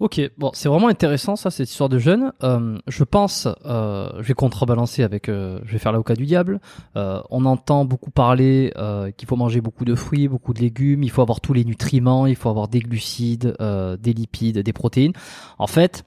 [0.00, 2.32] Ok, bon, c'est vraiment intéressant ça, cette histoire de jeûne.
[2.42, 6.60] Euh, je pense, euh, je vais contrebalancer avec, euh, je vais faire l'avocat du diable.
[6.96, 11.04] Euh, on entend beaucoup parler euh, qu'il faut manger beaucoup de fruits, beaucoup de légumes,
[11.04, 15.12] il faut avoir tous les nutriments, il faut avoir des glucides, des lipides, des protéines.
[15.58, 16.04] En fait,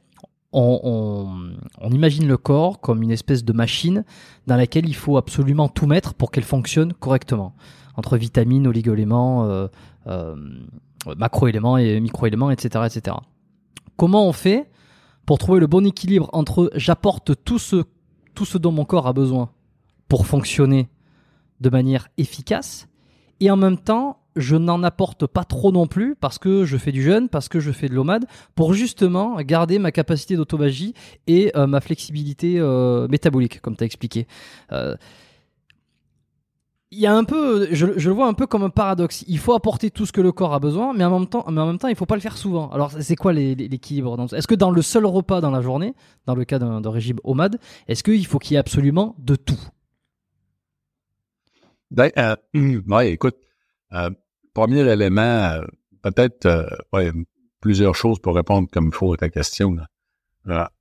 [0.54, 1.52] on,
[1.92, 4.06] imagine le corps comme une espèce de machine
[4.48, 7.56] dans laquelle il faut absolument tout mettre pour qu'elle fonctionne correctement.
[7.96, 9.68] Entre vitamines, oligoéléments,
[11.18, 13.18] macroéléments et microéléments, etc., etc.
[13.98, 14.70] Comment on fait
[15.26, 19.50] pour trouver le bon équilibre entre j'apporte tout ce dont mon corps a besoin
[20.08, 20.90] pour fonctionner
[21.60, 22.88] de manière efficace
[23.40, 26.92] et en même temps je n'en apporte pas trop non plus parce que je fais
[26.92, 30.94] du jeûne, parce que je fais de l'omade, pour justement garder ma capacité d'automagie
[31.28, 34.28] et euh, ma flexibilité euh, métabolique, comme tu as expliqué.
[34.72, 34.96] Euh,
[36.92, 39.26] y a un peu, je, le vois un peu comme un paradoxe.
[39.28, 41.60] Il faut apporter tout ce que le corps a besoin, mais en même temps, mais
[41.60, 42.70] en même temps, il faut pas le faire souvent.
[42.70, 45.94] Alors, c'est quoi l'équilibre Est-ce que dans le seul repas dans la journée,
[46.26, 49.60] dans le cas d'un régime OMAD, est-ce qu'il faut qu'il y ait absolument de tout?
[52.00, 52.36] Euh,
[52.88, 53.38] ouais, écoute,
[54.58, 55.62] premier élément, euh,
[56.02, 57.12] peut-être euh,
[57.62, 59.78] plusieurs choses pour répondre comme il faut à ta question.
[60.46, 60.72] Là.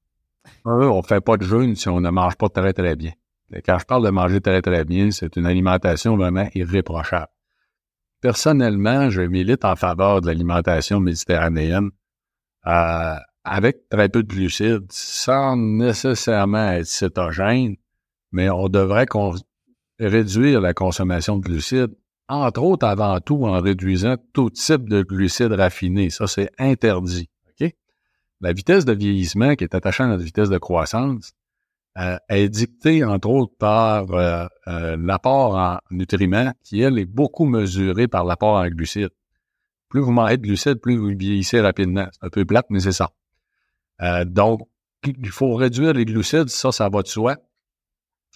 [0.65, 3.13] on fait pas de jeûne si on ne mange pas très très bien.
[3.67, 7.29] Quand je parle de manger très, très bien, c'est une alimentation vraiment irréprochable.
[8.23, 11.91] Personnellement, je milite en faveur de l'alimentation méditerranéenne
[12.67, 17.77] euh, avec très peu de glucides, sans nécessairement être cétogène,
[18.33, 19.07] mais on devrait
[19.99, 21.95] réduire la consommation de glucides,
[22.29, 26.11] entre autres avant tout en réduisant tout type de glucides raffinés.
[26.11, 27.29] Ça, c'est interdit.
[28.43, 31.33] La vitesse de vieillissement qui est attachée à notre vitesse de croissance,
[31.99, 37.47] euh, est dictée, entre autres, par euh, euh, l'apport en nutriments, qui, elle, est beaucoup
[37.47, 39.13] mesuré par l'apport en glucides.
[39.89, 42.07] Plus vous mangez de glucides, plus vous vieillissez rapidement.
[42.13, 43.13] C'est un peu plate, mais c'est ça.
[44.27, 44.69] donc,
[45.07, 47.37] il faut réduire les glucides, ça, ça va de soi.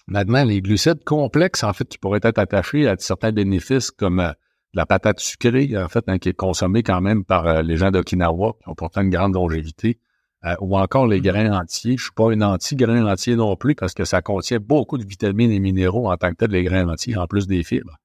[0.07, 4.33] Maintenant, les glucides complexes, en fait, qui pourraient être attachés à certains bénéfices comme
[4.73, 8.53] la patate sucrée, en fait, hein, qui est consommée quand même par les gens d'Okinawa,
[8.61, 9.99] qui ont pourtant une grande longévité.
[10.43, 11.97] Euh, ou encore les grains entiers.
[11.97, 15.51] Je suis pas un anti-grain entier non plus parce que ça contient beaucoup de vitamines
[15.51, 17.97] et minéraux en tant que tel, les grains entiers, en plus des fibres.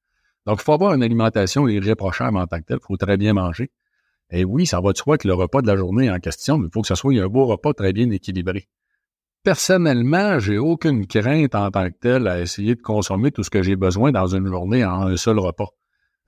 [0.45, 2.77] Donc, il faut avoir une alimentation irréprochable en tant que tel.
[2.79, 3.71] Il faut très bien manger.
[4.29, 6.67] Et oui, ça va de soi que le repas de la journée en question, mais
[6.67, 8.67] il faut que ce soit un beau repas très bien équilibré.
[9.43, 13.63] Personnellement, j'ai aucune crainte en tant que tel à essayer de consommer tout ce que
[13.63, 15.69] j'ai besoin dans une journée en un seul repas.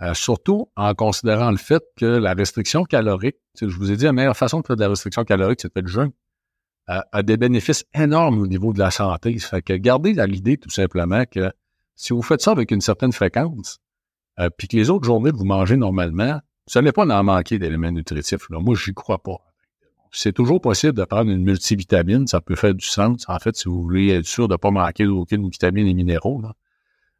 [0.01, 4.13] Euh, surtout en considérant le fait que la restriction calorique, je vous ai dit, la
[4.13, 6.11] meilleure façon de faire de la restriction calorique, c'est de faire du jeûne,
[6.89, 9.37] euh, a des bénéfices énormes au niveau de la santé.
[9.39, 11.51] Ça fait que gardez l'idée tout simplement que
[11.95, 13.79] si vous faites ça avec une certaine fréquence,
[14.39, 17.91] euh, puis que les autres journées vous mangez normalement, vous n'allez pas en manquer d'éléments
[17.91, 18.49] nutritifs.
[18.49, 19.37] Moi, j'y crois pas.
[20.11, 23.25] C'est toujours possible de prendre une multivitamine, ça peut faire du sens.
[23.27, 26.41] En fait, si vous voulez être sûr de ne pas manquer d'aucune vitamine et minéraux,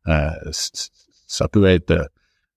[0.05, 2.09] là, ça peut être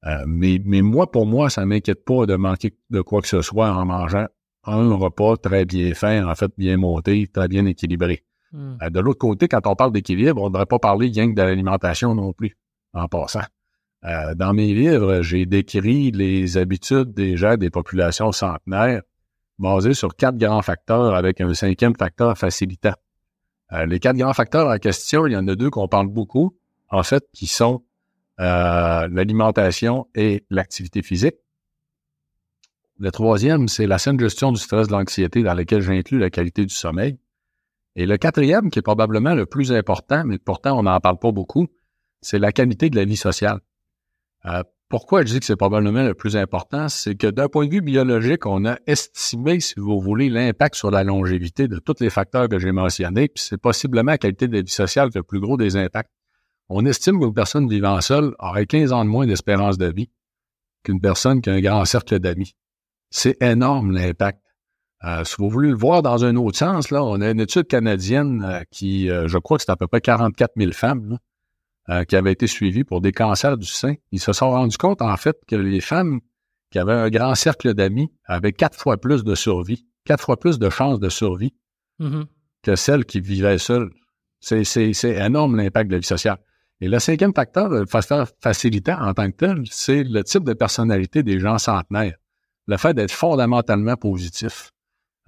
[0.07, 3.41] euh, mais, mais moi, pour moi, ça m'inquiète pas de manquer de quoi que ce
[3.43, 4.27] soit en mangeant
[4.65, 8.25] un repas très bien fait, en fait bien monté, très bien équilibré.
[8.53, 8.77] Hmm.
[8.83, 11.35] Euh, de l'autre côté, quand on parle d'équilibre, on ne devrait pas parler rien que
[11.35, 12.57] de l'alimentation non plus,
[12.95, 13.43] en passant.
[14.05, 19.03] Euh, dans mes livres, j'ai décrit les habitudes des gens des populations centenaires
[19.63, 22.95] basées sur quatre grands facteurs avec un cinquième facteur facilitant.
[23.73, 26.59] Euh, les quatre grands facteurs en question, il y en a deux qu'on parle beaucoup,
[26.91, 27.83] en fait, qui sont
[28.39, 31.37] l'alimentation et l'activité physique.
[32.99, 36.67] Le troisième, c'est la saine gestion du stress de l'anxiété dans laquelle j'inclus la qualité
[36.67, 37.19] du sommeil.
[37.95, 41.31] Et le quatrième, qui est probablement le plus important, mais pourtant on n'en parle pas
[41.31, 41.69] beaucoup,
[42.21, 43.61] c'est la qualité de la vie sociale.
[44.47, 44.63] Euh,
[44.93, 46.91] pourquoi je dis que c'est probablement le plus important?
[46.91, 50.91] C'est que d'un point de vue biologique, on a estimé, si vous voulez, l'impact sur
[50.91, 54.59] la longévité de tous les facteurs que j'ai mentionnés, puis c'est possiblement la qualité de
[54.59, 56.11] vie sociale le plus gros des impacts.
[56.69, 60.11] On estime qu'une personne vivant seule aurait 15 ans de moins d'espérance de vie
[60.85, 62.55] qu'une personne qui a un grand cercle d'amis.
[63.09, 64.43] C'est énorme l'impact.
[65.05, 67.67] Euh, si vous voulez le voir dans un autre sens, là, on a une étude
[67.67, 71.17] canadienne euh, qui, euh, je crois que c'est à peu près 44 000 femmes
[72.09, 73.95] qui avaient été suivies pour des cancers du sein.
[74.13, 76.21] Ils se sont rendus compte, en fait, que les femmes
[76.71, 80.59] qui avaient un grand cercle d'amis avaient quatre fois plus de survie, quatre fois plus
[80.59, 81.55] de chances de survie
[82.01, 82.25] mm-hmm.
[82.63, 83.91] que celles qui vivaient seules.
[84.41, 84.65] C'est,
[85.05, 86.39] énorme l'impact de la vie sociale.
[86.81, 90.53] Et le cinquième facteur, le facteur facilitant en tant que tel, c'est le type de
[90.53, 92.17] personnalité des gens centenaires.
[92.67, 94.73] Le fait d'être fondamentalement positif.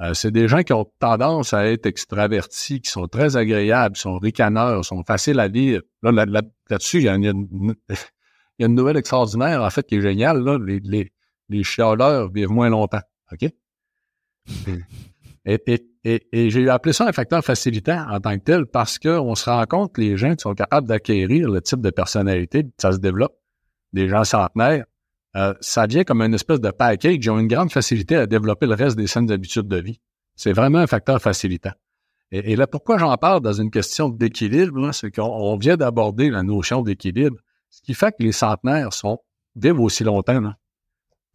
[0.01, 4.19] Euh, c'est des gens qui ont tendance à être extravertis, qui sont très agréables, sont
[4.19, 5.83] ricaneurs, sont faciles à lire.
[6.03, 10.43] Là, là, dessus il, y a une, nouvelle extraordinaire, en fait, qui est géniale.
[10.43, 10.59] Là.
[10.59, 11.13] Les, les,
[11.49, 13.03] les chialeurs vivent moins longtemps.
[13.33, 13.51] OK?
[15.47, 19.49] Et, et, j'ai appelé ça un facteur facilitant en tant que tel parce qu'on se
[19.49, 22.99] rend compte que les gens qui sont capables d'acquérir le type de personnalité, ça se
[22.99, 23.37] développe.
[23.93, 24.87] Des gens centenaires,
[25.37, 27.17] euh, ça vient comme une espèce de package.
[27.17, 30.01] Ils ont une grande facilité à développer le reste des saines habitudes de vie.
[30.37, 31.73] C'est vraiment un facteur facilitant.
[32.31, 36.83] Et, là, pourquoi j'en parle dans une question d'équilibre, c'est qu'on vient d'aborder la notion
[36.83, 37.37] d'équilibre,
[37.71, 39.21] ce qui fait que les centenaires sont
[39.55, 40.41] vivent aussi longtemps.
[40.41, 40.57] Là.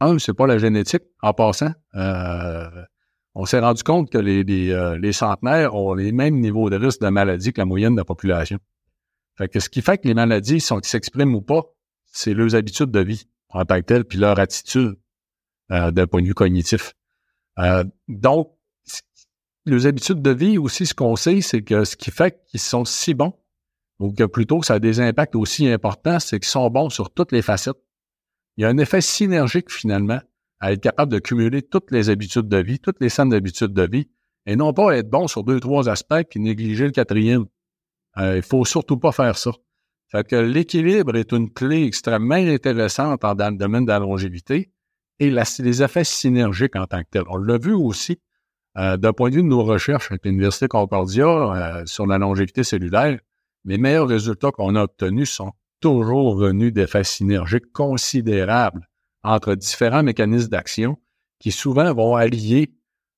[0.01, 1.71] Un, c'est pas la génétique, en passant.
[1.95, 2.69] Euh,
[3.34, 6.76] on s'est rendu compte que les, les, euh, les, centenaires ont les mêmes niveaux de
[6.76, 8.59] risque de maladie que la moyenne de la population.
[9.38, 11.63] Fait que ce qui fait que les maladies sont s'expriment ou pas,
[12.07, 14.97] c'est leurs habitudes de vie en tant que puis leur attitude
[15.71, 16.93] euh, d'un point de vue cognitif.
[17.59, 18.55] Euh, donc,
[19.65, 22.85] les habitudes de vie aussi, ce qu'on sait, c'est que ce qui fait qu'ils sont
[22.85, 23.34] si bons,
[23.99, 27.31] ou que plutôt ça a des impacts aussi importants, c'est qu'ils sont bons sur toutes
[27.31, 27.77] les facettes.
[28.57, 30.21] Il y a un effet synergique finalement
[30.59, 33.88] à être capable de cumuler toutes les habitudes de vie, toutes les scènes d'habitudes de
[33.89, 34.09] vie,
[34.45, 37.45] et non pas être bon sur deux, trois aspects puis négliger le quatrième.
[38.17, 39.51] Euh, il faut surtout pas faire ça.
[40.11, 44.72] Fait que l'équilibre est une clé extrêmement intéressante dans le domaine de la longévité
[45.19, 47.23] et les effets synergiques en tant que tels.
[47.27, 48.19] On l'a vu aussi
[48.77, 52.64] euh, d'un point de vue de nos recherches avec l'Université Concordia euh, sur la longévité
[52.64, 53.19] cellulaire.
[53.65, 58.88] Les meilleurs résultats qu'on a obtenus sont toujours venus d'effets synergiques considérables
[59.23, 60.98] entre différents mécanismes d'action
[61.40, 62.73] qui souvent vont allier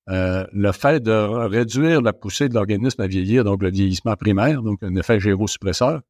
[0.09, 4.61] euh, le fait de réduire la poussée de l'organisme à vieillir, donc le vieillissement primaire,
[4.61, 6.01] donc un effet gérosuppresseur,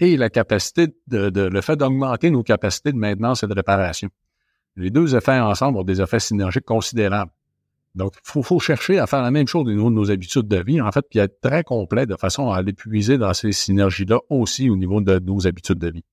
[0.00, 4.08] et la capacité de, le fait d'augmenter nos capacités de maintenance et de réparation.
[4.76, 7.30] Les deux effets ensemble ont des effets synergiques considérables.
[7.94, 10.62] Donc, il faut, chercher à faire la même chose au niveau de nos habitudes de
[10.62, 14.18] vie, en fait, puis être très complet de façon à aller puiser dans ces synergies-là
[14.28, 16.04] aussi au niveau de nos habitudes de vie.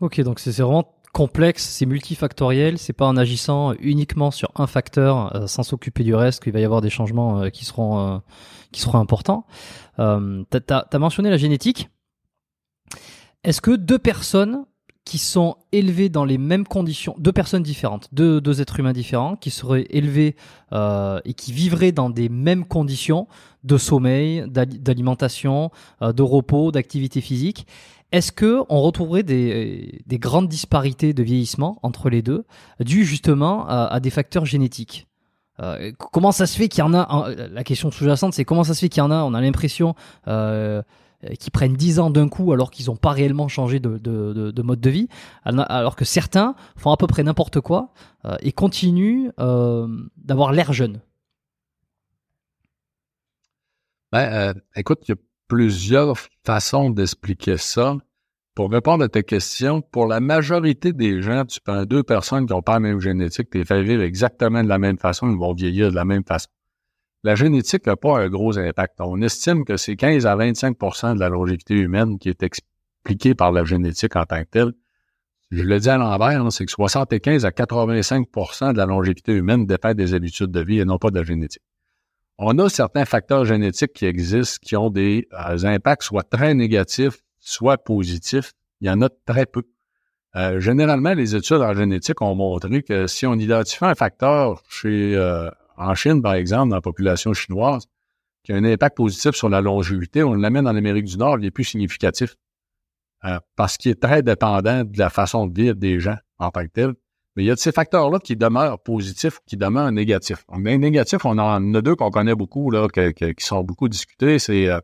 [0.00, 5.34] Ok, donc c'est vraiment complexe, c'est multifactoriel, c'est pas en agissant uniquement sur un facteur
[5.34, 8.18] euh, sans s'occuper du reste qu'il va y avoir des changements euh, qui seront euh,
[8.72, 9.46] qui seront importants.
[10.00, 11.88] Euh, tu as, mentionné la génétique.
[13.44, 14.64] Est-ce que deux personnes
[15.04, 19.36] qui sont élevées dans les mêmes conditions, deux personnes différentes, deux, deux êtres humains différents,
[19.36, 20.34] qui seraient élevés
[20.72, 23.28] et qui vivraient dans des mêmes conditions
[23.64, 25.70] de sommeil, d'alimentation,
[26.00, 27.66] de repos, d'activité physique,
[28.14, 32.44] est-ce que on retrouverait des, grandes disparités de vieillissement entre les deux,
[32.78, 35.08] dues justement à, des facteurs génétiques?
[35.58, 38.74] Euh, Comment ça se fait qu'il y en a La question sous-jacente, c'est comment ça
[38.74, 39.96] se fait qu'il y en a On a l'impression
[40.28, 40.80] euh,
[41.40, 44.90] qu'ils prennent 10 ans d'un coup alors qu'ils n'ont pas réellement changé de, mode de
[44.90, 45.08] vie,
[45.44, 47.94] alors que certains font à peu près n'importe quoi
[48.26, 51.00] euh, et continuent d'avoir l'air jeune?
[54.12, 55.00] Ben, écoute,
[55.48, 57.96] plusieurs façons d'expliquer ça.
[58.54, 62.52] Pour répondre à ta question, pour la majorité des gens, tu prends deux personnes qui
[62.52, 65.36] n'ont pas la même génétique, tu les fais vivre exactement de la même façon, ils
[65.38, 66.48] vont vieillir de la même façon.
[67.24, 69.00] La génétique n'a pas un gros impact.
[69.00, 73.50] On estime que c'est 15 à 25% de la longévité humaine qui est expliquée par
[73.50, 74.72] la génétique en tant que telle.
[75.50, 79.94] Je le dis à l'envers, c'est que 75 à 85% de la longévité humaine dépend
[79.94, 81.62] des habitudes de vie et non pas de la génétique.
[82.38, 87.22] On a certains facteurs génétiques qui existent qui ont des euh, impacts soit très négatifs,
[87.38, 88.52] soit positifs.
[88.80, 89.62] Il y en a très peu.
[90.36, 95.14] Euh, généralement, les études en génétique ont montré que si on identifie un facteur chez
[95.14, 97.86] euh, en Chine, par exemple, dans la population chinoise,
[98.42, 101.46] qui a un impact positif sur la longévité, on l'amène en Amérique du Nord, il
[101.46, 102.36] est plus significatif.
[103.56, 106.70] parce qu'il est très dépendant de la façon de vivre des gens en tant que
[106.72, 106.94] tel.
[107.36, 110.44] Mais il y a de ces facteurs-là qui demeurent positifs, qui demeurent négatifs.
[110.48, 114.38] Donc, les négatifs, on en a deux qu'on connaît beaucoup, là, qui sont beaucoup discutés.
[114.38, 114.78] C'est euh,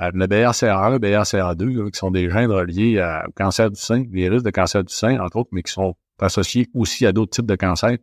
[0.00, 4.28] euh le BRCA1, le BRCA2, qui sont des gènes reliés au cancer du sein, les
[4.28, 7.46] risques de cancer du sein, entre autres, mais qui sont associés aussi à d'autres types
[7.46, 7.98] de cancers.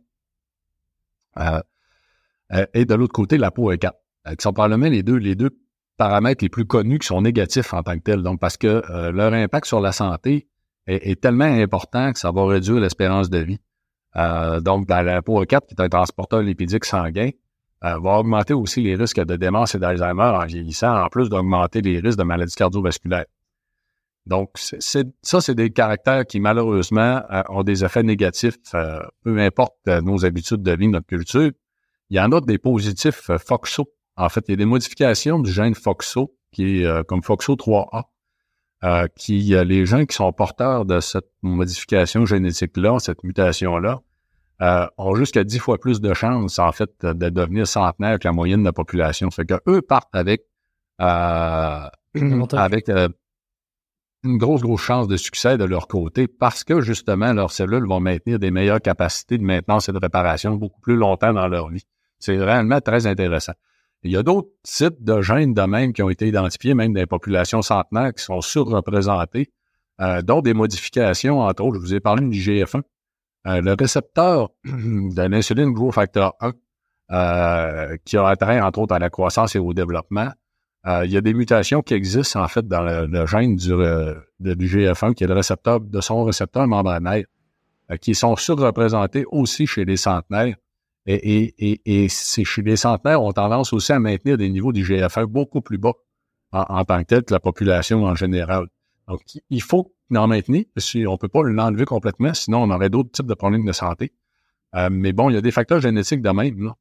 [1.38, 1.60] Euh,
[2.52, 3.96] euh et de l'autre côté, la peau 4
[4.30, 5.50] qui sont probablement les deux, les deux
[5.96, 8.22] paramètres les plus connus qui sont négatifs en tant que tels.
[8.22, 10.49] Donc, parce que leur impact sur la santé
[10.90, 13.58] est, tellement important que ça va réduire l'espérance de vie.
[14.16, 17.30] Euh, donc, dans la peau 4, qui est un transporteur lipidique sanguin,
[17.84, 21.80] euh, va augmenter aussi les risques de démence et d'Alzheimer en vieillissant, en plus d'augmenter
[21.80, 23.26] les risques de maladies cardiovasculaires.
[24.26, 28.58] Donc, ça, c'est des caractères qui, malheureusement, euh, ont des effets négatifs,
[29.22, 31.50] peu importe nos habitudes de vie, notre culture.
[32.10, 33.86] Il y en a des positifs FOXO.
[34.16, 38.02] En fait, il y a des modifications du gène FOXO, qui est comme FOXO3A,
[38.84, 44.00] euh, qui euh, les gens qui sont porteurs de cette modification génétique-là, cette mutation-là,
[44.62, 48.32] euh, ont jusqu'à dix fois plus de chances, en fait, de devenir centenaire que la
[48.32, 49.30] moyenne de la population.
[49.30, 50.46] Fait que eux partent avec
[51.00, 51.88] euh,
[52.52, 52.90] avec
[54.22, 58.00] une grosse, grosse chance de succès de leur côté parce que justement, leurs cellules vont
[58.00, 61.84] maintenir des meilleures capacités de maintenance et de réparation beaucoup plus longtemps dans leur vie.
[62.18, 63.54] C'est réellement très intéressant.
[64.02, 67.00] Il y a d'autres types de gènes de même qui ont été identifiés, même dans
[67.00, 69.50] les populations centenaires, qui sont surreprésentés,
[70.00, 72.82] euh, dont des modifications, entre autres, je vous ai parlé du GF1.
[73.46, 76.52] Euh, le récepteur de l'insuline gros facteur 1,
[77.12, 80.30] euh, qui a attrait, entre autres, à la croissance et au développement,
[80.86, 83.68] euh, il y a des mutations qui existent, en fait, dans le, gène du,
[84.40, 87.24] du, GF1, qui est le récepteur de son récepteur membranaire,
[88.00, 90.54] qui sont surreprésentés aussi chez les centenaires.
[91.12, 95.60] Et, et, et, chez les centenaires ont tendance aussi à maintenir des niveaux d'IGF-1 beaucoup
[95.60, 95.94] plus bas
[96.52, 98.66] en, tant que tel que la population en général.
[99.08, 102.90] Donc, il faut en maintenir, parce qu'on ne peut pas l'enlever complètement, sinon on aurait
[102.90, 104.12] d'autres types de problèmes de santé.
[104.74, 106.76] Euh, mais bon, il y a des facteurs génétiques de même là,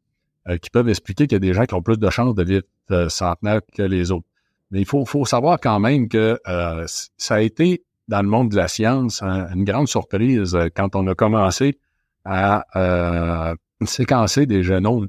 [0.47, 2.43] euh, qui peuvent expliquer qu'il y a des gens qui ont plus de chances de
[2.43, 4.27] vivre euh, centenaire que les autres.
[4.71, 8.55] Mais il faut, faut savoir quand même que ça a été, dans le monde de
[8.55, 11.79] la science, une grande surprise quand on a commencé
[12.23, 13.55] à
[13.87, 15.07] séquencer des génomes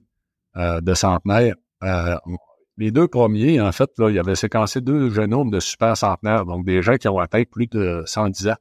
[0.56, 1.54] euh, de centenaires.
[1.82, 2.16] Euh,
[2.76, 6.46] les deux premiers, en fait, là, il y avait séquencé deux génomes de super centenaires,
[6.46, 8.56] donc des gens qui ont atteint plus de 110 ans.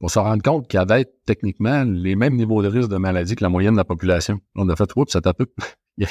[0.00, 3.34] On se rendre compte qu'il y avait techniquement les mêmes niveaux de risque de maladie
[3.34, 4.40] que la moyenne de la population.
[4.54, 5.42] On a fait, oups, ça tape.
[5.96, 6.06] Puis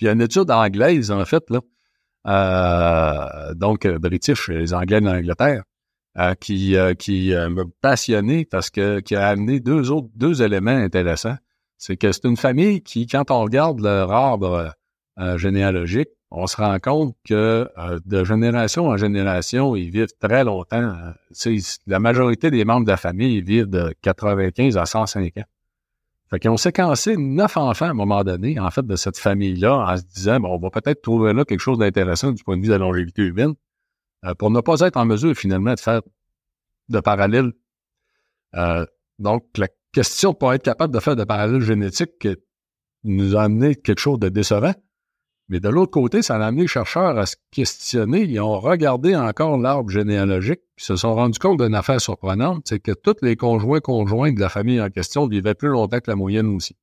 [0.00, 1.60] il y a une étude anglaise, en fait, là,
[2.26, 5.62] euh, donc british, les Anglais d'Angleterre,
[6.16, 10.42] euh, qui, euh, qui euh, m'a passionné parce que qui a amené deux autres deux
[10.42, 11.36] éléments intéressants.
[11.76, 14.74] C'est que c'est une famille qui, quand on regarde leur arbre
[15.36, 17.68] généalogique, on se rend compte que
[18.04, 20.92] de génération en génération, ils vivent très longtemps.
[21.86, 25.44] la majorité des membres de la famille vivent de 95 à 105 ans.
[26.30, 29.92] Fait qu'ils ont séquencé neuf enfants à un moment donné, en fait, de cette famille-là,
[29.92, 32.62] en se disant, bon, on va peut-être trouver là quelque chose d'intéressant du point de
[32.62, 33.54] vue de la longévité humaine.
[34.24, 36.02] Euh, pour ne pas être en mesure finalement de faire
[36.88, 37.52] de parallèles.
[38.54, 38.84] Euh,
[39.18, 42.26] donc, la question pour être capable de faire de parallèles génétiques
[43.04, 44.74] nous a amené quelque chose de décevant.
[45.50, 48.24] Mais de l'autre côté, ça a amené les chercheurs à se questionner.
[48.24, 52.80] Ils ont regardé encore l'arbre généalogique, puis se sont rendus compte d'une affaire surprenante, c'est
[52.80, 56.16] que tous les conjoints conjoints de la famille en question vivaient plus longtemps que la
[56.16, 56.76] moyenne aussi.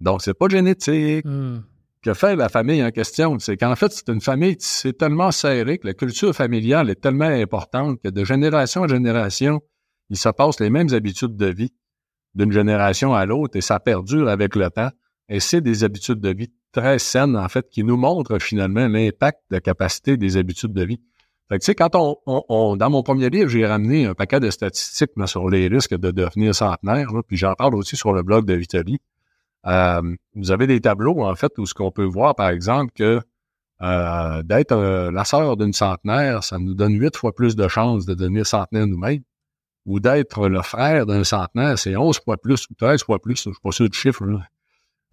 [0.00, 1.24] Donc, c'est pas génétique.
[1.26, 1.58] Hmm
[2.04, 5.78] que fait la famille en question, c'est qu'en fait, c'est une famille, c'est tellement serré
[5.78, 9.62] que la culture familiale est tellement importante que de génération en génération,
[10.10, 11.72] il se passe les mêmes habitudes de vie
[12.34, 14.90] d'une génération à l'autre et ça perdure avec le temps.
[15.30, 19.38] Et c'est des habitudes de vie très saines, en fait, qui nous montrent finalement l'impact
[19.50, 21.00] de capacité des habitudes de vie.
[21.48, 24.50] Fait que, tu sais, quand on, dans mon premier livre, j'ai ramené un paquet de
[24.50, 28.54] statistiques sur les risques de devenir centenaire, puis j'en parle aussi sur le blog de
[28.54, 28.98] Vitali.
[29.66, 30.02] Euh,
[30.34, 33.20] vous avez des tableaux, en fait, où ce qu'on peut voir, par exemple, que
[33.82, 38.06] euh, d'être euh, la sœur d'une centenaire, ça nous donne huit fois plus de chances
[38.06, 39.22] de devenir centenaire nous-mêmes.
[39.86, 43.36] Ou d'être le frère d'un centenaire, c'est onze fois plus ou treize fois plus.
[43.36, 44.24] Je suis pas sûr du chiffre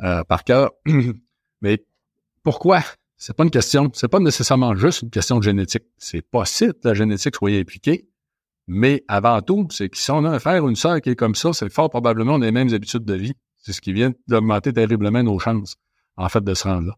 [0.01, 0.71] euh, par cœur.
[1.61, 1.83] Mais
[2.43, 2.81] pourquoi?
[3.17, 5.83] C'est pas une question, c'est pas nécessairement juste une question de génétique.
[5.97, 8.07] C'est possible que la génétique soit impliquée,
[8.67, 11.15] mais avant tout, c'est que si on a un frère ou une sœur qui est
[11.15, 13.33] comme ça, c'est fort probablement les mêmes habitudes de vie.
[13.61, 15.75] C'est ce qui vient d'augmenter terriblement nos chances.
[16.17, 16.95] en fait, de se rendre là.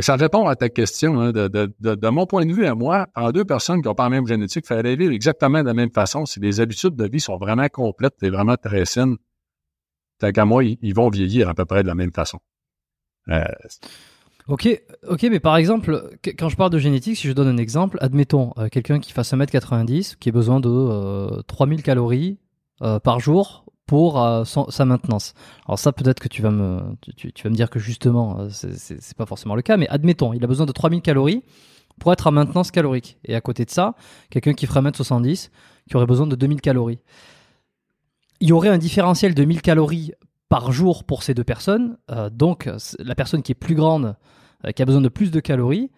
[0.00, 1.20] Ça répond à ta question.
[1.20, 4.10] Hein, de, mon point de vue à moi, en deux personnes qui n'ont pas la
[4.10, 6.24] même génétique, il fallait vivre exactement de la même façon.
[6.24, 9.16] Si les habitudes de vie sont vraiment complètes et vraiment très saines,
[10.18, 12.38] tant qu'à moi, ils, vont vieillir à peu près de la même façon.
[13.28, 13.44] Euh,
[14.48, 17.98] ok, ok, mais par exemple, quand je parle de génétique, si je donne un exemple,
[18.00, 22.38] admettons euh, quelqu'un qui fasse 1m90, qui a besoin de euh, 3000 calories
[22.80, 25.34] euh, par jour pour euh, sa maintenance.
[25.66, 26.80] Alors ça, peut-être que tu vas me,
[27.16, 30.42] tu, vas me dire que justement, euh, c'est pas forcément le cas, mais admettons, il
[30.44, 31.42] a besoin de 3000 calories
[31.98, 33.18] pour être à maintenance calorique.
[33.24, 33.94] Et à côté de ça,
[34.30, 35.50] quelqu'un qui ferait 1m70,
[35.88, 37.00] qui aurait besoin de 2000 calories.
[38.40, 40.12] Il y aurait un différentiel de 1000 calories
[40.48, 41.96] par jour pour ces deux personnes.
[42.10, 42.68] Euh, donc,
[42.98, 44.16] la personne qui est plus grande,
[44.74, 45.90] qui a besoin de plus de calories,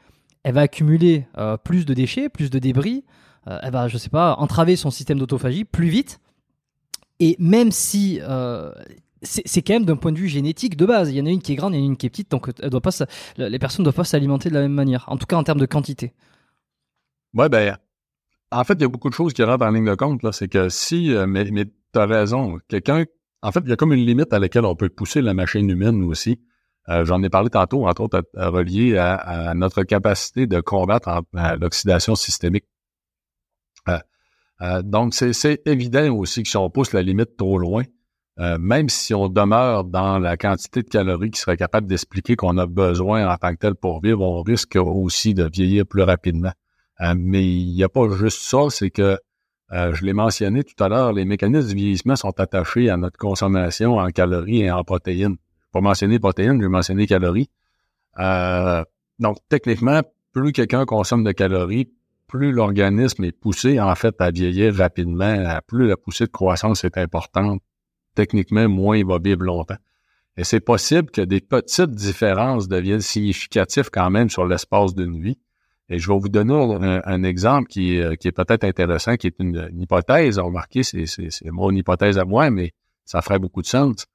[0.42, 1.26] elle va accumuler
[1.64, 3.04] plus de déchets, plus de débris.
[3.46, 6.20] elle va, je sais pas, entraver son système d'autophagie plus vite
[7.20, 8.72] et même si euh,
[9.22, 11.40] c'est quand même d'un point de vue génétique de base, il y en a une
[11.40, 12.90] qui est grande, a une qui est petite, donc elle doit pas,
[13.36, 15.60] les personnes ne doivent pas s'alimenter de la même manière, en tout cas en termes
[15.60, 16.12] de quantité.
[17.34, 17.76] Ouais, ben,
[18.52, 20.22] en fait, il y a beaucoup de choses qui rentrent en ligne de compte.
[20.22, 20.32] là.
[20.32, 23.04] C'est que si, euh, mais, mais tu as raison, quelqu'un,
[23.42, 25.68] en fait, il y a comme une limite à laquelle on peut pousser la machine
[25.68, 26.40] humaine aussi.
[26.88, 31.22] Euh, j'en ai parlé tantôt, entre autres, relié à, notre capacité de combattre
[31.58, 32.66] l'oxydation systémique.
[34.64, 37.82] Euh, donc, c'est évident aussi que si on pousse la limite trop loin,
[38.40, 42.56] euh, même si on demeure dans la quantité de calories qui serait capable d'expliquer qu'on
[42.58, 46.52] a besoin en tant que tel pour vivre, on risque aussi de vieillir plus rapidement.
[47.00, 49.18] Euh, mais il n'y a pas juste ça, c'est que,
[49.72, 53.96] je l'ai mentionné tout à l'heure, les mécanismes de vieillissement sont attachés à notre consommation
[53.96, 55.36] en calories et en protéines.
[55.72, 57.50] Pas mentionner protéines, je vais mentionner calories.
[59.18, 60.00] donc, techniquement,
[60.32, 61.90] plus quelqu'un consomme de calories,
[62.26, 66.98] plus l'organisme est poussé, en fait, à vieillir rapidement, plus la poussée de croissance est
[66.98, 67.60] importante,
[68.14, 69.76] techniquement, moins il va vivre longtemps.
[70.36, 75.38] Et c'est possible que des petites différences deviennent significatives quand même sur l'espace d'une vie.
[75.88, 79.68] Et je vais vous donner un, exemple qui, qui est peut-être intéressant, qui est une,
[79.78, 80.38] hypothèse.
[80.38, 82.72] Remarquez, c'est, c'est, c'est mon hypothèse à moi, mais
[83.04, 84.06] ça ferait beaucoup de sens.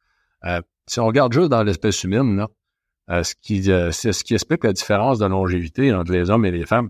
[0.45, 2.49] Euh, si on regarde juste dans l'espèce humaine, là,
[3.11, 6.45] euh, ce, qui, euh, c'est ce qui explique la différence de longévité entre les hommes
[6.45, 6.89] et les femmes,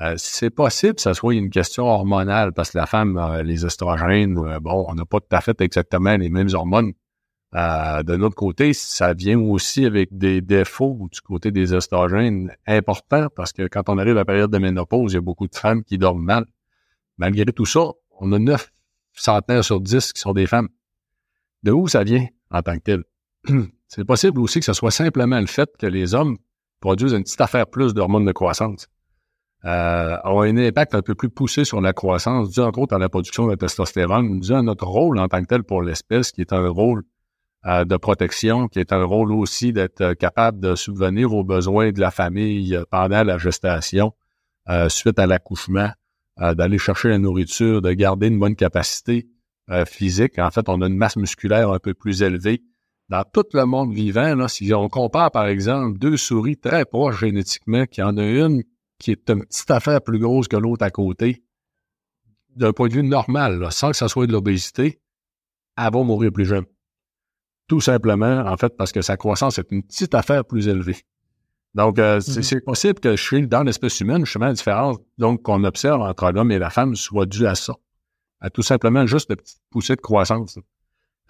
[0.00, 4.36] euh, c'est possible que ça soit une question hormonale parce que la femme, les estrogènes,
[4.38, 6.92] euh, bon, on n'a pas tout à fait exactement les mêmes hormones.
[7.54, 13.28] Euh, de l'autre côté, ça vient aussi avec des défauts du côté des estrogènes importants
[13.36, 15.54] parce que quand on arrive à la période de ménopause, il y a beaucoup de
[15.54, 16.46] femmes qui dorment mal.
[17.16, 18.72] Malgré tout ça, on a 9
[19.12, 20.68] centenaires sur 10 qui sont des femmes.
[21.62, 23.04] De où ça vient en tant que tel?
[23.86, 26.36] C'est possible aussi que ce soit simplement le fait que les hommes
[26.80, 28.88] produisent une petite affaire plus d'hormones de croissance
[29.64, 32.98] euh, ont un impact un peu plus poussé sur la croissance, dû entre autres à
[32.98, 36.42] la production de testostérone, dû à notre rôle en tant que tel pour l'espèce, qui
[36.42, 37.02] est un rôle
[37.66, 41.92] euh, de protection, qui est un rôle aussi d'être euh, capable de subvenir aux besoins
[41.92, 44.12] de la famille euh, pendant la gestation,
[44.88, 45.90] suite à l'accouchement,
[46.38, 49.28] d'aller chercher la nourriture, de garder une bonne capacité
[49.86, 50.38] physique.
[50.38, 52.62] En fait, on a une masse musculaire un peu plus élevée.
[53.10, 57.20] Dans tout le monde vivant, là, si on compare par exemple deux souris très proches
[57.20, 58.62] génétiquement, qui en a une
[58.98, 61.44] qui est une petite affaire plus grosse que l'autre à côté,
[62.56, 65.00] d'un point de vue normal, sans que ça soit de l'obésité,
[65.76, 66.64] elle va mourir plus jeune.
[67.66, 70.98] Tout simplement, en fait, parce que sa croissance est une petite affaire plus élevée.
[71.74, 72.42] Donc, euh, mm-hmm.
[72.42, 76.52] c'est possible que chez, dans l'espèce humaine, justement, la différence donc qu'on observe entre l'homme
[76.52, 77.74] et la femme soit due à ça.
[78.40, 80.58] À tout simplement juste de petites poussées de croissance.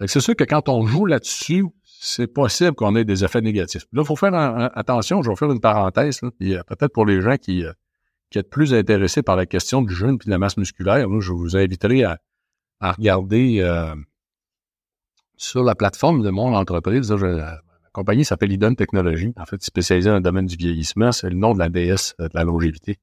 [0.05, 1.65] C'est sûr que quand on joue là-dessus,
[2.05, 3.87] c'est possible qu'on ait des effets négatifs.
[3.91, 4.33] Là, il faut faire
[4.77, 7.73] attention, je vais faire une parenthèse, peut-être pour les gens qui, euh,
[8.29, 11.31] qui êtes plus intéressés par la question du jeûne et de la masse musculaire, je
[11.31, 12.19] vous inviterai à,
[12.79, 13.95] regarder euh,
[15.35, 17.11] sur la plateforme de mon entreprise.
[17.11, 17.59] la
[17.91, 21.11] compagnie s'appelle Idon Technologies, en fait, spécialisée dans le domaine du vieillissement.
[21.11, 22.99] C'est le nom de la DS euh, de la longévité.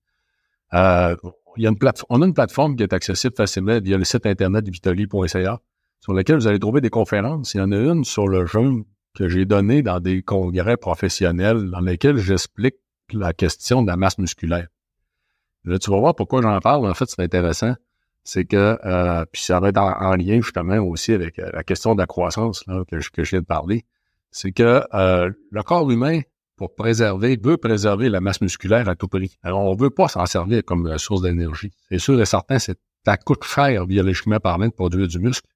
[0.73, 1.17] il
[1.57, 4.69] y a une on a une plateforme qui est accessible facilement via le site internet
[4.69, 5.61] vitali.ca
[5.99, 7.55] sur lequel vous allez trouver des conférences.
[7.55, 8.85] Il y en a une sur le jeûne
[9.15, 12.77] que j'ai donné dans des congrès professionnels dans lesquels j'explique
[13.13, 14.69] la question de la masse musculaire.
[15.65, 16.89] Là, tu vas voir pourquoi j'en parle.
[16.89, 17.75] En fait, c'est intéressant.
[18.25, 21.95] C'est que, euh, puis ça va être en, lien justement aussi avec euh, la question
[21.95, 23.85] de la croissance que, je, que je viens de parler.
[24.31, 26.21] C'est que euh, le corps humain,
[26.57, 29.37] pour préserver, veut préserver la masse musculaire à tout prix.
[29.43, 31.73] Alors, on veut pas s'en servir comme source d'énergie.
[31.89, 35.49] C'est sûr et certain, c'est ça coûte cher biologiquement parlant de produire du muscle.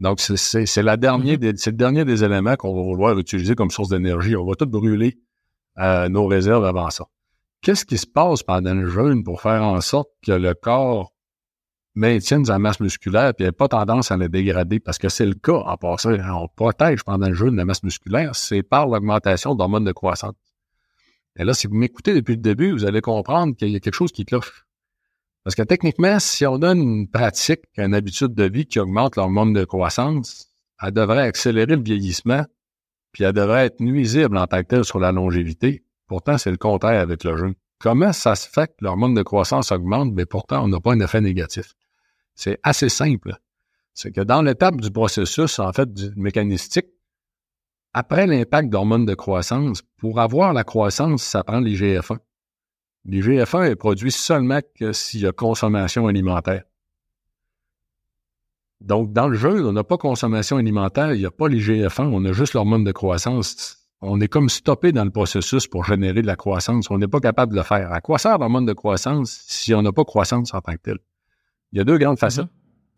[0.00, 1.66] Donc, c'est la dernière mm-hmm.
[1.66, 4.34] le dernier des éléments qu'on va vouloir utiliser comme source d'énergie.
[4.36, 5.18] On va tout brûler
[5.78, 7.04] euh, nos réserves avant ça.
[7.62, 11.12] Qu'est-ce qui se passe pendant le jeûne pour faire en sorte que le corps
[11.94, 14.80] maintiennent sa masse musculaire puis n'aient pas tendance à la dégrader?
[14.80, 16.12] Parce que c'est le cas en passant.
[16.12, 20.34] On protège pendant le jeûne la masse musculaire, c'est par l'augmentation d'hormones de croissance.
[21.36, 23.94] Et là, si vous m'écoutez depuis le début, vous allez comprendre qu'il y a quelque
[23.94, 24.66] chose qui cloche.
[25.44, 29.52] Parce que techniquement, si on donne une pratique, une habitude de vie qui augmente l'hormone
[29.52, 30.48] de croissance,
[30.80, 32.44] elle devrait accélérer le vieillissement,
[33.12, 35.84] puis elle devrait être nuisible en tant que telle sur la longévité.
[36.06, 37.54] Pourtant, c'est le contraire avec le jeûne.
[37.80, 41.00] Comment ça se fait que l'hormone de croissance augmente, mais pourtant on n'a pas un
[41.00, 41.74] effet négatif?
[42.34, 43.34] C'est assez simple.
[43.94, 46.86] C'est que dans l'étape du processus, en fait, du mécanistique,
[47.92, 52.18] après l'impact d'hormones de croissance, pour avoir la croissance, ça prend les GF1.
[53.08, 56.62] GF1 est produit seulement que s'il y a consommation alimentaire.
[58.80, 62.04] Donc, dans le jeu, on n'a pas consommation alimentaire, il n'y a pas les GF1,
[62.12, 63.78] on a juste l'hormone de croissance.
[64.00, 66.90] On est comme stoppé dans le processus pour générer de la croissance.
[66.90, 67.92] On n'est pas capable de le faire.
[67.92, 70.98] À quoi sert l'hormone de croissance si on n'a pas croissance en tant que tel?
[71.70, 72.46] Il y a deux grandes facettes.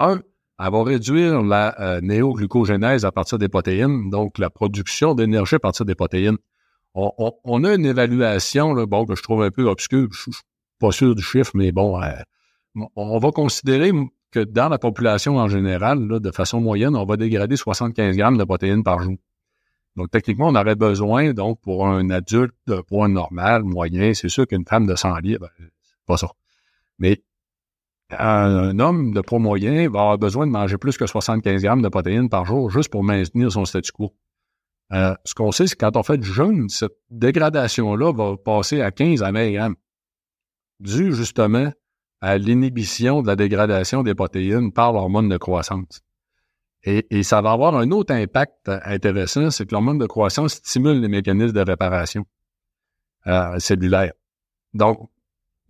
[0.01, 0.13] Mm-hmm.
[0.13, 0.23] Un,
[0.59, 5.59] elle va réduire la euh, néoglucogénèse à partir des protéines, donc la production d'énergie à
[5.59, 6.39] partir des protéines.
[6.95, 10.33] On, a une évaluation, là, bon, que je trouve un peu obscure, je, suis
[10.79, 12.13] pas sûr du chiffre, mais bon, euh,
[12.95, 13.91] on va considérer
[14.31, 18.45] que dans la population en général, de façon moyenne, on va dégrader 75 grammes de
[18.45, 19.17] protéines par jour.
[19.97, 24.47] Donc, techniquement, on aurait besoin, donc, pour un adulte de poids normal, moyen, c'est sûr
[24.47, 26.31] qu'une femme de 100 livres, ben, c'est pas ça.
[26.99, 27.23] Mais
[28.11, 31.89] un homme de poids moyen va avoir besoin de manger plus que 75 grammes de
[31.89, 34.13] protéines par jour juste pour maintenir son statu quo.
[34.95, 38.81] Euh, ce qu'on sait, c'est que quand on fait du jeûne, cette dégradation-là va passer
[38.81, 39.77] à 15 à 20 grammes,
[40.81, 41.73] dû justement
[42.21, 46.01] à l'inhibition de la dégradation des protéines par l'hormone de croissance.
[46.87, 51.09] Et, ça va avoir un autre impact intéressant, c'est que l'hormone de croissance stimule les
[51.09, 52.27] mécanismes de réparation
[53.27, 54.13] euh, cellulaire.
[54.75, 55.11] Donc,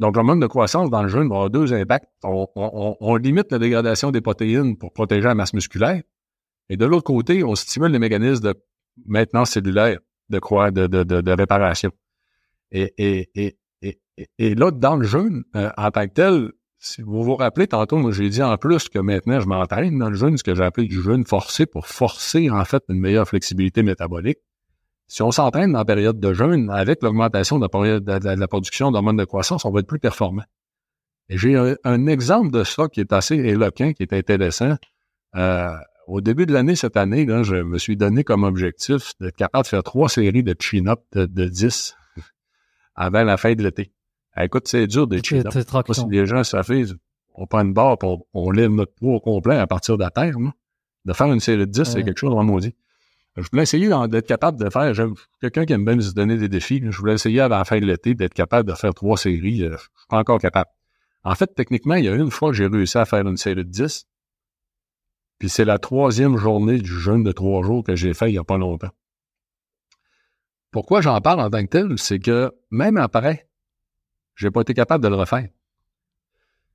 [0.00, 2.10] donc, l'hormone de croissance dans le jeûne va avoir deux impacts.
[2.24, 6.02] On, limite la dégradation des protéines pour protéger la masse musculaire.
[6.68, 8.54] Et de l'autre côté, on stimule les mécanismes de
[9.06, 9.98] maintenance cellulaire,
[10.30, 10.38] de,
[10.70, 11.90] de, de, de, réparation.
[12.70, 13.58] Et, et, et,
[14.38, 17.96] et, là, dans le jeûne, euh, en tant que tel, si vous vous rappelez, tantôt,
[17.96, 20.62] moi, j'ai dit en plus que maintenant, je m'entraîne dans le jeûne, ce que j'ai
[20.62, 24.38] appelé du jeûne forcé pour forcer, en fait, une meilleure flexibilité métabolique.
[25.06, 29.64] Si on s'entraîne la période de jeûne, avec l'augmentation de, la production d'hormones de croissance,
[29.64, 30.44] on va être plus performant.
[31.28, 34.76] Et j'ai un, exemple de ça qui est assez éloquent, qui est intéressant.
[35.36, 39.36] Euh, au début de l'année, cette année, là, je me suis donné comme objectif d'être
[39.36, 41.96] capable de faire trois séries de chin-up de, de 10
[42.94, 43.92] avant la fin de l'été.
[44.40, 45.52] écoute, c'est dur des chin-up.
[45.92, 46.84] Si les gens, ça fait,
[47.34, 50.10] on prend une barre, on, on lève notre poids au complet à partir de la
[50.10, 50.36] terre.
[51.04, 52.74] De faire une série de 10, c'est quelque chose de maudit.
[53.36, 54.92] Je voulais essayer d'être capable de faire.
[55.40, 56.80] Quelqu'un qui aime bien se donner des défis.
[56.88, 59.64] Je voulais essayer avant la fin de l'été d'être capable de faire trois séries.
[59.64, 60.70] Euh, je suis pas encore capable.
[61.24, 63.64] En fait, techniquement, il y a une fois que j'ai réussi à faire une série
[63.64, 64.06] de 10.
[65.44, 68.38] Puis c'est la troisième journée du jeûne de trois jours que j'ai fait il n'y
[68.38, 68.88] a pas longtemps.
[70.70, 71.98] Pourquoi j'en parle en tant que tel?
[71.98, 73.46] C'est que même après,
[74.36, 75.46] j'ai pas été capable de le refaire.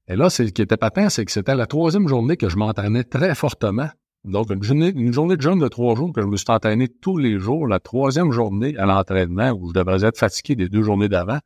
[0.07, 3.03] Et là, ce qui était patent, c'est que c'était la troisième journée que je m'entraînais
[3.03, 3.89] très fortement
[4.23, 6.89] donc, une journée, une journée de jeûne de trois jours que je me suis entraîné
[6.89, 10.83] tous les jours, la troisième journée à l'entraînement où je devrais être fatigué des deux
[10.83, 11.39] journées d'avant,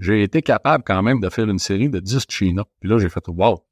[0.00, 3.08] j'ai été capable quand même de faire une série de 10 chin Puis là, j'ai
[3.08, 3.64] fait wow.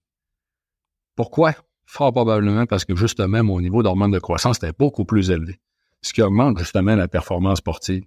[1.16, 1.54] Pourquoi?
[1.86, 5.60] Fort probablement parce que justement, mon niveau d'hormone de croissance était beaucoup plus élevé.
[6.02, 8.04] Ce qui augmente justement la performance sportive.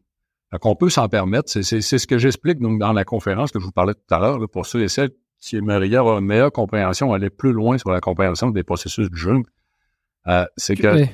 [0.52, 1.50] Donc, on peut s'en permettre.
[1.50, 4.40] C'est ce que j'explique donc dans la conférence que je vous parlais tout à l'heure,
[4.50, 8.02] pour ceux et celles qui aimeraient avoir une meilleure compréhension, aller plus loin sur la
[8.02, 9.44] compréhension des processus du jeûne.
[10.28, 11.06] Euh, c'est que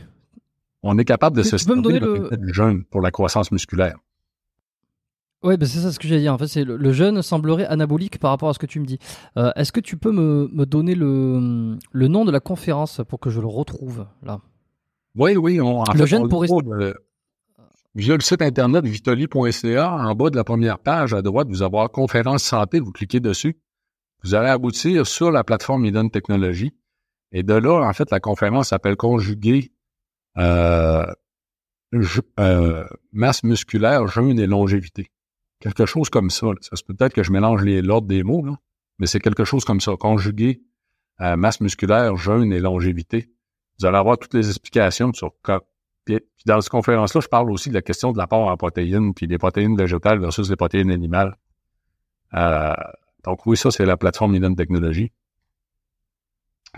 [0.81, 2.29] on est capable de se stimuler le...
[2.53, 3.97] jeûne pour la croissance musculaire.
[5.45, 6.27] Oui, ben c'est ça ce que j'ai dit.
[6.27, 8.97] En fait, c'est le, jeûne semblerait anabolique par rapport à ce que tu me dis.
[9.37, 13.19] Euh, est-ce que tu peux me, me donner le, le, nom de la conférence pour
[13.19, 14.41] que je le retrouve là?
[15.15, 15.61] Oui, oui.
[15.61, 16.43] On, le jeûne pour
[17.95, 21.77] via le site internet vitoli.ca, en bas de la première page à droite, vous avez
[21.93, 23.55] conférence santé, vous cliquez dessus.
[24.23, 26.73] Vous allez aboutir sur la plateforme Eden Technologies.
[27.31, 29.71] Et de là, en fait, la conférence s'appelle Conjuguer
[30.37, 31.05] euh,
[32.39, 35.11] euh, masse musculaire, jeûne et longévité.
[35.59, 36.47] Quelque chose comme ça.
[36.61, 38.55] Ça se peut-être que je mélange l'ordre des mots, là,
[38.99, 39.95] mais c'est quelque chose comme ça.
[39.97, 40.61] Conjuguer
[41.21, 43.29] euh, masse musculaire, jeûne et longévité.
[43.79, 45.33] Vous allez avoir toutes les explications sur
[46.05, 49.27] puis, dans cette conférence-là, je parle aussi de la question de l'apport en protéines, puis
[49.27, 51.35] des protéines végétales versus les protéines animales.
[52.35, 52.73] Euh,
[53.23, 55.11] donc oui, ça, c'est la plateforme Eden Technologies.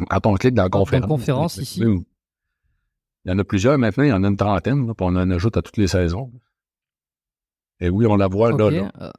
[0.10, 1.08] Quand on clique dans la conférence.
[1.08, 1.82] conférence ici.
[1.82, 5.30] Il y en a plusieurs maintenant, il y en a une trentaine, puis on en
[5.30, 6.32] ajoute à toutes les saisons.
[7.80, 8.70] Et oui, on la voit là.
[8.70, 8.92] là.
[9.02, 9.12] Euh,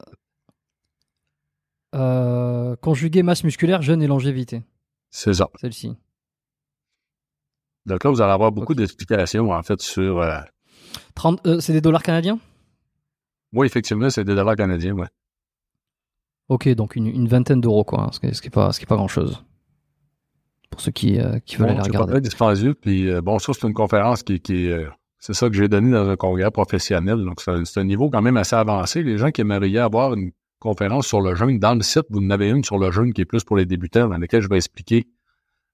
[1.94, 4.62] euh, conjuguer masse musculaire, jeûne et longévité.
[5.10, 5.48] C'est ça.
[5.60, 5.96] Celle-ci.
[7.86, 10.18] Donc là, vous allez avoir beaucoup d'explications, en fait, sur...
[10.18, 10.40] Euh,
[11.14, 12.38] 30, euh, c'est des dollars canadiens?
[13.52, 15.06] Oui, effectivement, c'est des dollars canadiens, ouais.
[16.48, 18.96] Ok, donc une, une vingtaine d'euros, quoi, hein, ce qui n'est pas, ce est pas
[18.96, 19.42] grand-chose.
[20.70, 22.06] Pour ceux qui, euh, qui veulent bon, aller c'est regarder.
[22.06, 24.88] pas très dispendieux, puis bon, ça, c'est une conférence qui, qui euh,
[25.18, 28.36] c'est ça que j'ai donné dans un congrès professionnel, donc c'est un, niveau quand même
[28.36, 29.02] assez avancé.
[29.02, 32.30] Les gens qui aimeraient avoir une conférence sur le jeûne, dans le site, vous en
[32.30, 34.56] avez une sur le jeûne qui est plus pour les débutants, dans laquelle je vais
[34.56, 35.08] expliquer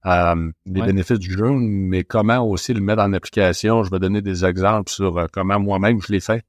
[0.06, 0.86] euh, les Ouais.
[0.86, 3.84] bénéfices du jeûne, mais comment aussi le mettre en application.
[3.84, 6.44] Je vais donner des exemples sur euh, comment moi-même je l'ai fait.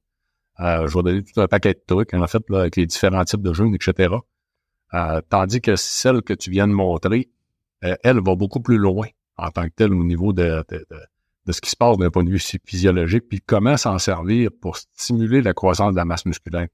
[0.60, 3.24] Euh, je vais donner tout un paquet de trucs, en fait, là, avec les différents
[3.24, 4.14] types de jeûnes, etc.
[4.94, 7.28] Euh, tandis que celle que tu viens de montrer,
[7.84, 9.06] euh, elle va beaucoup plus loin
[9.36, 10.96] en tant que telle au niveau de, de, de,
[11.46, 14.50] de ce qui se passe d'un point de vue phy- physiologique, puis comment s'en servir
[14.60, 16.68] pour stimuler la croissance de la masse musculaire.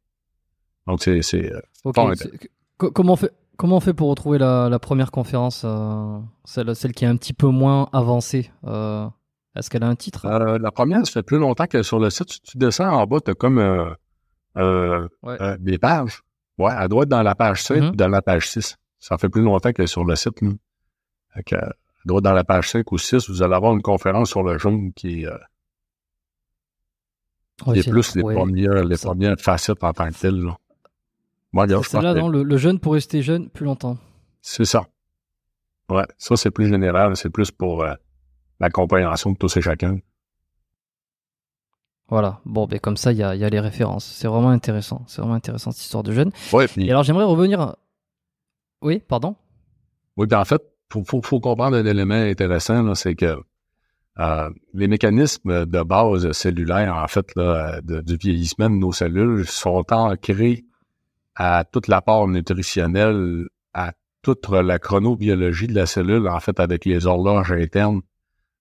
[0.86, 1.22] Donc, c'est...
[1.22, 1.60] c'est, euh,
[1.94, 6.92] comment on fait Comment on fait pour retrouver la, la première conférence, euh, celle, celle
[6.92, 9.06] qui est un petit peu moins avancée euh,
[9.54, 10.24] Est-ce qu'elle a un titre?
[10.26, 13.06] Euh, la première, ça fait plus longtemps que sur le site, tu, tu descends en
[13.06, 13.58] bas, tu as comme
[15.22, 15.58] Ouais.
[15.60, 16.22] des pages.
[16.58, 17.88] Ouais, doit être dans la page 5 Mhm.
[17.90, 18.76] ou dans la page 6.
[18.98, 20.40] Ça fait plus longtemps est sur le site.
[20.42, 20.50] Là.
[21.34, 21.56] Fait que,
[22.04, 23.28] dans la page 5 ou 6.
[23.28, 25.38] Vous allez avoir une conférence sur le jaune qui, est, euh,
[27.72, 30.40] qui est plus les, premières, les premières facettes en tant que telles.
[30.40, 30.56] Là.
[31.52, 33.98] Moi, je non le, le jeune pour rester jeune plus longtemps.
[34.40, 34.86] c'est ça.
[35.88, 37.16] Ouais, ça, c'est plus général.
[37.16, 37.94] C'est plus pour euh,
[38.60, 39.98] la compréhension de tous et chacun.
[42.08, 42.40] Voilà.
[42.44, 44.04] Bon, ben comme ça, il y a, y a les références.
[44.06, 45.04] C'est vraiment intéressant.
[45.06, 46.30] C'est vraiment intéressant cette histoire de jeune.
[46.52, 47.76] Ouais, puis Et alors, j'aimerais revenir.
[48.80, 49.36] Oui, pardon?
[50.16, 50.62] Oui, puis en fait,
[50.92, 53.36] faut, faut, faut comprendre un élément intéressant, c'est que
[54.18, 59.46] euh, les mécanismes de base cellulaires, en fait, là, de- du vieillissement de nos cellules
[59.46, 60.64] sont ancrés
[61.34, 67.06] à toute l'apport nutritionnel, à toute la chronobiologie de la cellule, en fait, avec les
[67.06, 68.02] horloges internes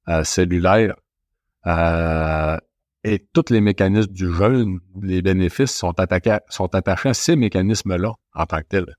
[0.08, 0.96] euh, cellulaires.
[1.68, 2.58] Euh,
[3.04, 8.14] et tous les mécanismes du jeûne, les bénéfices sont, attaqués, sont attachés à ces mécanismes-là
[8.34, 8.96] en tant que tels.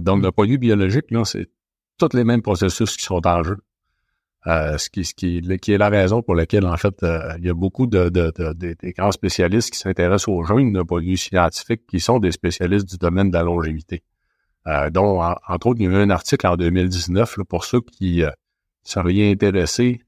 [0.00, 1.48] Donc, d'un point de vue biologique, là, c'est
[2.00, 3.58] tous les mêmes processus qui sont en jeu.
[4.46, 5.02] Euh, ce, qui,
[5.38, 8.10] est la raison pour laquelle, en fait, euh, il y a beaucoup de,
[8.96, 12.88] grands spécialistes qui s'intéressent aux jeunes d'un point de vue scientifique, qui sont des spécialistes
[12.88, 14.02] du domaine de la longévité.
[14.66, 17.64] Euh, dont, en- entre autres, il y a eu un article en 2019 là, pour
[17.64, 18.22] ceux qui
[18.82, 20.00] seraient intéressés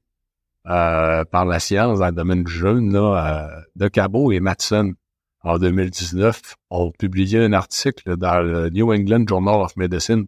[0.63, 4.93] par la science dans le domaine du euh, De Cabo et Matson,
[5.41, 10.25] en 2019, ont publié un article dans le New England Journal of Medicine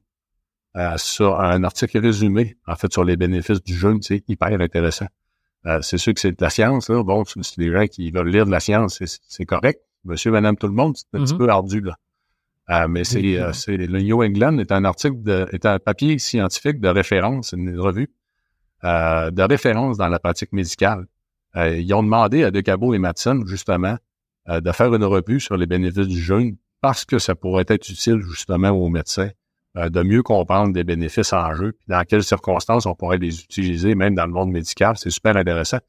[0.76, 4.02] euh, sur un article résumé, en fait, sur les bénéfices du jeûne.
[4.02, 5.08] C'est hyper intéressant.
[5.66, 7.02] Euh, c'est sûr que c'est de la science, là.
[7.04, 9.82] Bon, c'est des gens qui veulent lire de la science, c'est- correct.
[10.04, 11.40] Monsieur, madame, tout le monde, c'est un petit Mhm.
[11.40, 11.96] peu ardu, là.
[12.70, 16.18] Euh, mais c'est, euh, c'est le New England est un article de, est un papier
[16.20, 18.10] scientifique de référence, une revue
[18.84, 21.06] euh, de référence dans la pratique médicale.
[21.56, 23.98] Euh, ils ont demandé à Decabo et Matson, justement,
[24.50, 27.90] euh, de faire une revue sur les bénéfices du jeûne parce que ça pourrait être
[27.90, 29.30] utile, justement, aux médecins
[29.76, 33.94] de mieux comprendre des bénéfices en jeu, puis dans quelles circonstances on pourrait les utiliser,
[33.94, 34.96] même dans le monde médical.
[34.98, 35.80] C'est super intéressant.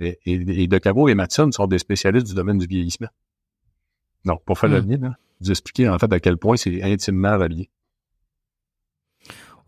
[0.00, 3.08] Et, et, et et Matson sont des spécialistes du domaine du vieillissement.
[4.24, 4.90] Donc, pour faire le Hmm.
[4.90, 7.70] lien, vous expliquer en fait à quel point c'est intimement relié.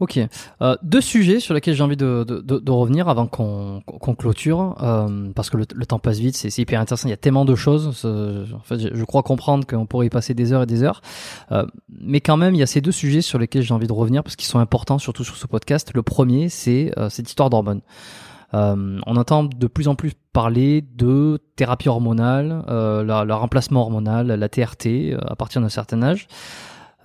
[0.00, 0.20] Ok.
[0.62, 4.14] Euh, deux sujets sur lesquels j'ai envie de, de, de- de revenir avant qu'on qu'on
[4.14, 7.08] clôture, euh, parce que le, le temps passe vite, c'est hyper intéressant.
[7.08, 7.88] Il y a tellement de choses.
[8.06, 11.00] En fait, je, crois comprendre qu'on pourrait y passer des heures et des heures.
[11.50, 11.66] Euh,
[12.00, 14.22] mais quand même, il y a ces deux sujets sur lesquels j'ai envie de revenir
[14.22, 15.90] parce qu'ils sont importants, surtout sur ce podcast.
[15.94, 17.80] Le premier, c'est euh, cette histoire d'hormones.
[18.54, 24.28] Euh, on entend de plus en plus parler de thérapie hormonale, euh, le remplacement hormonal,
[24.28, 26.28] la TRT, euh, à partir d'un certain âge.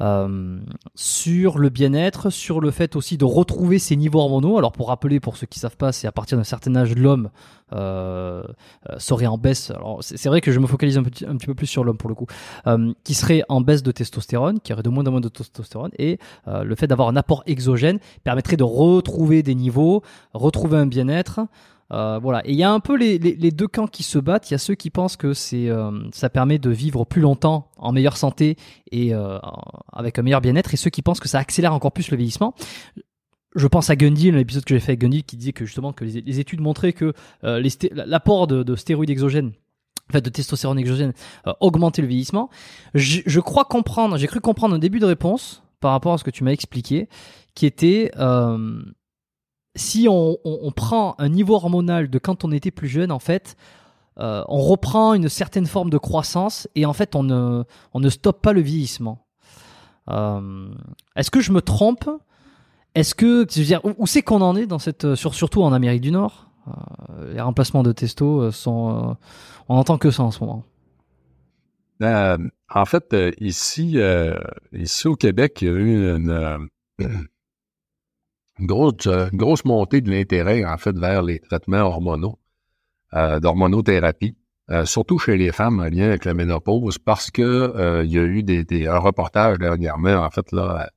[0.02, 0.60] Euh,
[0.96, 4.58] sur le bien-être, sur le fait aussi de retrouver ses niveaux hormonaux.
[4.58, 7.30] Alors pour rappeler, pour ceux qui savent pas, c'est à partir d'un certain âge, l'homme
[7.74, 8.44] euh,
[8.90, 9.72] euh, serait en baisse.
[9.72, 11.98] Alors c'est vrai que je me focalise un petit, un petit peu plus sur l'homme
[11.98, 12.26] pour le coup,
[12.68, 15.92] euh, qui serait en baisse de testostérone, qui aurait de moins en moins de testostérone,
[16.00, 20.02] et euh, le fait d'avoir un apport exogène permettrait de retrouver des niveaux,
[20.34, 21.42] retrouver un bien-être.
[21.94, 22.42] Euh, voilà.
[22.46, 24.50] Et il y a un peu les, deux camps qui se battent.
[24.50, 27.72] Il y a ceux qui pensent que c'est, euh, ça permet de vivre plus longtemps,
[27.78, 28.58] en meilleure santé
[28.92, 29.38] et euh,
[29.92, 32.56] avec un meilleur bien-être, et ceux qui pensent que ça accélère encore plus le vieillissement.
[33.56, 36.04] Je pense à Gundy, l'épisode que j'ai fait avec Gundy, qui disait que justement que
[36.04, 37.14] les, études montraient que
[37.44, 39.52] l'apport de, de stéroïdes exogènes
[40.10, 41.14] en fait, de testostérone exogène
[41.48, 42.50] euh, augmentait le vieillissement.
[42.94, 46.32] Je, crois comprendre, j'ai cru comprendre un début de réponse par rapport à ce que
[46.32, 47.10] tu m'as expliqué,
[47.56, 48.12] qui était
[49.76, 50.38] si on,
[50.76, 53.56] prend un niveau hormonal de quand on était plus jeune, en fait,
[54.20, 57.64] euh, on reprend une certaine forme de croissance et en fait, on ne,
[57.94, 59.26] on ne stoppe pas le vieillissement.
[60.10, 60.70] Euh,
[61.16, 62.10] Est-ce que je me trompe?
[62.94, 65.74] Est-ce que, je veux dire, où, c'est qu'on en est dans cette, sur, surtout en
[65.74, 66.48] Amérique du Nord,
[67.34, 69.18] les remplacements de testo sont,
[69.68, 70.64] on entend que ça en ce moment.
[72.00, 73.98] en fait, ici,
[74.72, 76.70] ici au Québec, il y a eu une,
[78.60, 82.40] une grosse, grosse montée de l'intérêt, en fait, vers les traitements hormonaux,
[83.12, 84.36] d'hormonothérapie.
[84.72, 88.18] Euh, surtout chez les femmes en lien avec la ménopause, parce que euh, il y
[88.18, 90.88] a eu des, des, un reportage dernièrement, en fait, là,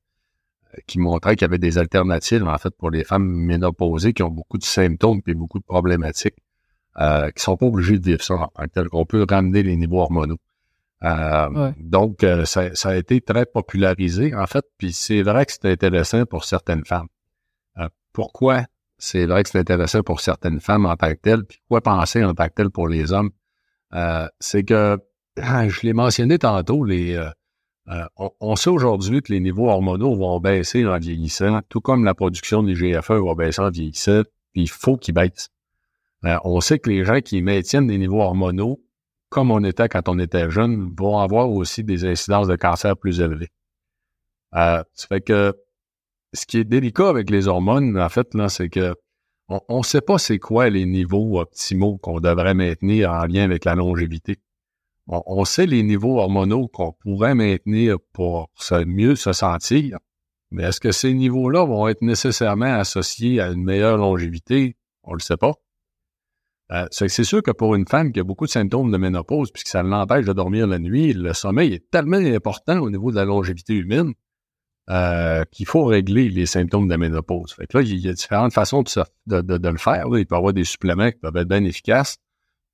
[0.74, 4.22] euh, qui montrait qu'il y avait des alternatives, en fait, pour les femmes ménopausées qui
[4.22, 6.36] ont beaucoup de symptômes et beaucoup de problématiques,
[7.00, 8.50] euh, qui sont pas obligées de vivre ça
[8.88, 10.38] qu'on peut ramener les niveaux hormonaux.
[11.80, 16.24] Donc, ça, ça, a été très popularisé, en fait, puis c'est vrai que c'est intéressant
[16.24, 17.08] pour certaines femmes.
[18.16, 18.64] Pourquoi
[18.96, 22.24] c'est vrai que c'est intéressant pour certaines femmes en tant que telles, puis quoi penser
[22.24, 23.28] en tant que tel pour les hommes?
[23.92, 24.98] Euh, c'est que,
[25.36, 27.30] je l'ai mentionné tantôt, euh,
[27.88, 28.04] euh,
[28.40, 32.62] on, sait aujourd'hui que les niveaux hormonaux vont baisser en vieillissant, tout comme la production
[32.62, 34.22] des GFE va baisser en vieillissant,
[34.54, 35.50] puis il faut qu'ils baissent.
[36.22, 38.82] on sait que les gens qui maintiennent des niveaux hormonaux,
[39.28, 43.20] comme on était quand on était jeune, vont avoir aussi des incidences de cancer plus
[43.20, 43.50] élevées.
[44.54, 45.54] ça fait que
[46.32, 48.94] ce qui est délicat avec les hormones, en fait, là, c'est que
[49.48, 53.64] on ne sait pas c'est quoi les niveaux optimaux qu'on devrait maintenir en lien avec
[53.64, 54.38] la longévité.
[55.06, 58.50] On, sait les niveaux hormonaux qu'on pourrait maintenir pour
[58.86, 59.98] mieux se sentir,
[60.50, 64.76] mais est-ce que ces niveaux-là vont être nécessairement associés à une meilleure longévité?
[65.04, 65.52] On le sait pas.
[66.72, 69.68] Euh, c'est sûr que pour une femme qui a beaucoup de symptômes de ménopause, puisque
[69.68, 73.24] ça l'empêche de dormir la nuit, le sommeil est tellement important au niveau de la
[73.24, 74.12] longévité humaine
[74.88, 77.52] euh, qu'il faut régler les symptômes de la ménopause.
[77.52, 78.84] Fait que là, il y a différentes façons
[79.26, 80.04] de, de, le faire.
[80.12, 82.18] Il peut y avoir des suppléments qui peuvent être bien efficaces.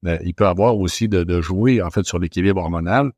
[0.03, 3.13] Mais il peut y avoir aussi de, jouer, en fait, sur l'équilibre hormonal.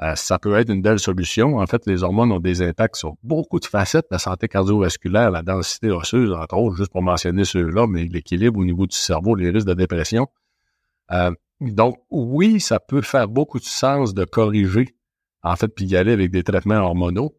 [0.00, 1.58] Euh, ça peut être une belle solution.
[1.58, 5.42] En fait, les hormones ont des impacts sur beaucoup de facettes, la santé cardiovasculaire, la
[5.42, 9.50] densité osseuse, entre autres, juste pour mentionner ceux-là, mais l'équilibre au niveau du cerveau, les
[9.50, 10.28] risques de dépression.
[11.10, 14.94] Euh, donc, oui, ça peut faire beaucoup de sens de corriger,
[15.42, 17.34] en fait, puis y aller avec des traitements hormonaux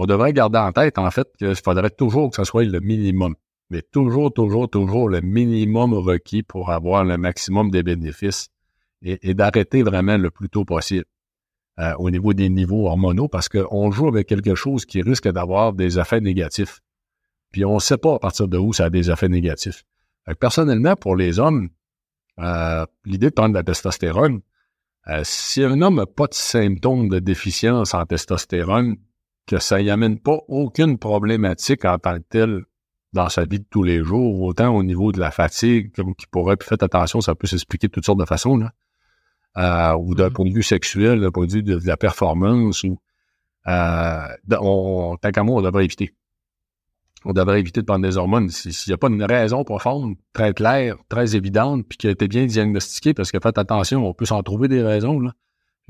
[0.00, 3.34] on devrait garder en tête, en fait, qu'il faudrait toujours que ce soit le minimum.
[3.70, 8.48] Mais toujours, toujours, toujours le minimum requis pour avoir le maximum des bénéfices
[9.02, 11.04] et, d'arrêter vraiment le plus tôt possible
[11.80, 15.72] euh, au niveau des niveaux hormonaux parce qu'on joue avec quelque chose qui risque d'avoir
[15.72, 16.80] des effets négatifs.
[17.50, 19.84] Puis on ne sait pas à partir de où ça a des effets négatifs.
[20.38, 21.70] personnellement, pour les hommes,
[22.38, 24.42] euh, l'idée de prendre de la testostérone,
[25.08, 28.96] euh, si un homme n'a pas de symptômes de déficience en testostérone,
[29.48, 32.64] que ça y amène pas aucune problématique en tant que telle
[33.14, 36.26] dans sa vie de tous les jours, autant au niveau de la fatigue, comme qui
[36.26, 38.72] pourrait, puis faites attention, ça peut s'expliquer de toutes sortes de façons, là.
[39.56, 40.32] Euh, ou d'un mm-hmm.
[40.32, 42.98] point de vue sexuel, d'un point de vue de, la performance, ou
[43.66, 44.26] euh,
[44.60, 46.14] on, tant qu'à moi, on devrait éviter.
[47.24, 48.50] On devrait éviter de prendre des hormones.
[48.50, 52.28] S'il n'y a pas une raison profonde, très claire, très évidente, puis qui a été
[52.28, 55.32] bien diagnostiquée, parce que faites attention, on peut s'en trouver des raisons, là.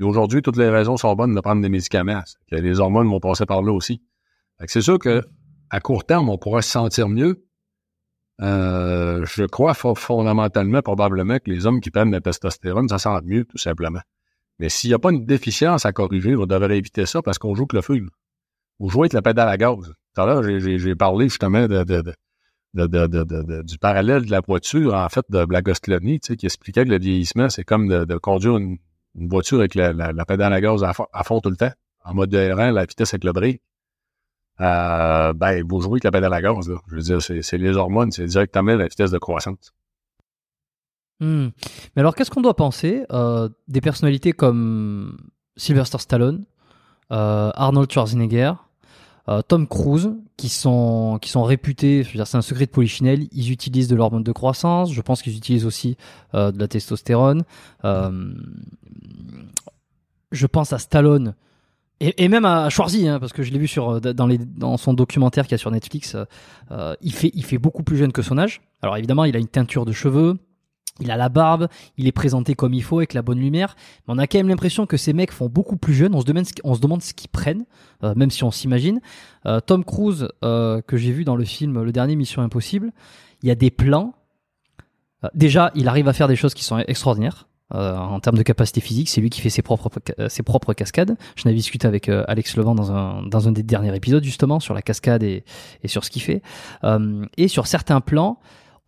[0.01, 2.23] Aujourd'hui, toutes les raisons sont bonnes de prendre des médicaments.
[2.49, 4.01] Que les hormones vont passer par là aussi.
[4.65, 5.23] C'est sûr que
[5.69, 7.45] à court terme, on pourrait se sentir mieux.
[8.41, 13.45] Euh, je crois fondamentalement, probablement, que les hommes qui prennent la testostérone, ça sent mieux,
[13.45, 13.99] tout simplement.
[14.59, 17.53] Mais s'il n'y a pas une déficience à corriger, on devrait éviter ça parce qu'on
[17.55, 18.05] joue avec le feu.
[18.79, 19.93] Vous jouez avec la pédale à gaz.
[20.15, 21.67] Tout à l'heure, j'ai parlé justement
[22.73, 27.63] du parallèle de la voiture, en fait, de Blagostlany, qui expliquait que le vieillissement, c'est
[27.63, 28.77] comme de, conduire une,
[29.15, 31.71] une voiture avec la, pédale à gaz à fond, tout le temps,
[32.03, 33.61] en mode errant, la vitesse avec le break,
[34.61, 36.69] euh, ben, vous jouez avec la pédale à gaz.
[36.69, 36.77] Là.
[36.87, 39.73] Je veux dire, c'est les hormones, c'est directement la vitesse de croissance.
[41.19, 41.49] Hmm.
[41.95, 45.17] Mais alors, qu'est-ce qu'on doit penser euh, des personnalités comme
[45.57, 46.45] Sylvester Stallone,
[47.11, 48.53] euh, Arnold Schwarzenegger,
[49.29, 53.87] euh, Tom Cruise, qui sont, qui sont réputés, c'est un secret de polychinelle, ils utilisent
[53.87, 55.97] de l'hormone de croissance, je pense qu'ils utilisent aussi
[56.33, 57.43] euh, de la testostérone.
[57.85, 58.33] Euh,
[60.31, 61.35] je pense à Stallone,
[61.99, 64.93] et, même à Schwarzy, hein, parce que je l'ai vu sur, dans, les, dans son
[64.93, 66.15] documentaire qu'il y a sur Netflix,
[67.01, 68.61] il, fait, il fait beaucoup plus jeune que son âge.
[68.81, 70.37] Alors évidemment, il a une teinture de cheveux,
[70.99, 71.67] il a la barbe,
[71.97, 73.75] il est présenté comme il faut avec la bonne lumière,
[74.07, 76.15] mais on a quand même l'impression que ces mecs font beaucoup plus jeunes.
[76.15, 77.65] On se demande, ce qu'ils prennent,
[78.03, 79.01] euh, même si on s'imagine.
[79.45, 82.91] Euh, Tom Cruise, euh, que j'ai vu dans le film Le dernier Mission Impossible,
[83.41, 84.13] il y a des plans.
[85.33, 87.47] déjà, il arrive à faire des choses qui sont extraordinaires.
[87.71, 91.15] en termes de capacité physique, c'est lui qui fait ses propres, cascades.
[91.35, 95.23] Je n'avais discuté avec Alex Levent dans un, des derniers épisodes justement sur la cascade
[95.23, 95.43] et
[95.85, 96.41] sur ce qu'il fait.
[97.37, 98.39] et sur certains plans,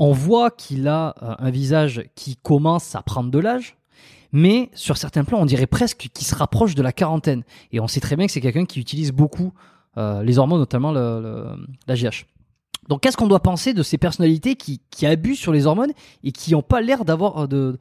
[0.03, 3.77] on voit qu'il a euh, un visage qui commence à prendre de l'âge,
[4.31, 7.43] mais sur certains plans, on dirait presque qu'il se rapproche de la quarantaine.
[7.71, 9.53] Et on sait très bien que c'est quelqu'un qui utilise beaucoup
[9.99, 12.25] euh, les hormones, notamment la GH.
[12.89, 15.91] Donc, qu'est-ce qu'on doit penser de ces personnalités qui, abusent sur les hormones
[16.23, 17.77] et qui n'ont pas l'air de,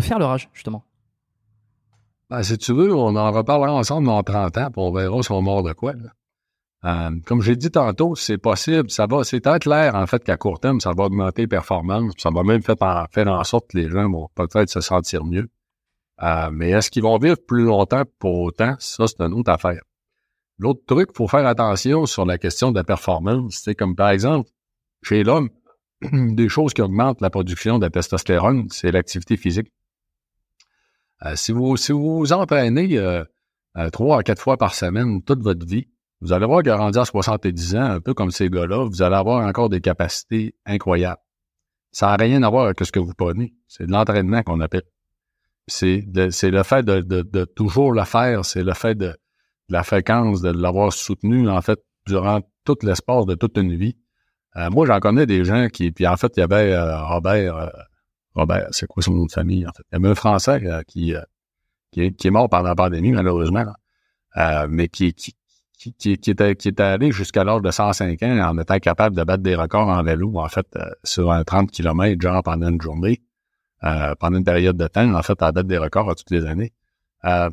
[0.00, 0.84] faire leur âge, justement?
[2.30, 5.32] Ben, si tu veux, on en reparlera ensemble dans 30 ans, puis on verra si
[5.32, 5.92] on mort de quoi.
[6.84, 10.36] Euh, comme j'ai dit tantôt, c'est possible, ça va, c'est peut-être clair en fait qu'à
[10.36, 13.70] court terme, ça va augmenter les performances, ça va même faire en, faire en sorte
[13.70, 15.48] que les gens vont peut-être se sentir mieux.
[16.22, 18.76] Euh, mais est-ce qu'ils vont vivre plus longtemps pour autant?
[18.78, 19.82] Ça, c'est une autre affaire.
[20.58, 23.60] L'autre truc, faut faire attention sur la question de la performance.
[23.64, 24.48] C'est comme par exemple,
[25.02, 25.50] chez l'homme,
[26.12, 29.72] des choses qui augmentent la production de testostérone, c'est l'activité physique.
[31.24, 33.00] Euh, si vous si vous, vous entraînez
[33.92, 35.88] trois à quatre fois par semaine toute votre vie,
[36.20, 39.14] vous allez voir qu'à rendu à 70 ans, un peu comme ces gars-là, vous allez
[39.14, 41.20] avoir encore des capacités incroyables.
[41.92, 43.54] Ça n'a rien à voir avec ce que vous prenez.
[43.66, 44.82] C'est de l'entraînement qu'on appelle.
[45.66, 49.14] C'est le fait de, toujours le faire, c'est le fait de,
[49.68, 53.96] la fréquence, de l'avoir soutenu, en fait, durant tout l'espace de toute une vie.
[54.56, 57.56] Euh, moi, j'en connais des gens qui, puis en fait, il y avait euh, Robert,
[57.56, 57.68] euh,
[58.34, 59.82] Robert, c'est quoi son nom de famille, en fait?
[59.92, 61.14] Il y avait un Français qui,
[61.92, 63.66] qui, est, mort pendant la pandémie, malheureusement,
[64.68, 65.14] mais qui,
[65.78, 69.16] qui, qui, qui était, qui était allé jusqu'à l'âge de 105 ans en étant capable
[69.16, 72.68] de battre des records en vélo, en fait, euh, sur un 30 km, genre pendant
[72.68, 73.22] une journée,
[73.84, 76.44] euh, pendant une période de temps, en fait, à battre des records à toutes les
[76.44, 76.72] années,
[77.24, 77.48] euh,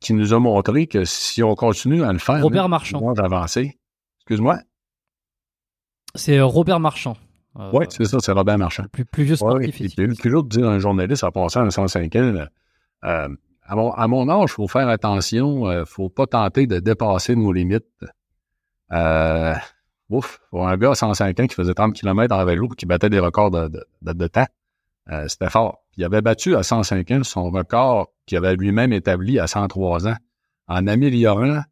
[0.00, 3.12] qui nous a montré que si on continue à le faire, Robert Marchand.
[3.14, 3.78] d'avancer.
[4.20, 4.58] Excuse-moi?
[6.14, 7.16] C'est euh, Robert Marchand.
[7.58, 8.84] Euh, Oui, c'est ça, c'est Robert Marchand.
[8.92, 9.94] plus, plus vieux Ouais, sportif ici.
[9.96, 12.46] Puis, puis l'autre dire un journaliste en passant à 105 ans,
[13.04, 13.28] euh,
[13.72, 17.86] à, mon, âge, il faut faire attention, il faut pas tenter de dépasser nos limites.
[18.92, 19.54] Euh,
[20.10, 23.08] ouf, pour un gars à 105 ans qui faisait 30 km en vélo, qui battait
[23.08, 23.70] des records de,
[24.02, 24.46] de, temps,
[25.10, 25.84] euh, c'était fort.
[25.96, 30.16] Il avait battu à 105 ans son record qu'il avait lui-même établi à 103 ans
[30.68, 31.62] en améliorant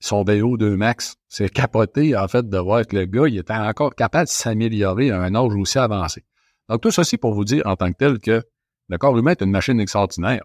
[0.00, 1.16] son VO2 max.
[1.28, 5.10] C'est capoté, en fait, de voir que le gars, il était encore capable de s'améliorer
[5.10, 6.24] à un âge aussi avancé.
[6.68, 8.42] Donc, tout ceci pour vous dire en tant que tel que
[8.88, 10.40] le corps humain est une machine extraordinaire.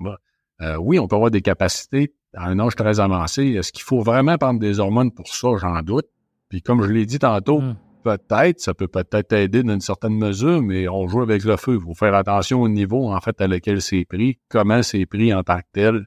[0.64, 3.44] Euh, oui, on peut avoir des capacités à un âge très avancé.
[3.54, 5.50] Est-ce qu'il faut vraiment prendre des hormones pour ça?
[5.60, 6.08] J'en doute.
[6.50, 7.76] Puis comme je l'ai dit tantôt, Hmm.
[8.04, 11.76] peut-être, ça peut peut-être aider dans une certaine mesure, mais on joue avec le feu.
[11.76, 15.34] Il faut faire attention au niveau, en fait, à lequel c'est pris, comment c'est pris
[15.34, 16.06] en tant que tel.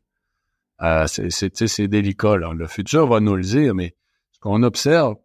[0.83, 2.37] Euh, c'est, délicat.
[2.37, 2.53] Là.
[2.53, 3.95] Le futur va nous le dire, mais
[4.33, 5.17] ce qu'on observe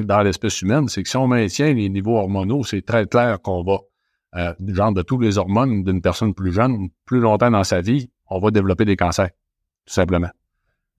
[0.00, 3.64] dans l'espèce humaine, c'est que si on maintient les niveaux hormonaux, c'est très clair qu'on
[3.64, 3.80] va,
[4.36, 8.10] euh, genre de tous les hormones d'une personne plus jeune, plus longtemps dans sa vie,
[8.28, 9.30] on va développer des cancers,
[9.86, 10.30] tout simplement.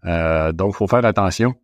[0.05, 1.55] Euh, donc, il faut faire attention.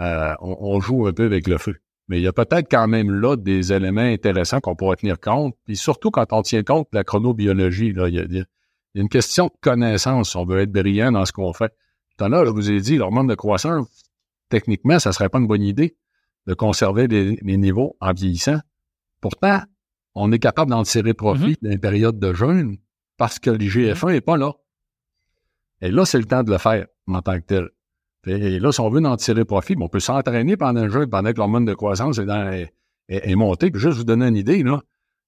[0.00, 1.76] Euh, on, on joue un peu avec le feu.
[2.08, 5.56] Mais il y a peut-être quand même là des éléments intéressants qu'on pourrait tenir compte,
[5.64, 7.92] puis surtout quand on tient compte de la chronobiologie.
[7.92, 10.36] Là, il, y a, il y a une question de connaissance.
[10.36, 11.72] On veut être brillant dans ce qu'on fait.
[12.16, 13.88] Tout à l'heure, je vous ai dit, l'hormone de croissance,
[14.48, 15.96] techniquement, ça serait pas une bonne idée
[16.46, 18.58] de conserver les, les niveaux en vieillissant.
[19.20, 19.60] Pourtant,
[20.14, 22.76] on est capable d'en tirer profit dans une période de jeûne
[23.16, 24.52] parce que l'IGF-1 n'est pas là.
[25.82, 27.68] Et là, c'est le temps de le faire en tant que tel.
[28.26, 31.32] Et là, si on veut en tirer profit, on peut s'entraîner pendant le jeûne, pendant
[31.32, 33.70] que l'hormone de croissance est, montée.
[33.74, 34.64] Juste vous donner une idée,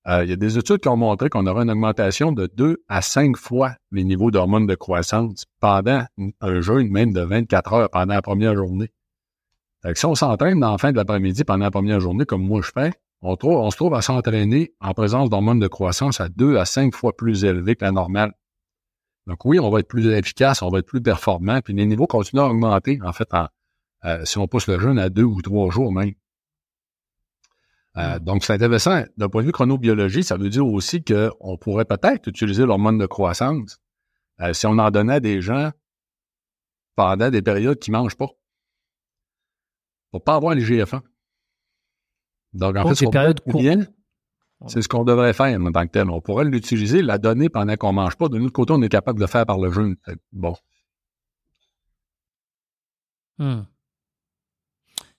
[0.08, 2.82] euh, il y a des études qui ont montré qu'on aura une augmentation de 2
[2.88, 6.04] à 5 fois les niveaux d'hormones de croissance pendant
[6.40, 8.90] un jeûne, même de 24 heures pendant la première journée.
[9.94, 12.70] Si on s'entraîne dans la fin de l'après-midi pendant la première journée, comme moi je
[12.72, 12.92] fais,
[13.22, 17.16] on se trouve à s'entraîner en présence d'hormones de croissance à 2 à 5 fois
[17.16, 18.32] plus élevées que la normale.
[19.28, 22.06] Donc oui, on va être plus efficace, on va être plus performant, puis les niveaux
[22.06, 23.46] continuent à augmenter, en fait, en,
[24.06, 26.14] euh, si on pousse le jeûne à deux ou trois jours même.
[27.98, 29.02] Euh, donc, c'est intéressant.
[29.18, 33.04] D'un point de vue chronobiologie, ça veut dire aussi qu'on pourrait peut-être utiliser l'hormone de
[33.04, 33.78] croissance
[34.40, 35.72] euh, si on en donnait à des gens
[36.96, 38.30] pendant des périodes qui mangent pas.
[40.10, 41.02] Pour pas avoir les GF1.
[42.54, 43.80] Donc, en Donc, fait, des périodes bien,
[44.66, 46.10] c'est ce qu'on devrait faire en tant que tel.
[46.10, 48.28] On pourrait l'utiliser, la donner pendant qu'on mange pas.
[48.28, 49.96] De notre côté, on est capable de le faire par le jeûne.
[50.32, 50.54] Bon.
[53.38, 53.62] Hmm.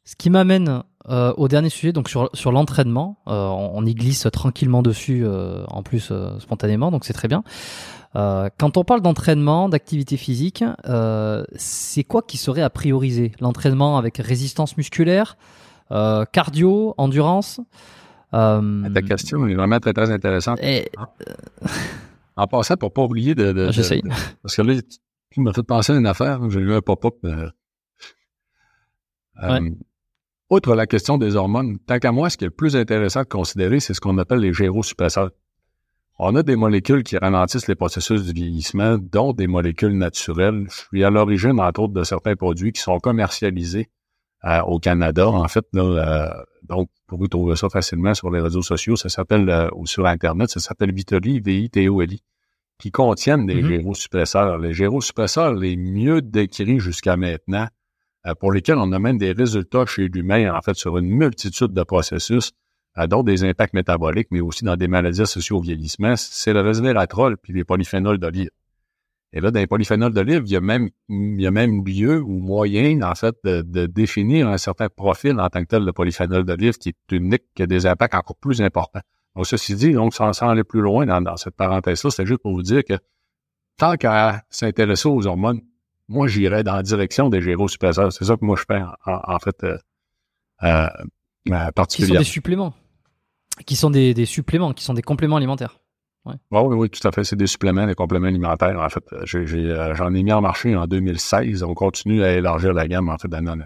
[0.04, 3.18] Ce qui m'amène euh, au dernier sujet, donc sur, sur l'entraînement.
[3.28, 7.44] Euh, on, y glisse tranquillement dessus, euh, en plus spontanément, donc c'est très bien.
[8.14, 10.64] Quand on parle d'entraînement, d'activité physique,
[11.56, 13.34] c'est quoi qui serait à prioriser?
[13.40, 15.38] L'entraînement avec résistance musculaire,
[15.90, 17.62] cardio, endurance?
[18.34, 20.60] Euh, Ta question est vraiment très, très intéressante.
[20.62, 20.90] et-
[22.36, 23.52] En passant, pour pas oublier de...
[23.52, 23.68] de-
[24.12, 24.98] Ah, parce que là, tu-
[25.32, 26.40] tu m'as fait penser à une affaire.
[26.50, 27.16] J'ai eu un pop-up.
[27.26, 27.50] euh,
[29.44, 29.70] euh,
[30.50, 33.28] Outre la question des hormones, tant qu'à moi, ce qui est le plus intéressant de
[33.28, 35.30] considérer, c'est ce qu'on appelle les gérosuppresseurs.
[36.18, 40.66] On a des molécules qui ralentissent les processus du vieillissement, dont des molécules naturelles.
[40.70, 43.90] Je suis à l'origine, entre autres, de certains produits qui sont commercialisés
[44.44, 45.66] au Canada, en fait.
[45.74, 48.96] Là, donc, vous pouvez trouver ça facilement sur les réseaux sociaux.
[48.96, 52.22] Ça s'appelle, ou sur Internet, ça s'appelle Vitoli, V-I-T-O-L-I,
[52.78, 53.68] qui contiennent des mm-hmm.
[53.68, 54.58] gyrosuppresseurs.
[54.58, 57.68] Les gyrosuppresseurs les mieux décrits jusqu'à maintenant,
[58.40, 61.84] pour lesquels on a même des résultats chez l'humain, en fait, sur une multitude de
[61.84, 62.52] processus
[63.08, 67.38] dont des impacts métaboliques, mais aussi dans des maladies associées au vieillissement, c'est le resveratrol
[67.38, 68.50] puis les polyphénols d'olive.
[69.32, 72.22] Et là, dans les polyphénols d'olive, il y a même, il y a même lieu
[72.22, 76.44] ou moyen, en fait, de, définir un certain profil en tant que tel de polyphénol
[76.44, 79.02] d'olive qui est unique, qui a des impacts encore plus importants.
[79.36, 82.64] Donc, ceci dit, donc, sans, aller plus loin dans, cette parenthèse-là, c'est juste pour vous
[82.64, 82.96] dire que
[83.78, 85.62] tant qu'à s'intéresser aux hormones,
[86.08, 88.12] moi, j'irais dans la direction des gyrosuppresseurs.
[88.12, 89.78] C'est ça que moi, je fais, en, fait, euh,
[90.64, 90.88] euh,
[91.76, 91.86] particulièrement.
[91.88, 92.74] Qui sont des suppléments
[93.66, 95.80] qui sont des, suppléments, qui sont des compléments alimentaires.
[96.30, 96.62] Ouais.
[96.62, 97.24] oui, oui, tout à fait.
[97.24, 98.80] C'est des suppléments, des compléments alimentaires.
[98.80, 101.64] En fait, euh, j'en ai, mis en marché en 2016.
[101.64, 103.66] On continue à élargir la gamme, en fait, d'année en année.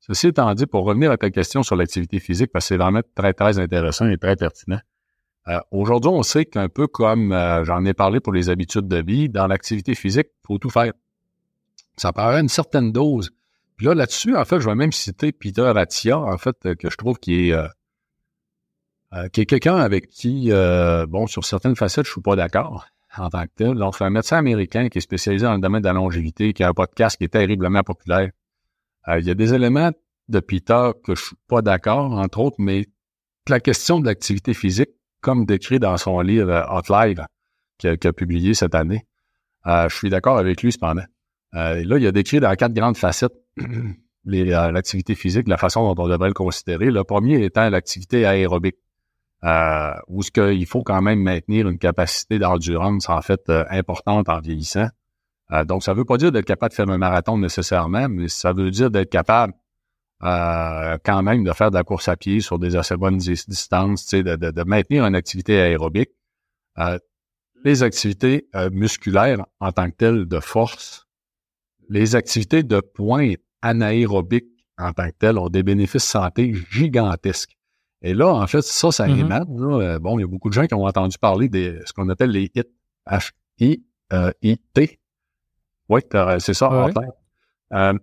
[0.00, 3.00] Ceci étant dit, pour revenir à ta question sur l'activité physique, parce que c'est vraiment
[3.14, 4.80] très, très intéressant et très pertinent.
[5.48, 9.02] Euh, aujourd'hui, on sait qu'un peu comme euh, j'en ai parlé pour les habitudes de
[9.02, 10.92] vie, dans l'activité physique, il faut tout faire.
[11.96, 13.30] Ça paraît une certaine dose.
[13.76, 16.96] Puis là, là-dessus, en fait, je vais même citer Peter Attia, en fait, que je
[16.96, 17.56] trouve qui est
[19.32, 22.86] qui est quelqu'un avec qui, euh, bon, sur certaines facettes, je suis pas d'accord
[23.16, 23.74] en tant que tel.
[23.74, 26.64] Donc, c'est un médecin américain qui est spécialisé dans le domaine de la longévité, qui
[26.64, 28.30] a un podcast qui est terriblement populaire.
[29.08, 29.92] Euh, il y a des éléments
[30.28, 32.86] de Peter que je suis pas d'accord, entre autres, mais
[33.48, 37.24] la question de l'activité physique, comme décrit dans son livre Hot Live,
[37.78, 39.06] qu'il a, publié cette année,
[39.66, 41.04] je suis d'accord avec lui cependant.
[41.52, 43.34] là, il a décrit dans quatre grandes facettes
[44.24, 46.90] l'activité physique, la façon dont on devrait le considérer.
[46.90, 48.76] Le premier étant l'activité aérobique
[49.44, 54.28] euh, où ce qu'il faut quand même maintenir une capacité d'endurance en fait euh, importante
[54.28, 54.88] en vieillissant.
[55.52, 58.28] Euh, donc, ça ne veut pas dire d'être capable de faire un marathon nécessairement, mais
[58.28, 59.52] ça veut dire d'être capable
[60.22, 64.06] euh, quand même de faire de la course à pied sur des assez bonnes distances,
[64.06, 66.10] de, de, de, maintenir une activité aérobique.
[67.64, 71.06] les activités musculaires en tant que telles de force,
[71.90, 77.56] les activités de pointe anaérobiques en tant que telles ont des bénéfices santé gigantesques.
[78.04, 79.18] Et là, en fait, ça, ça mm-hmm.
[79.18, 79.46] émane.
[79.58, 82.10] Euh, bon, il y a beaucoup de gens qui ont entendu parler de ce qu'on
[82.10, 82.68] appelle les HIT.
[83.06, 85.00] H-I-I-T.
[85.88, 86.00] Oui,
[86.38, 86.90] c'est ça, euh,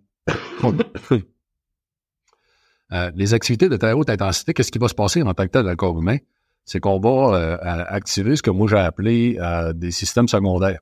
[2.91, 5.51] euh, les activités de très haute intensité, qu'est-ce qui va se passer en tant que
[5.51, 6.17] tel dans le corps humain?
[6.65, 7.57] C'est qu'on va
[7.89, 9.39] activer ce que moi j'ai appelé
[9.73, 10.79] des systèmes secondaires.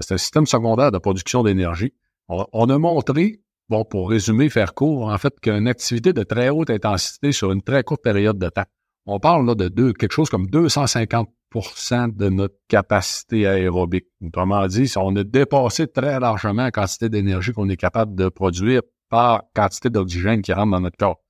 [0.00, 1.92] C'est un système secondaire de production d'énergie.
[2.28, 6.70] on, a montré bon, pour résumer, faire court, en fait, qu'une activité de très haute
[6.70, 8.66] intensité sur une très courte période de temps.
[9.06, 14.06] On parle là de quelque chose comme 250% de notre capacité aérobique.
[14.22, 18.82] Autrement dit, on a dépassé très largement la quantité d'énergie qu'on est capable de produire
[19.08, 21.22] par quantité d'oxygène qui rentre dans notre corps.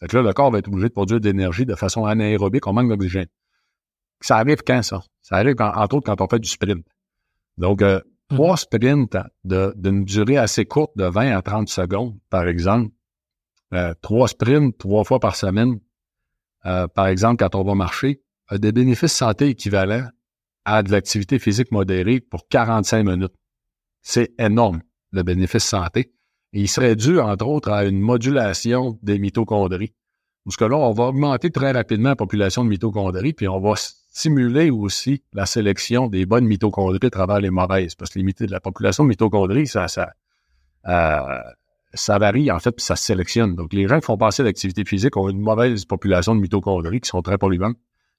[0.00, 2.66] Fait que là, le corps va être obligé de produire de l'énergie de façon anaérobique,
[2.66, 3.26] on manque d'oxygène.
[4.20, 5.02] Ça arrive quand, ça?
[5.20, 6.86] Ça arrive, entre autres, quand on fait du sprint.
[7.58, 8.00] Donc, euh,
[8.34, 12.90] trois sprints d'une durée assez courte de 20 à 30 secondes, par exemple.
[13.72, 15.78] Euh, trois sprints trois fois par semaine,
[16.66, 20.08] euh, par exemple, quand on va marcher, a des bénéfices santé équivalents
[20.64, 23.34] à de l'activité physique modérée pour 45 minutes.
[24.02, 24.80] C'est énorme,
[25.12, 26.12] le bénéfice santé.
[26.52, 29.92] Il serait dû, entre autres, à une modulation des mitochondries.
[30.44, 33.74] Parce que là, on va augmenter très rapidement la population de mitochondries, puis on va
[34.14, 37.96] stimuler aussi la sélection des bonnes mitochondries à travers les mauvaises.
[37.96, 39.70] Parce que de la population de mitochondries,
[40.86, 41.38] euh,
[41.94, 43.56] ça varie, en fait, puis ça se sélectionne.
[43.56, 47.08] Donc, les gens qui font passer d'activité physique ont une mauvaise population de mitochondries qui
[47.08, 47.76] sont très polluantes.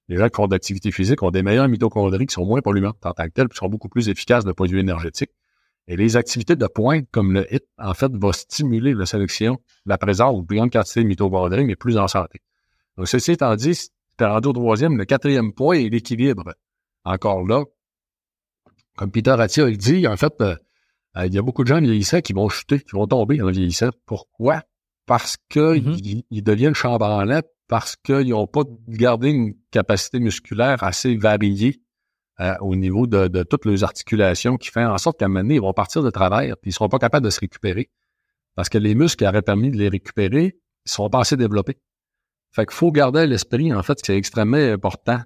[0.09, 3.13] Les gens qui font d'activité physique ont des meilleures mitochondries qui sont moins polluantes en
[3.13, 5.31] tant que telles, puis sont beaucoup plus efficaces de point de vue énergétique.
[5.87, 9.97] Et les activités de pointe, comme le HIT, en fait, va stimuler la sélection, la
[9.97, 12.41] présence de grande quantité de mitochondries, mais plus en santé.
[12.97, 13.89] Donc, ceci étant dit,
[14.23, 14.97] rendu au troisième.
[14.97, 16.53] Le quatrième point est l'équilibre.
[17.03, 17.63] Encore là,
[18.95, 20.55] comme Peter Attia il dit, en fait, euh,
[21.17, 23.49] euh, il y a beaucoup de gens vieillissants qui vont chuter, qui vont tomber en
[23.49, 23.89] vieillissant.
[24.05, 24.63] Pourquoi?
[25.05, 26.23] Parce qu'ils mm-hmm.
[26.29, 31.81] ils deviennent chambranlants, parce qu'ils n'ont pas gardé une capacité musculaire assez variée
[32.39, 35.55] euh, au niveau de, toutes les articulations qui fait en sorte qu'à un moment donné,
[35.55, 37.89] ils vont partir de travers, puis ils ne seront pas capables de se récupérer.
[38.55, 41.77] Parce que les muscles qui auraient permis de les récupérer, ils sont pas assez développés.
[42.55, 45.19] Fait qu'il faut garder à l'esprit, en fait, que c'est extrêmement important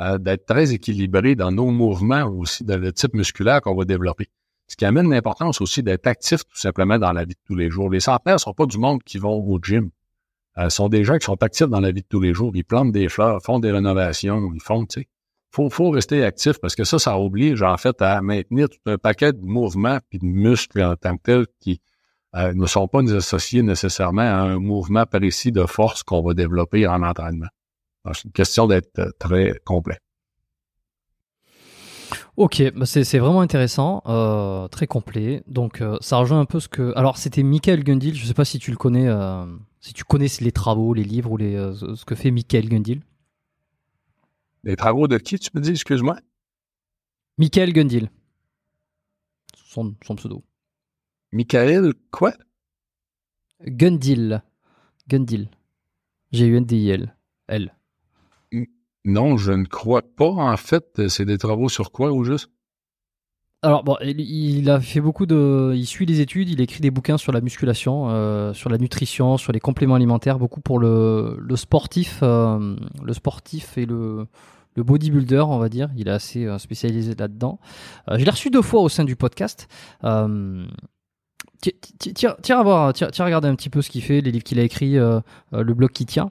[0.00, 4.26] euh, d'être très équilibré dans nos mouvements aussi, dans le type musculaire qu'on va développer.
[4.66, 7.70] Ce qui amène l'importance aussi d'être actif tout simplement dans la vie de tous les
[7.70, 7.88] jours.
[7.88, 9.90] Les centenaires ne sont pas du monde qui vont au gym.
[10.58, 12.50] Euh, ce sont des gens qui sont actifs dans la vie de tous les jours.
[12.52, 15.08] Ils plantent des fleurs, font des rénovations, ils font, tu sais.
[15.52, 18.98] Faut, faut rester actif parce que ça, ça oblige en fait à maintenir tout un
[18.98, 21.80] paquet de mouvements puis de muscles en tant que tel qui
[22.34, 26.86] euh, ne sont pas associés nécessairement à un mouvement précis de force qu'on va développer
[26.86, 27.48] en entraînement.
[28.12, 29.98] C'est une question d'être euh, très complet.
[32.36, 35.42] Ok, bah c'est vraiment intéressant, euh, très complet.
[35.46, 36.94] Donc ça rejoint un peu ce que.
[36.96, 38.14] Alors c'était Michael Gundil.
[38.14, 39.08] Je ne sais pas si tu le connais,
[39.80, 43.02] si tu connais les travaux, les livres ou les ce que fait Michael Gundil.
[44.64, 46.16] Les travaux de qui tu me dis, excuse-moi
[47.36, 48.10] Michael Gundil.
[49.54, 50.42] Son, son pseudo.
[51.32, 52.32] Michael quoi?
[53.66, 54.42] Gundil.
[55.08, 55.48] Gundil.
[56.32, 57.14] G-U-N-D-I-L.
[57.48, 57.74] L.
[59.04, 60.28] Non, je ne crois pas.
[60.28, 62.50] En fait, c'est des travaux sur quoi ou juste?
[63.64, 67.16] Alors bon, il a fait beaucoup de, il suit les études, il écrit des bouquins
[67.16, 71.56] sur la musculation, euh, sur la nutrition, sur les compléments alimentaires, beaucoup pour le, le
[71.56, 74.26] sportif, euh, le sportif et le,
[74.74, 75.90] le bodybuilder, on va dire.
[75.96, 77.60] Il est assez euh, spécialisé là-dedans.
[78.10, 79.68] je l'ai reçu deux fois au sein du podcast.
[81.62, 84.58] Tiens, à voir, tiens, à regarder un petit peu ce qu'il fait, les livres qu'il
[84.58, 85.20] a écrits, euh,
[85.54, 86.30] euh, le blog qui tient,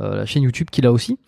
[0.00, 1.18] euh, la chaîne YouTube qu'il a aussi.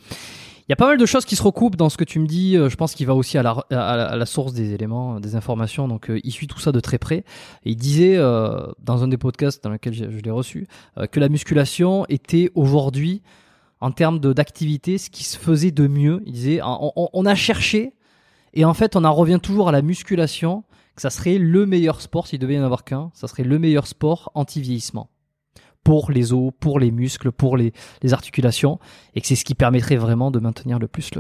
[0.69, 2.27] Il y a pas mal de choses qui se recoupent dans ce que tu me
[2.27, 2.55] dis.
[2.57, 5.87] Je pense qu'il va aussi à la, à la, source des éléments, des informations.
[5.87, 7.25] Donc, il suit tout ça de très près.
[7.65, 10.67] Il disait dans un des podcasts dans lequel je, l'ai reçu
[11.13, 13.23] que la musculation était aujourd'hui,
[13.81, 16.21] en termes d'activité, ce qui se faisait de mieux.
[16.27, 17.93] Il disait on, on, a cherché
[18.57, 20.65] et en fait, on en revient toujours à la musculation
[20.97, 23.59] que ça serait le meilleur sport, s'il devait y en avoir qu'un, ça serait le
[23.59, 25.11] meilleur sport anti-vieillissement.
[25.85, 27.73] Pour les os, pour les muscles, pour les,
[28.11, 28.81] articulations,
[29.15, 31.11] et que c'est ce qui permettrait vraiment de maintenir le plus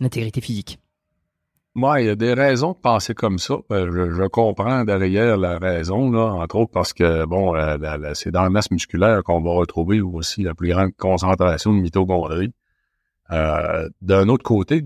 [0.00, 0.78] l'intégrité physique.
[1.74, 3.54] Moi, il y a des raisons de penser comme ça.
[3.70, 7.54] Euh, je, comprends derrière la raison, là, entre autres parce que, bon,
[8.12, 12.52] c'est dans la masse musculaire qu'on va retrouver aussi la plus grande concentration de mitochondries.
[13.30, 14.82] Euh, d'un autre côté,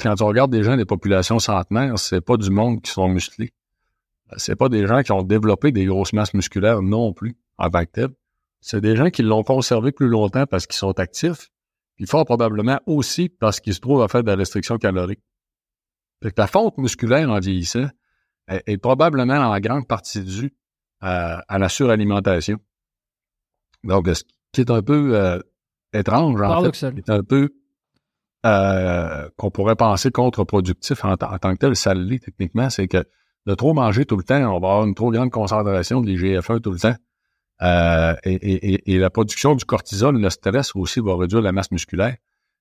[0.00, 3.52] quand tu regardes des gens des populations centenaires, c'est pas du monde qui sont musclés.
[4.36, 7.84] C'est pas des gens qui ont développé des grosses masses musculaires non plus, en tant
[7.84, 8.08] que tel.
[8.60, 11.50] C'est des gens qui l'ont conservé plus longtemps parce qu'ils sont actifs,
[11.96, 15.20] puis fort probablement aussi parce qu'ils se trouvent à faire de la restriction calorique.
[16.22, 17.88] Fait que la fonte musculaire en vieillissant
[18.48, 20.54] est, probablement en grande partie due
[21.00, 22.58] à, la suralimentation.
[23.84, 25.38] Donc, ce qui est un peu euh,
[25.92, 27.50] étrange, en fait, est un peu
[28.44, 33.04] euh, qu'on pourrait penser contre-productif en, tant que tel, ça techniquement, c'est que
[33.46, 36.60] de trop manger tout le temps, on va avoir une trop grande concentration de l'IGF-1
[36.60, 36.94] tout le temps.
[37.62, 42.16] Euh, et, la production du cortisol, le stress aussi va réduire la masse musculaire.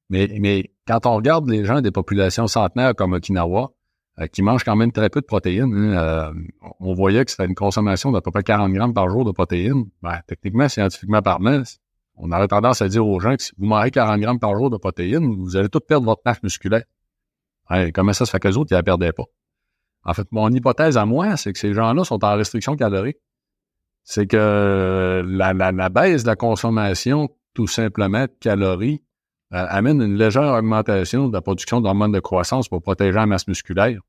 [0.09, 3.71] Mais, mais quand on regarde les gens des populations centenaires comme Okinawa,
[4.19, 6.33] euh, qui mangent quand même très peu de protéines, hein,
[6.79, 9.85] on voyait que c'était une consommation d'à peu près 40 grammes par jour de protéines.
[10.01, 11.63] Ben, techniquement, scientifiquement parlant,
[12.15, 14.69] on aurait tendance à dire aux gens que si vous mangez 40 grammes par jour
[14.69, 16.83] de protéines, vous allez tout perdre votre masse musculaire.
[17.93, 19.25] comment ça se fait qu'eux autres, ils la perdaient pas?
[20.05, 23.17] En fait, mon hypothèse à moi, c'est que ces gens-là sont en restriction calorique.
[24.03, 29.01] C'est que la, la, baisse de la consommation, tout simplement, de calories,
[29.53, 33.47] euh, amène une légère augmentation de la production d'hormones de croissance pour protéger la masse
[33.47, 34.01] musculaire,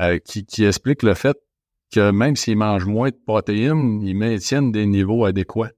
[0.00, 1.36] euh, qui explique le fait
[1.92, 5.72] que même s'ils mangent moins de protéines, ils maintiennent des niveaux adéquats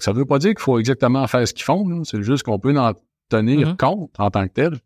[0.00, 2.04] ça ne veut pas dire qu'il faut exactement faire ce qu'ils font.
[2.04, 2.92] C'est juste qu'on peut en
[3.28, 3.76] tenir mm-hmm.
[3.76, 4.78] compte en tant que tel.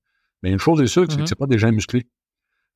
[0.43, 1.27] Mais une chose est sûre, c'est que mm-hmm.
[1.27, 2.07] c'est pas des gens musclés.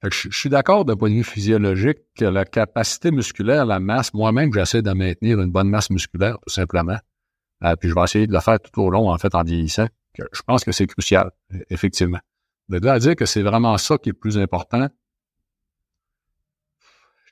[0.02, 4.52] je, suis d'accord d'un point de vue physiologique que la capacité musculaire, la masse, moi-même,
[4.52, 6.98] j'essaie de maintenir une bonne masse musculaire, tout simplement.
[7.64, 9.86] Euh, puis je vais essayer de le faire tout au long, en fait, en vieillissant.
[10.16, 11.30] je pense que c'est crucial,
[11.70, 12.18] effectivement.
[12.68, 14.88] De là à dire que c'est vraiment ça qui est le plus important,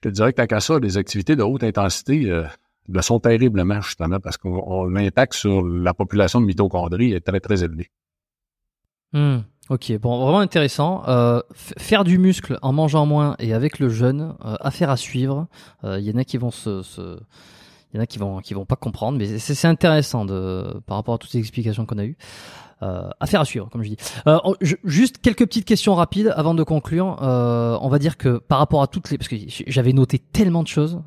[0.03, 2.45] je te dirais que tant qu'à ça, les activités de haute intensité, euh,
[2.93, 4.49] le sont terriblement, justement, parce que
[4.93, 7.91] l'impact sur la population de mitochondries est très, très élevé.
[9.13, 9.39] Hmm,
[9.69, 11.03] ok, bon, vraiment intéressant.
[11.09, 15.49] Euh, faire du muscle en mangeant moins et avec le jeûne, euh, affaire à suivre.
[15.83, 16.83] Il euh, y en a qui vont se,
[17.93, 20.97] il y en a qui vont qui vont pas comprendre, mais c'est intéressant de par
[20.97, 22.17] rapport à toutes ces explications qu'on a eues.
[22.83, 23.97] Euh, affaire à suivre, comme je dis.
[24.27, 24.39] Euh,
[24.85, 27.19] juste quelques petites questions rapides avant de conclure.
[27.23, 29.37] Euh, on va dire que par rapport à toutes les, parce que
[29.67, 31.01] j'avais noté tellement de choses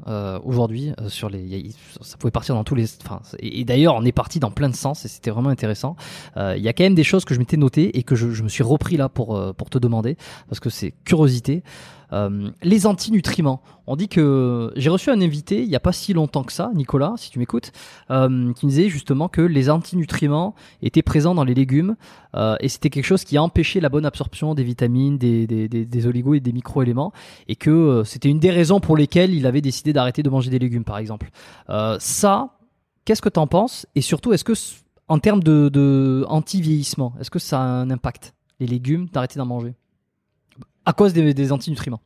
[0.44, 1.72] aujourd'hui sur les,
[2.02, 4.76] ça pouvait partir dans tous les, enfin, et, d'ailleurs on est parti dans plein de
[4.76, 5.96] sens et c'était vraiment intéressant.
[6.38, 8.44] Il y a quand même des choses que je m'étais noté et que je, je,
[8.44, 10.18] me suis repris là pour pour te demander
[10.48, 11.64] parce que c'est curiosité.
[12.14, 13.62] Euh, les antinutriments.
[13.88, 16.72] On dit que j'ai reçu un invité il n'y a pas si longtemps que ça,
[16.76, 17.72] Nicolas, si tu m'écoutes,
[18.12, 21.96] euh, qui me disait justement que les antinutriments étaient présents dans les légumes
[22.36, 26.08] euh, et c'était quelque chose qui empêchait la bonne absorption des vitamines, des, des, des,
[26.08, 27.12] oligos et des micro-éléments
[27.48, 30.60] et que c'était une des raisons pour lesquelles il avait décidé d'arrêter de manger des
[30.60, 31.30] légumes, par exemple.
[32.00, 32.50] ça,
[33.06, 33.88] qu'est-ce que tu en penses?
[33.96, 34.54] Et surtout, est-ce que
[35.08, 38.34] en termes de, de anti-vieillissement, est-ce que ça a un impact?
[38.60, 39.74] Les légumes, d'arrêter d'en manger
[40.86, 42.02] à cause des, antinutriments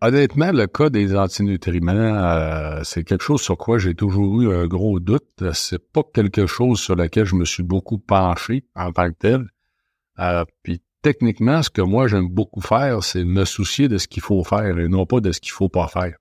[0.00, 4.66] honnêtement, le cas des antinutriments, euh, c'est quelque chose sur quoi j'ai toujours eu un
[4.66, 5.52] gros doute.
[5.52, 9.46] C'est pas quelque chose sur lequel je me suis beaucoup penché en tant que tel.
[10.18, 14.22] Euh, puis techniquement, ce que moi j'aime beaucoup faire, c'est me soucier de ce qu'il
[14.22, 16.16] faut faire et non pas de ce qu'il faut pas faire.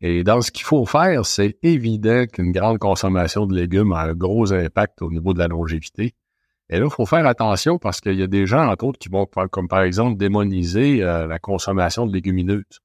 [0.00, 4.14] Et dans ce qu'il faut faire, c'est évident qu'une grande consommation de légumes a un
[4.14, 6.14] gros impact au niveau de la longévité.
[6.70, 9.08] Et là, il faut faire attention parce qu'il y a des gens, entre autres, qui
[9.08, 12.80] vont, comme par exemple, démoniser euh, la consommation de légumineuses.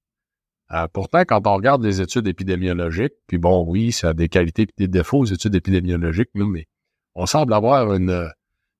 [0.71, 4.63] Euh, pourtant, quand on regarde les études épidémiologiques, puis bon, oui, ça a des qualités
[4.63, 6.67] et des défauts, les études épidémiologiques, mais
[7.15, 8.29] on semble avoir une,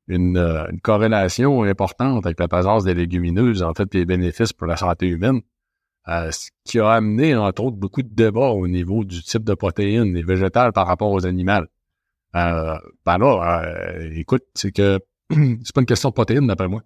[0.08, 4.68] une, euh, une, corrélation importante avec la présence des légumineuses, en fait, les bénéfices pour
[4.68, 5.42] la santé humaine.
[6.08, 9.54] Euh, ce qui a amené, entre autres, beaucoup de débats au niveau du type de
[9.54, 11.66] protéines, les végétales par rapport aux animaux.
[12.36, 15.00] Euh, ben là, euh, écoute, c'est que
[15.30, 16.82] c'est pas une question de protéines, d'après moi.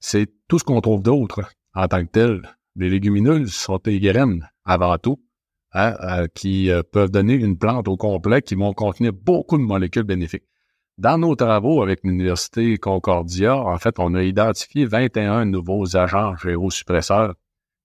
[0.00, 1.40] C'est tout ce qu'on trouve d'autre
[1.74, 2.56] en tant que tel.
[2.76, 5.20] Les légumineuses sont des graines avant tout,
[5.72, 10.04] hein, euh, qui peuvent donner une plante au complet qui vont contenir beaucoup de molécules
[10.04, 10.44] bénéfiques.
[10.98, 17.34] Dans nos travaux avec l'Université Concordia, en fait, on a identifié 21 nouveaux agents gérosuppresseurs,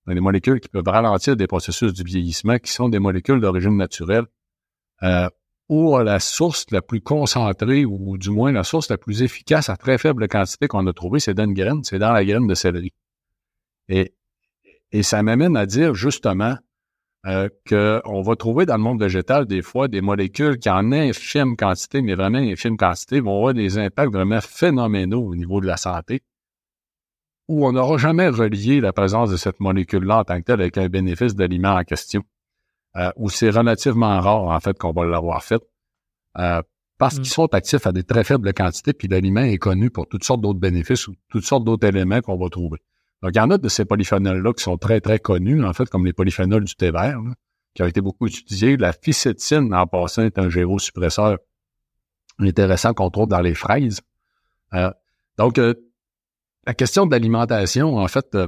[0.07, 4.25] des molécules qui peuvent ralentir des processus du vieillissement, qui sont des molécules d'origine naturelle,
[5.03, 5.29] euh,
[5.69, 9.77] ou la source la plus concentrée, ou du moins la source la plus efficace à
[9.77, 12.53] très faible quantité qu'on a trouvée, c'est dans une graine, c'est dans la graine de
[12.53, 12.91] céleri.
[13.89, 14.13] Et,
[14.91, 16.57] et ça m'amène à dire justement
[17.25, 21.55] euh, qu'on va trouver dans le monde végétal des fois des molécules qui en infime
[21.55, 25.77] quantité, mais vraiment infime quantité, vont avoir des impacts vraiment phénoménaux au niveau de la
[25.77, 26.21] santé,
[27.47, 30.77] où on n'aura jamais relié la présence de cette molécule-là en tant que telle avec
[30.77, 32.23] un bénéfice d'aliment en question
[32.97, 35.61] euh, où c'est relativement rare, en fait, qu'on va l'avoir fait,
[36.37, 36.61] euh,
[36.97, 37.25] parce qu'ils mm.
[37.25, 40.59] sont actifs à des très faibles quantités, puis l'aliment est connu pour toutes sortes d'autres
[40.59, 42.79] bénéfices ou toutes sortes d'autres éléments qu'on va trouver.
[43.21, 45.89] Donc, il y en a de ces polyphénols-là qui sont très, très connus, en fait,
[45.89, 47.19] comme les polyphénols du thé vert,
[47.73, 48.77] qui ont été beaucoup utilisés.
[48.77, 51.37] La ficétine, en passant, est un gérosuppresseur
[52.39, 54.01] intéressant qu'on trouve dans les fraises.
[54.73, 54.91] Euh,
[55.37, 55.73] donc, euh,
[56.65, 58.47] la question de l'alimentation, en fait, euh,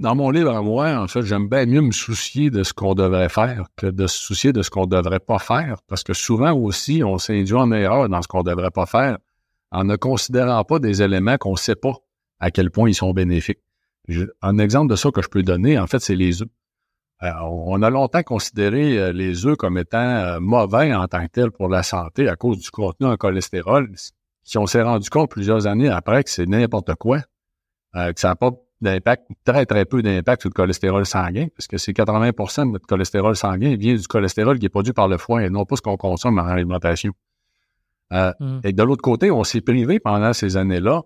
[0.00, 2.94] dans mon livre à moi, en fait, j'aime bien mieux me soucier de ce qu'on
[2.94, 5.76] devrait faire que de se soucier de ce qu'on devrait pas faire.
[5.88, 9.18] Parce que souvent aussi, on s'induit en erreur dans ce qu'on devrait pas faire
[9.70, 11.94] en ne considérant pas des éléments qu'on sait pas
[12.40, 13.60] à quel point ils sont bénéfiques.
[14.40, 16.48] un exemple de ça que je peux donner, en fait, c'est les œufs.
[17.24, 21.32] Euh, on a longtemps considéré euh, les œufs comme étant euh, mauvais en tant que
[21.32, 23.90] tels pour la santé à cause du contenu en cholestérol.
[24.44, 27.18] Si on s'est rendu compte plusieurs années après que c'est n'importe quoi,
[27.92, 31.78] que ça n'a pas d'impact, très, très peu d'impact sur le cholestérol sanguin, parce que
[31.78, 35.44] c'est 80% de notre cholestérol sanguin vient du cholestérol qui est produit par le foie
[35.44, 37.12] et non pas ce qu'on consomme en alimentation.
[38.12, 38.60] Euh, hmm.
[38.64, 41.02] Et de l'autre côté, on s'est privé pendant ces années-là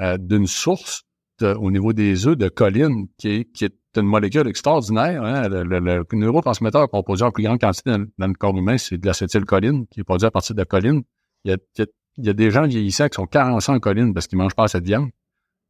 [0.00, 1.04] euh, d'une source
[1.42, 5.22] au niveau des œufs de choline, qui est, qui est une molécule extraordinaire.
[5.22, 5.48] Hein.
[5.48, 9.86] Le, neurotransmetteur qu'on produit en plus grande quantité dans, le corps humain, c'est de l'acétylcholine,
[9.88, 11.02] qui est produit à partir de la choline.
[11.44, 11.86] Il y a,
[12.18, 14.64] il y a, des gens vieillissants qui sont carencés en choline parce qu'ils mangent pas
[14.64, 15.10] assez de viande.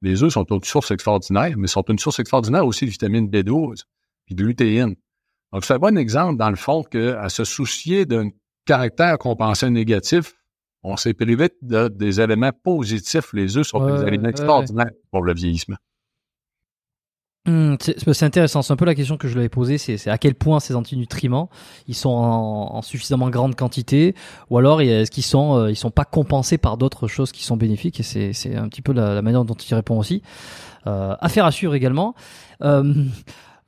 [0.03, 3.85] Les œufs sont une source extraordinaire, mais sont une source extraordinaire aussi de vitamine B12
[4.29, 4.97] et de lutéine.
[5.53, 8.31] Donc, c'est un bon exemple, dans le fond, qu'à se soucier d'un
[8.65, 10.35] caractère qu'on pensait négatif,
[10.83, 13.33] on s'est privé de, des éléments positifs.
[13.33, 15.77] Les œufs sont des éléments extraordinaires pour le vieillissement.
[17.45, 18.63] Hmm, c'est intéressant.
[18.63, 19.77] C'est un peu la question que je lui avais posée.
[19.77, 21.51] C'est à quel point ces antinutriments
[21.89, 24.15] ils sont en, suffisamment grande quantité,
[24.49, 27.57] ou alors est-ce qu'ils sont euh, ils sont pas compensés par d'autres choses qui sont
[27.57, 27.99] bénéfiques.
[27.99, 30.23] Et c'est un petit peu la, manière dont il répond aussi.
[30.87, 32.15] Euh, affaire à suivre également.
[32.63, 32.95] Euh,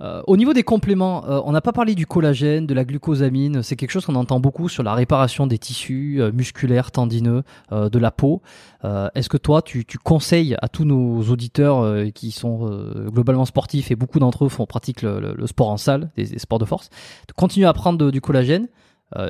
[0.00, 3.62] euh, au niveau des compléments, euh, on n'a pas parlé du collagène, de la glucosamine.
[3.62, 7.98] C'est quelque chose qu'on entend beaucoup sur la réparation des tissus euh, musculaires, tendineux, de
[7.98, 8.42] la peau.
[8.82, 12.68] Est-ce que toi, tu, conseilles à tous nos auditeurs qui sont
[13.06, 16.64] globalement sportifs et beaucoup d'entre eux font pratique le, sport en salle, des, sports de
[16.64, 16.90] force,
[17.28, 18.68] de continuer à prendre du collagène,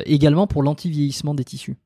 [0.04, 1.76] également pour l'anti-vieillissement des tissus?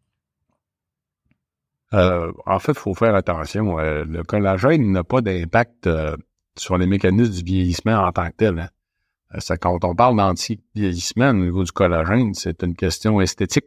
[1.93, 3.77] En fait, il faut faire attention.
[3.77, 5.89] le collagène n'a pas d'impact
[6.59, 8.59] sur les mécanismes du vieillissement en tant que tel.
[8.59, 8.69] Hein.
[9.35, 13.67] Euh, quand on parle d'anti-vieillissement au niveau du collagène, c'est une question esthétique.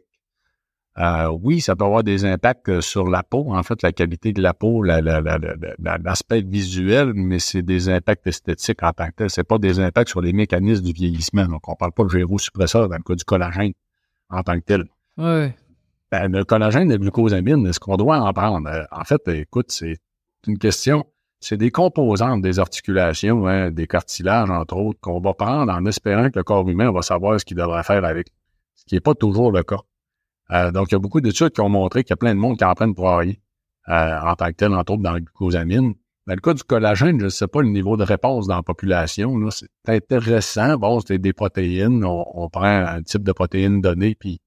[0.98, 4.32] Euh, oui, ça peut avoir des impacts euh, sur la peau, en fait, la qualité
[4.32, 9.30] de la peau, l'aspect visuel, mais c'est des impacts esthétiques en tant que tel.
[9.30, 11.46] C'est pas des impacts sur les mécanismes du vieillissement.
[11.46, 13.72] Donc, on parle pas de gyrosuppresseur dans le cas du collagène
[14.28, 14.84] en tant que tel.
[15.16, 15.52] Oui.
[16.10, 18.68] Ben, le collagène, la glucosamine, est-ce qu'on doit en prendre?
[18.90, 19.96] En fait, écoute, c'est
[20.46, 21.06] une question
[21.42, 26.30] c'est des composantes des articulations, hein, des cartilages, entre autres, qu'on va prendre en espérant
[26.30, 28.28] que le corps humain va savoir ce qu'il devrait faire avec,
[28.74, 29.80] ce qui n'est pas toujours le cas.
[30.52, 32.40] Euh, donc, il y a beaucoup d'études qui ont montré qu'il y a plein de
[32.40, 33.34] monde qui en prennent pour rien,
[33.88, 35.94] euh, en tant que tel, entre autres dans la glucosamine.
[36.26, 38.62] Dans le cas du collagène, je ne sais pas le niveau de réponse dans la
[38.62, 39.36] population.
[39.50, 40.76] C'est intéressant.
[40.76, 42.04] Bon, c'est des protéines.
[42.04, 44.40] On, prend un type de protéines donné, puis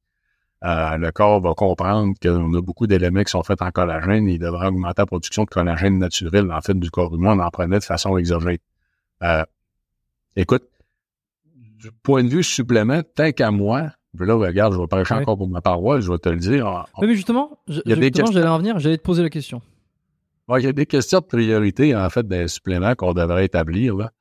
[0.63, 4.27] euh, le corps va comprendre qu'on a beaucoup d'éléments qui sont faits en collagène.
[4.27, 7.37] Il devrait augmenter la production de collagène naturel, en fait, du corps humain.
[7.37, 8.57] On en prenait de façon exogène.
[9.21, 9.43] Euh,
[10.35, 10.63] écoute,
[11.53, 15.49] du point de vue supplément, tant qu'à moi, là, regarde, je vais prêcher encore pour
[15.49, 16.85] ma paroisse, je vais te le dire.
[17.01, 19.61] mais justement, j'allais en venir, j'allais te poser la question
[20.57, 23.95] il y a des questions de priorité, en fait, des suppléments qu'on devrait établir.
[23.95, 24.11] Là.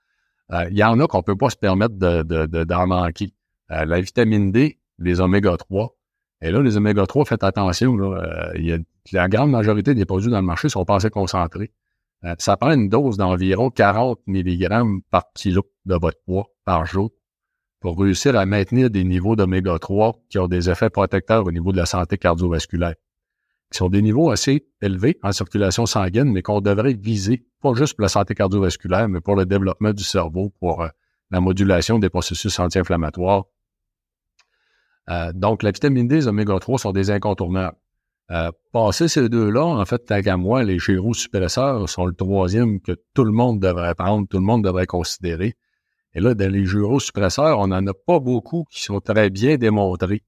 [0.52, 3.32] Euh, il y en a qu'on peut pas se permettre d'en de, de, manquer.
[3.68, 5.94] La vitamine D, les oméga 3.
[6.44, 7.96] Et là, les oméga 3, faites attention.
[7.96, 8.78] Là, euh, y a,
[9.12, 11.72] la grande majorité des produits dans le marché sont assez concentrés.
[12.38, 14.68] ça prend une dose d'environ 40 mg
[15.10, 17.10] par kilo de votre poids par jour
[17.80, 21.72] pour réussir à maintenir des niveaux d'oméga 3 qui ont des effets protecteurs au niveau
[21.72, 22.94] de la santé cardiovasculaire
[23.74, 27.94] qui sont des niveaux assez élevés en circulation sanguine, mais qu'on devrait viser, pas juste
[27.94, 30.88] pour la santé cardiovasculaire, mais pour le développement du cerveau, pour euh,
[31.32, 33.46] la modulation des processus anti-inflammatoires.
[35.10, 37.76] Euh, donc, la vitamine D et les oméga 3 sont des incontournables.
[38.30, 42.92] Euh, passer ces deux-là, en fait, tant qu'à moi, les suppresseurs sont le troisième que
[43.12, 45.54] tout le monde devrait prendre, tout le monde devrait considérer.
[46.14, 46.66] Et là, dans les
[47.00, 50.22] suppresseurs, on n'en a pas beaucoup qui sont très bien démontrés.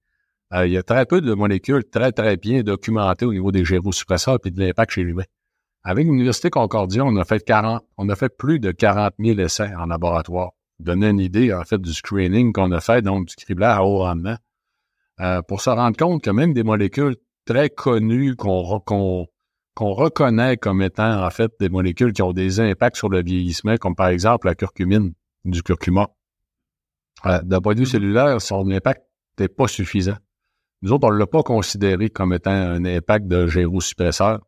[0.52, 3.64] Euh, il y a très peu de molécules très, très bien documentées au niveau des
[3.64, 5.24] gyrosuppresseurs et de l'impact chez l'humain.
[5.82, 9.72] Avec l'Université Concordia, on a fait 40, on a fait plus de 40 000 essais
[9.74, 10.50] en laboratoire.
[10.78, 13.98] Donner une idée, en fait, du screening qu'on a fait, donc du criblage à haut
[13.98, 14.36] rendement,
[15.20, 17.16] euh, pour se rendre compte que même des molécules
[17.46, 19.26] très connues qu'on
[19.78, 23.94] reconnaît comme étant, en fait, des molécules qui ont des impacts sur le vieillissement, comme
[23.94, 25.12] par exemple la curcumine,
[25.44, 26.08] du curcuma.
[27.24, 27.90] Euh, D'un point de vue mm-hmm.
[27.90, 29.02] cellulaire, son impact
[29.38, 30.16] n'est pas suffisant.
[30.82, 34.40] Nous autres, on ne l'a pas considéré comme étant un impact de gyrosuppresseur.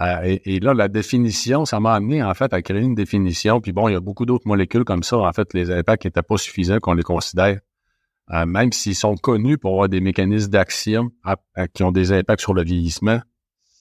[0.00, 3.60] Euh, et, là, la définition, ça m'a amené en fait à créer une définition.
[3.60, 5.16] Puis bon, il y a beaucoup d'autres molécules comme ça.
[5.18, 7.60] En fait, les impacts n'étaient pas suffisants qu'on les considère.
[8.32, 11.10] Euh, même s'ils sont connus pour avoir des mécanismes d'action
[11.74, 13.20] qui ont des impacts sur le vieillissement,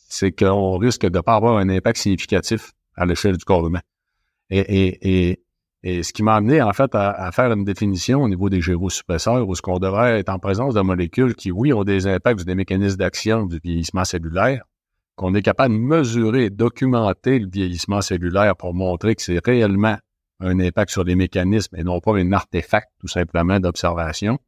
[0.08, 3.82] c'est qu'on risque de ne pas avoir un impact significatif à l'échelle du corps humain.
[4.52, 5.44] Et, et,
[5.88, 9.48] et ce qui m'a amené, en fait, à, faire une définition au niveau des gyrosuppresseurs,
[9.48, 12.56] où ce qu'on devrait être en présence de molécules qui, oui, ont des impacts des
[12.56, 14.64] mécanismes d'action du vieillissement cellulaire,
[15.16, 19.98] qu'on est capable de mesurer et documenter le vieillissement cellulaire pour montrer que c'est réellement
[20.40, 24.40] un impact sur les mécanismes et non pas un artefact, tout simplement, d'observation.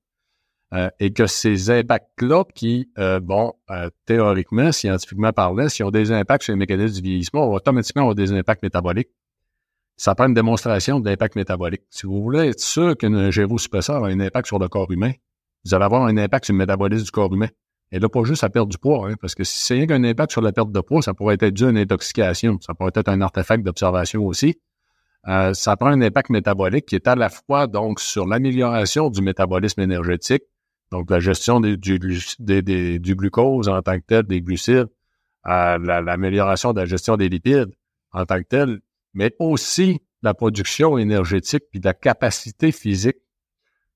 [0.73, 6.11] Euh, et que ces impacts-là, qui, euh, bon, euh, théoriquement, scientifiquement parlant, s'ils ont des
[6.11, 9.09] impacts sur les mécanismes du vieillissement, on automatiquement avoir des impacts métaboliques
[9.97, 11.81] ça prend une démonstration d'impact métabolique.
[11.89, 15.11] Si vous voulez être sûr qu'un gyrosuppresseur a un impact sur le corps humain,
[15.65, 17.49] vous allez avoir un impact sur le métabolisme du corps humain.
[17.91, 20.03] Et là, pas juste à perdre du poids, hein, parce que si c'est rien qu'un
[20.03, 22.59] impact sur la perte de poids, ça pourrait être dû à une intoxication.
[22.61, 24.59] Ça pourrait être un artefact d'observation aussi.
[25.27, 29.21] Euh, ça prend un impact métabolique qui est à la fois donc sur l'amélioration du
[29.21, 30.43] métabolisme énergétique,
[30.91, 34.87] donc la gestion du, glucose en tant que tel, des glucides,
[35.45, 37.71] l'amélioration de la gestion des lipides
[38.11, 38.79] en tant que tel,
[39.13, 43.17] mais aussi la production énergétique puis la capacité physique.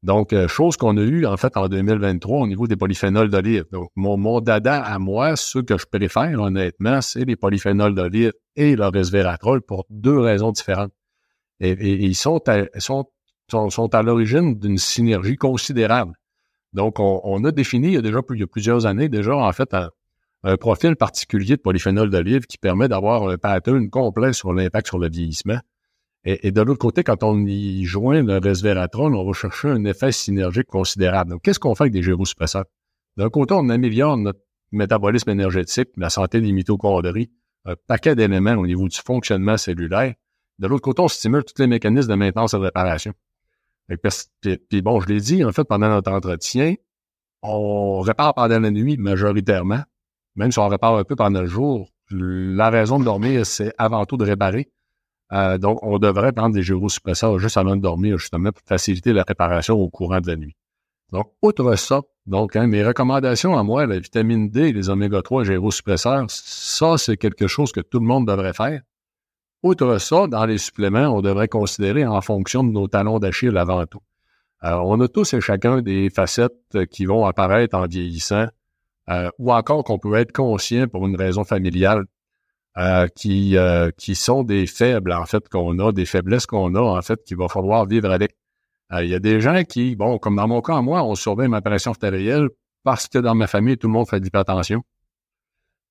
[0.04, 3.66] Donc, euh, chose qu'on a eue en fait en 2023 au niveau des polyphénols d'olive.
[3.72, 8.34] Donc, mon, mon dada à moi, ce que je préfère honnêtement, c'est les polyphénols d'olive
[8.56, 10.92] et le resveratrol pour deux raisons différentes.
[11.62, 11.72] Et,
[12.06, 16.14] ils sont à, l'origine d'une synergie considérable.
[16.74, 19.90] Donc, on, a défini il y a déjà plusieurs années déjà en fait un,
[20.44, 25.00] un profil particulier de polyphénol d'olive qui permet d'avoir un pattern complet sur l'impact sur
[25.00, 25.60] le vieillissement.
[26.24, 30.12] Et, de l'autre côté, quand on y joint le resveratrol, on va chercher un effet
[30.12, 31.32] synergique considérable.
[31.32, 32.66] Donc, qu'est-ce qu'on fait avec des gyrosuppresseurs?
[33.18, 34.40] D'un côté, on améliore notre
[34.72, 37.32] métabolisme énergétique, la santé des mitochondries,
[37.66, 40.14] un paquet d'éléments au niveau du fonctionnement cellulaire.
[40.60, 43.14] De l'autre côté, on stimule tous les mécanismes de maintenance et de réparation.
[43.88, 46.76] Puis, bon, je l'ai dit, en fait, pendant notre entretien,
[47.42, 49.82] on répare pendant la nuit majoritairement,
[50.36, 54.06] même si on répare un peu pendant le jour, la raison de dormir, c'est avant
[54.06, 54.72] tout de réparer.
[55.34, 59.24] Euh, donc, on devrait prendre des gyrosuppresseurs juste avant de dormir, justement, pour faciliter la
[59.24, 60.56] réparation au courant de la nuit.
[61.12, 65.44] Donc, outre ça, donc, hein, mes recommandations à moi, la vitamine D, les oméga 3
[65.44, 68.82] gyrosuppresseurs, ça, c'est quelque chose que tout le monde devrait faire.
[69.64, 73.86] Outre ça, dans les suppléments, on devrait considérer en fonction de nos talons d'Achille avant
[73.86, 74.02] tout.
[74.64, 78.48] On a tous et chacun des facettes qui vont apparaître en vieillissant,
[79.10, 82.06] euh, ou encore qu'on peut être conscient pour une raison familiale
[82.78, 86.80] euh, qui, euh, qui sont des faibles, en fait, qu'on a, des faiblesses qu'on a,
[86.82, 88.36] en fait, qu'il va falloir vivre avec.
[88.94, 91.62] Il y a des gens qui, bon, comme dans mon cas, moi, on surveille ma
[91.62, 92.50] pression artérielle
[92.84, 94.84] parce que dans ma famille, tout le monde fait de l'hypertension.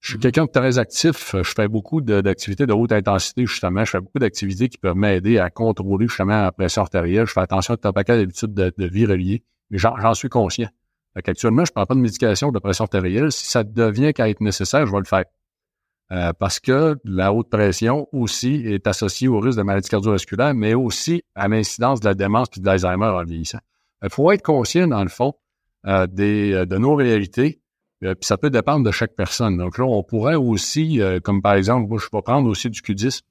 [0.01, 1.35] Je suis quelqu'un de très actif.
[1.37, 3.85] Je fais beaucoup d'activités de, haute intensité, justement.
[3.85, 7.27] Je fais beaucoup d'activités qui peuvent m'aider à contrôler justement la pression artérielle.
[7.27, 10.69] Je fais attention à ton paquet d'habitudes de, vie reliées, mais j'en suis conscient.
[11.15, 13.31] Actuellement, je ne prends pas de médication de pression artérielle.
[13.31, 15.25] Si ça devient qu'à être nécessaire, je vais le faire.
[16.13, 20.75] Euh, parce que la haute pression aussi est associée au risque de maladie cardiovasculaire, mais
[20.75, 23.61] aussi à l'incidence de la démence et de l'Alzheimer en vieillissant.
[24.03, 25.35] Il faut être conscient, dans le fond,
[25.87, 27.61] euh, des, euh, de nos réalités,
[28.01, 29.57] puis ça peut dépendre de chaque personne.
[29.57, 33.23] Donc là, on pourrait aussi, comme par exemple, moi, je vais prendre aussi du Q10,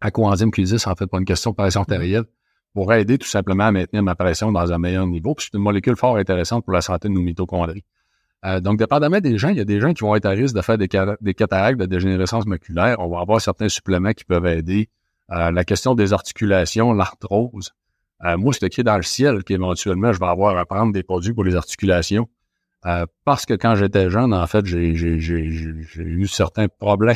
[0.00, 2.24] à coenzyme Q10, en fait, pas une question de pression artérielle,
[2.74, 5.34] pourrait aider tout simplement à maintenir ma pression dans un meilleur niveau.
[5.34, 7.84] Puis c'est une molécule fort intéressante pour la santé de nos mitochondries.
[8.44, 10.54] Euh, donc, dépendamment des gens, il y a des gens qui vont être à risque
[10.54, 10.88] de faire des,
[11.20, 12.96] des cataractes, de dégénérescence maculaire.
[12.98, 14.88] On va avoir certains suppléments qui peuvent aider.
[15.30, 17.72] Euh, la question des articulations, l'arthrose.
[18.24, 21.32] Euh, moi, c'est écrit dans le ciel qu'éventuellement, je vais avoir à prendre des produits
[21.32, 22.28] pour les articulations.
[22.84, 27.14] Euh, parce que quand j'étais jeune, en fait, j'ai eu certains problèmes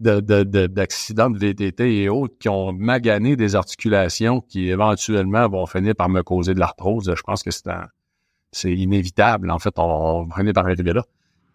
[0.00, 5.66] d'accidents de, de, de, VTT et autres qui ont magané des articulations qui éventuellement vont
[5.66, 7.12] finir par me causer de l'arthrose.
[7.14, 9.50] Je pense que c'est inévitable.
[9.50, 11.04] En fait, on, on par arriver là.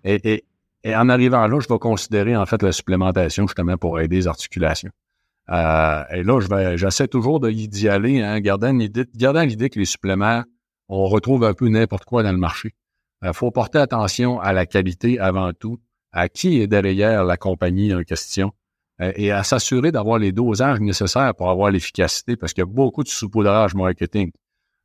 [0.03, 0.45] Et,
[0.85, 4.91] en arrivant là, je vais considérer en fait la supplémentation justement pour aider les articulations.
[5.49, 10.43] Euh, et là, j'essaie toujours d'y aller, hein, gardant l'idée que les suppléments,
[10.89, 12.73] on retrouve un peu n'importe quoi dans le marché.
[13.21, 15.79] Il euh, faut porter attention à la qualité avant tout,
[16.11, 18.51] à qui est derrière la compagnie en question,
[19.01, 22.71] euh, et à s'assurer d'avoir les dosages nécessaires pour avoir l'efficacité, parce qu'il y a
[22.71, 24.31] beaucoup de saupoudrage marketing.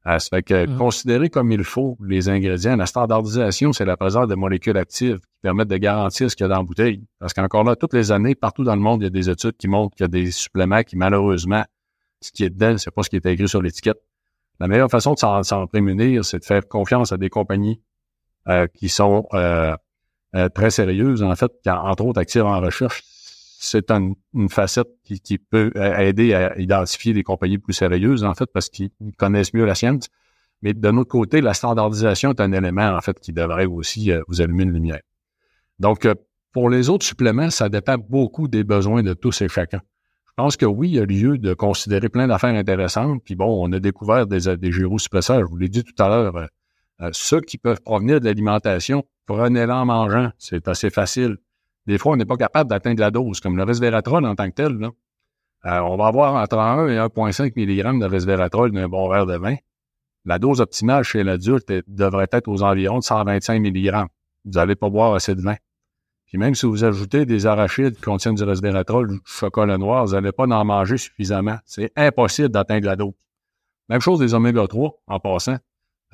[0.07, 0.77] Euh, ça fait que mmh.
[0.77, 5.41] considérer comme il faut les ingrédients, la standardisation, c'est la présence de molécules actives qui
[5.41, 7.03] permettent de garantir ce qu'il y a dans la bouteille.
[7.19, 9.57] Parce qu'encore là, toutes les années, partout dans le monde, il y a des études
[9.57, 11.65] qui montrent qu'il y a des suppléments qui, malheureusement,
[12.21, 13.99] ce qui est dedans, c'est pas ce qui est écrit sur l'étiquette.
[14.61, 17.81] La meilleure façon de s'en prémunir, c'est de faire confiance à des compagnies
[18.49, 19.77] euh, qui sont euh,
[20.55, 23.03] très sérieuses, en fait, qui, entre autres, actives en recherche
[23.65, 24.15] c'est une,
[24.51, 29.55] facette qui, peut aider à identifier des compagnies plus sérieuses, en fait, parce qu'ils connaissent
[29.55, 30.09] mieux la science.
[30.63, 34.23] Mais de notre côté, la standardisation est un élément, en fait, qui devrait aussi euh,
[34.29, 35.01] vous allumer une lumière.
[35.79, 36.15] Donc, euh,
[36.53, 39.81] pour les autres suppléments, ça dépend beaucoup des besoins de tous et chacun.
[40.36, 43.23] Je pense que oui, il y a lieu de considérer plein d'affaires intéressantes.
[43.24, 46.48] Puis bon, on a découvert des, des gyrosuppresseurs, je vous l'ai dit tout à l'heure.
[47.01, 50.31] Euh, ceux qui peuvent provenir de l'alimentation, prenez-les en mangeant.
[50.39, 51.36] C'est assez facile.
[51.86, 54.55] Des fois, on n'est pas capable d'atteindre la dose, comme le resveratrol en tant que
[54.55, 54.73] tel.
[54.73, 54.90] Là.
[55.66, 59.36] Euh, on va avoir entre 1 et 1,5 mg de resveratrol d'un bon verre de
[59.36, 59.55] vin.
[60.24, 64.06] La dose optimale chez l'adulte devrait être aux environs de 125 mg.
[64.45, 65.54] Vous n'allez pas boire assez de vin.
[66.27, 70.06] Puis même si vous ajoutez des arachides qui contiennent du resveratrol ou du chocolat noir,
[70.06, 71.59] vous n'allez pas en manger suffisamment.
[71.64, 73.12] C'est impossible d'atteindre la dose.
[73.88, 75.59] Même chose des oméga 3, en passant.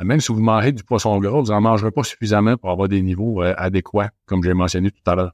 [0.01, 2.89] Euh, même si vous mangez du poisson gras, vous n'en mangerez pas suffisamment pour avoir
[2.89, 5.33] des niveaux euh, adéquats, comme j'ai mentionné tout à l'heure.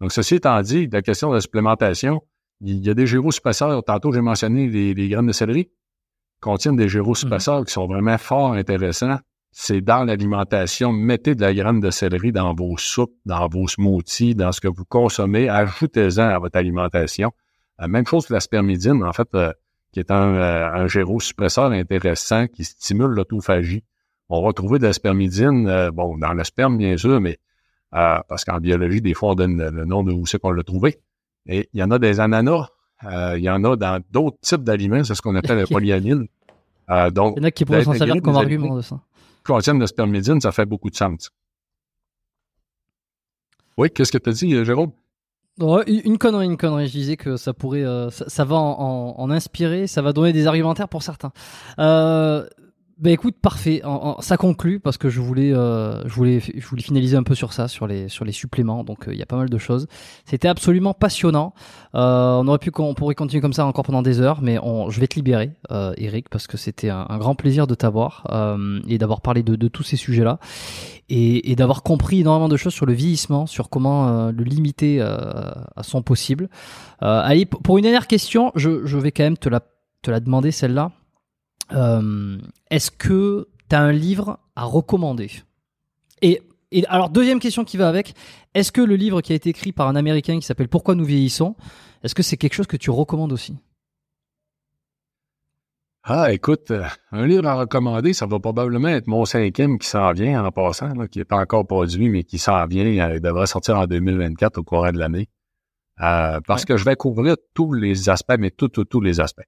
[0.00, 2.22] Donc, ceci étant dit, la question de la supplémentation,
[2.62, 3.84] il y a des gyrosuppresseurs.
[3.84, 7.64] Tantôt, j'ai mentionné les, graines de céleri qui contiennent des gyrosuppresseurs mmh.
[7.66, 9.18] qui sont vraiment fort intéressants.
[9.52, 10.92] C'est dans l'alimentation.
[10.92, 14.68] Mettez de la graine de céleri dans vos soupes, dans vos smoothies, dans ce que
[14.68, 15.48] vous consommez.
[15.48, 17.32] Ajoutez-en à votre alimentation.
[17.78, 19.52] La même chose que la spermidine, en fait, euh,
[19.92, 23.82] qui est un, euh, un gyrosuppresseur intéressant qui stimule l'autophagie.
[24.28, 27.38] On va trouver de la spermidine, euh, bon, dans le sperme, bien sûr, mais
[27.94, 30.62] euh, parce qu'en biologie, des fois, on donne le, nom de où c'est qu'on l'a
[30.62, 31.00] trouvé.
[31.46, 32.68] Et il y en a des ananas,
[33.04, 36.28] euh, il y en a dans d'autres types d'aliments, c'est ce qu'on appelle la polyamine.
[36.90, 39.00] Euh, donc, il y en a qui pourraient s'en servir comme argument de ça.
[39.44, 41.30] Contiennent de spermidine, ça fait beaucoup de sens.
[43.76, 44.92] Oui, qu'est-ce que tu as dit, Jérôme?
[45.58, 46.86] une connerie, une connerie.
[46.86, 50.88] Je disais que ça pourrait, ça, va en, en, inspirer, ça va donner des argumentaires
[50.88, 51.32] pour certains.
[51.78, 52.46] Euh,
[53.00, 53.80] ben écoute, parfait.
[54.18, 57.54] ça conclut parce que je voulais, euh, je voulais, je voulais finaliser un peu sur
[57.54, 58.84] ça, sur les, sur les suppléments.
[58.84, 59.86] Donc euh, il y a pas mal de choses.
[60.26, 61.54] C'était absolument passionnant.
[61.94, 64.90] Euh, on aurait pu, on pourrait continuer comme ça encore pendant des heures, mais on,
[64.90, 65.52] je vais te libérer,
[65.96, 68.26] Eric, parce que c'était un, grand plaisir de t'avoir
[68.86, 70.38] et d'avoir parlé de, de, tous ces sujets-là
[71.08, 75.82] et, et d'avoir compris énormément de choses sur le vieillissement, sur comment le limiter à
[75.82, 76.50] son possible.
[77.00, 79.60] allez, pour une dernière question, je, je vais quand même te la,
[80.02, 80.92] te la demander celle-là.
[81.72, 82.38] Euh,
[82.70, 85.30] est-ce que tu as un livre à recommander?
[86.22, 86.42] Et,
[86.72, 88.14] et, alors, deuxième question qui va avec,
[88.54, 91.04] est-ce que le livre qui a été écrit par un Américain qui s'appelle Pourquoi nous
[91.04, 91.56] vieillissons,
[92.02, 93.56] est-ce que c'est quelque chose que tu recommandes aussi?
[96.02, 100.12] Ah, écoute, euh, un livre à recommander, ça va probablement être mon cinquième qui s'en
[100.12, 102.86] vient en passant, qui n'est pas encore produit, mais qui s'en vient.
[102.86, 105.28] Euh, il devrait sortir en 2024 au courant de l'année.
[105.98, 109.44] parce que je vais couvrir tous les aspects, mais tous, tous, tous les aspects.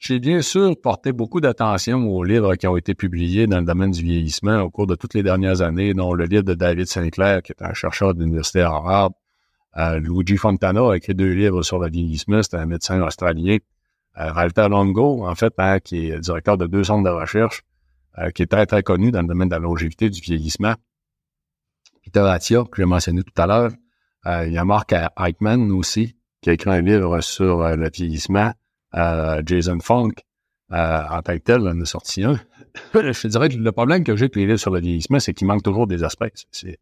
[0.00, 3.90] J'ai bien sûr porté beaucoup d'attention aux livres qui ont été publiés dans le domaine
[3.90, 7.42] du vieillissement au cours de toutes les dernières années, dont le livre de David Sinclair,
[7.42, 9.10] qui est un chercheur de l'Université Harvard.
[9.76, 13.58] Euh, Luigi Fontana a écrit deux livres sur le vieillissement, c'est un médecin australien.
[14.18, 17.62] Euh, Walter Longo, en fait, hein, qui est directeur de deux centres de recherche,
[18.18, 20.74] euh, qui est très, très connu dans le domaine de la longévité du vieillissement.
[22.04, 23.72] Peter Attia, que j'ai mentionné tout à l'heure.
[24.26, 28.52] Euh, il y a Mark Eichmann aussi, qui a écrit un livre sur le vieillissement.
[28.94, 30.12] Euh, Jason Funk,
[30.70, 32.38] en tant que tel, en a sorti un.
[32.94, 35.46] je dirais que le problème que j'ai avec les livres sur le vieillissement, c'est qu'il
[35.46, 36.28] manque toujours des aspects.
[36.50, 36.78] C'est,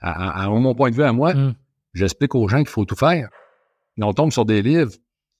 [0.00, 1.54] à, mon point de vue à moi, mm.
[1.94, 3.28] j'explique aux gens qu'il faut tout faire.
[4.00, 4.92] On tombe sur des livres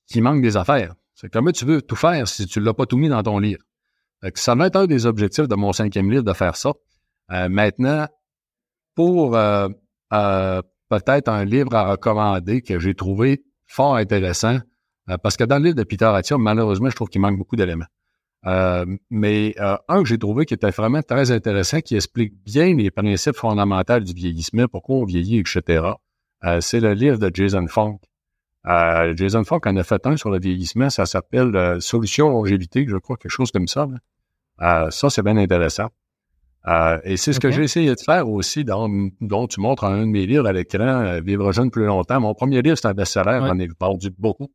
[0.06, 0.94] qui manquent des affaires.
[1.14, 3.38] C'est comment tu veux tout faire si tu ne l'as pas tout mis dans ton
[3.38, 3.62] livre.
[4.34, 6.72] ça va être un des objectifs de mon cinquième livre de faire ça.
[7.28, 8.06] maintenant,
[8.94, 9.68] pour euh,
[10.12, 14.58] euh, peut-être un livre à recommander que j'ai trouvé fort intéressant,
[15.10, 17.56] euh, parce que dans le livre de Peter Attia, malheureusement, je trouve qu'il manque beaucoup
[17.56, 17.86] d'éléments.
[19.10, 23.36] mais un que j'ai trouvé qui était vraiment très intéressant, qui explique bien les principes
[23.36, 25.84] fondamentaux du vieillissement, pourquoi on vieillit, etc.,
[26.60, 28.00] c'est le livre de Jason Funk.
[29.16, 33.16] Jason Funk en a fait un sur le vieillissement, ça s'appelle Solution longévité, je crois,
[33.16, 33.88] quelque chose comme ça.
[34.58, 35.88] ça, c'est bien intéressant.
[36.66, 38.88] Euh, et c'est ce que j'ai essayé de faire aussi, dans,
[39.20, 42.20] dont tu montres un de mes livres à l'écran, euh, Vivre jeune plus longtemps.
[42.20, 44.50] Mon premier livre, c'est un best-seller, j'en ai vendu beaucoup.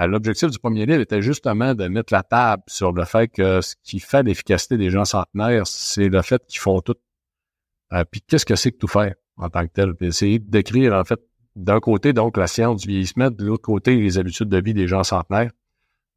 [0.00, 3.60] Euh, l'objectif du premier livre était justement de mettre la table sur le fait que
[3.60, 6.96] ce qui fait l'efficacité des gens centenaires, c'est le fait qu'ils font tout.
[8.10, 9.94] puis qu'est-ce que c'est que tout faire en tant que tel?
[10.00, 11.20] Essayer d'écrire, en fait,
[11.54, 14.88] d'un côté, donc, la science du vieillissement, de l'autre côté, les habitudes de vie des
[14.88, 15.52] gens centenaires.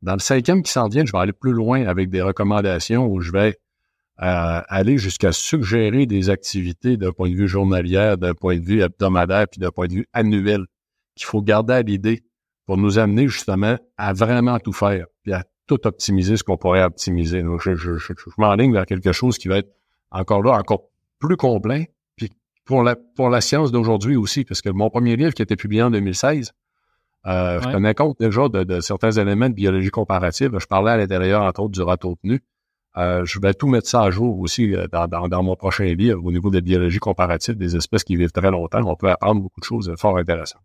[0.01, 3.21] Dans le cinquième qui s'en vient, je vais aller plus loin avec des recommandations où
[3.21, 3.57] je vais
[4.17, 9.47] aller jusqu'à suggérer des activités d'un point de vue journalier, d'un point de vue hebdomadaire,
[9.47, 10.65] puis d'un point de vue annuel,
[11.15, 12.23] qu'il faut garder à l'idée
[12.67, 16.83] pour nous amener justement à vraiment tout faire, puis à tout optimiser ce qu'on pourrait
[16.83, 17.41] optimiser.
[17.41, 19.73] Donc, je, je, je, je m'enligne vers quelque chose qui va être
[20.11, 20.83] encore là, encore
[21.19, 22.29] plus complet, puis
[22.65, 25.55] pour la, pour la science d'aujourd'hui aussi, parce que mon premier livre qui a été
[25.55, 26.53] publié en 2016,
[27.25, 30.57] euh, je tenais compte déjà de, certains éléments de biologie comparative.
[30.59, 32.41] Je parlais à l'intérieur, entre autres, du râteau nu.
[32.95, 36.31] Euh, je vais tout mettre ça à jour aussi euh, dans, mon prochain livre au
[36.31, 38.81] niveau de la biologie comparative des espèces qui vivent très longtemps.
[38.85, 40.61] On peut apprendre beaucoup de choses fort intéressantes.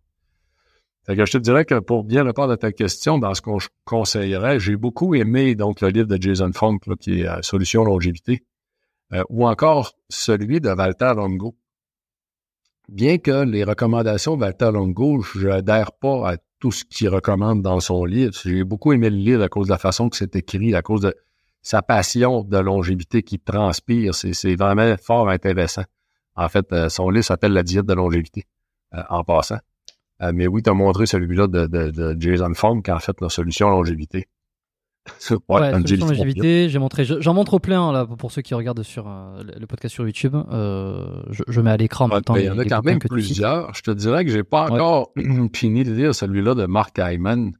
[1.04, 3.58] Fait que je te dirais que pour bien répondre à ta question, dans ce qu'on
[3.84, 8.44] conseillerais, j'ai beaucoup aimé donc le livre de Jason Funk, qui est euh, Solution longévité,
[9.28, 11.54] ou encore celui de Walter Longo.
[12.88, 17.60] Bien que les recommandations de Walter Longo, je n'adhère pas à tout ce qu'il recommande
[17.60, 18.32] dans son livre.
[18.44, 21.00] J'ai beaucoup aimé le livre à cause de la façon que c'est écrit, à cause
[21.00, 21.14] de
[21.60, 24.14] sa passion de longévité qui transpire.
[24.14, 25.84] C'est vraiment fort intéressant.
[26.34, 28.44] En fait, euh, son livre s'appelle La diète de longévité,
[28.94, 29.58] euh, en passant.
[30.22, 33.70] Euh, mais oui, tu as montré celui-là de, de, Jason Funk, en fait, la solution
[33.70, 34.28] longévité.
[35.48, 39.10] ouais, solution longévité, j'ai montré, j'en montre plein là pour ceux qui regardent sur
[39.42, 40.36] le podcast sur YouTube.
[40.50, 42.36] Je, je, mets à l'écran temps.
[42.36, 43.74] Il y en a quand même plusieurs.
[43.74, 45.12] Je te dirais que j'ai pas encore
[45.54, 47.52] fini de lire celui-là de Mark Hyman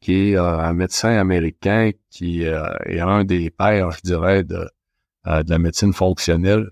[0.00, 4.68] qui est euh, un médecin américain qui euh, est un des pères, je dirais, de,
[5.26, 6.70] euh, de la médecine fonctionnelle.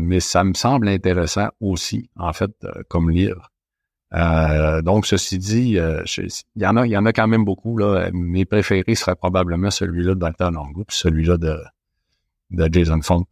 [0.00, 2.52] mais ça me semble intéressant aussi, en fait,
[2.88, 3.52] comme livre.
[4.12, 7.76] Donc, ceci dit, il y en a, il y en a quand même beaucoup.
[7.76, 8.10] Là.
[8.12, 10.50] Mes préférés seraient probablement celui-là de Dr.
[10.50, 11.58] Longo, puis celui-là de,
[12.50, 13.26] de Jason Funk.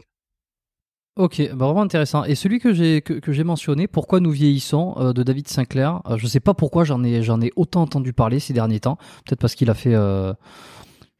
[1.16, 2.24] Ok, bah vraiment intéressant.
[2.24, 6.18] Et celui que j'ai que, j'ai mentionné, Pourquoi nous vieillissons, euh, de David Sinclair, euh,
[6.18, 8.96] je sais pas pourquoi j'en ai j'en ai autant entendu parler ces derniers temps.
[9.24, 10.34] Peut-être parce qu'il a fait euh,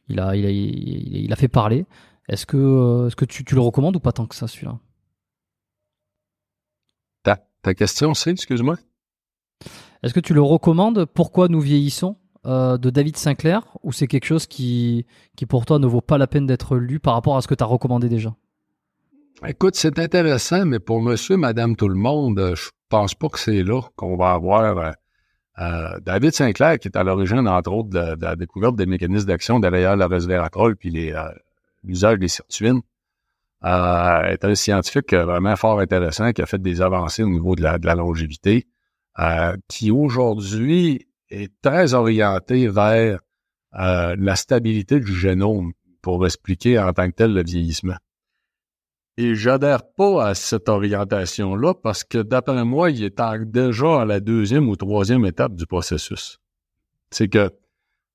[0.09, 1.87] il, a, il a il a fait parler.
[2.29, 4.81] Est-ce que est-ce que tu, tu le recommandes ou pas tant que ça celui-là?
[7.23, 8.77] Ta, ta question c'est, excuse-moi?
[10.05, 14.47] Est-ce que tu le recommandes Pourquoi nous vieillissons de David Sinclair ou c'est quelque chose
[14.47, 15.07] qui
[15.49, 17.65] pour toi ne vaut pas la peine d'être lu par rapport à ce que tu
[17.65, 18.35] as recommandé déjà?
[19.47, 23.63] Écoute, c'est intéressant, mais pour monsieur, madame, tout le monde, je pense pas que c'est
[23.63, 24.91] là qu'on va avoir euh,
[25.59, 29.59] euh, David Sinclair, qui est à l'origine, entre autres, de, la découverte des mécanismes d'action
[29.59, 31.29] derrière le resveratrol puis euh,
[31.83, 32.81] l'usage des sirtuines,
[33.63, 37.87] est un scientifique vraiment fort intéressant qui a fait des avancées au niveau la, de
[37.87, 38.67] la longévité,
[39.69, 43.21] qui aujourd'hui est très orienté vers
[43.73, 47.97] la stabilité du génome pour expliquer en tant que tel le vieillissement.
[49.17, 54.19] Et j'adhère pas à cette orientation-là parce que d'après moi, il est déjà à la
[54.21, 56.39] deuxième ou troisième étape du processus.
[57.11, 57.51] C'est que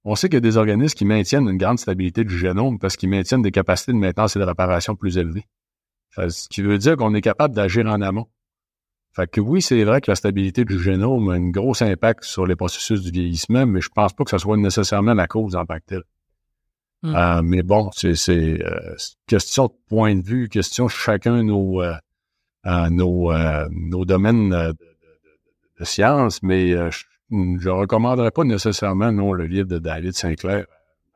[0.03, 2.95] on sait qu'il y a des organismes qui maintiennent une grande stabilité du génome parce
[2.95, 5.45] qu'ils maintiennent des capacités de maintenance et de réparation plus élevées.
[6.17, 8.27] ce qui veut dire qu'on est capable d'agir en amont.
[9.11, 12.45] Fait que oui, c'est vrai que la stabilité du génome a un gros impact sur
[12.45, 15.65] les processus du vieillissement, mais je pense pas que ce soit nécessairement la cause en
[15.65, 16.03] tant que telle.
[17.01, 17.15] Hmm.
[17.15, 21.93] Euh, mais bon, c'est euh, question de point de vue, question de chacun nos euh,
[22.89, 23.31] nos,
[23.71, 24.75] nos domaines de,
[25.79, 30.65] de, sciences, mais je, ne recommanderais pas nécessairement non le livre de David Sinclair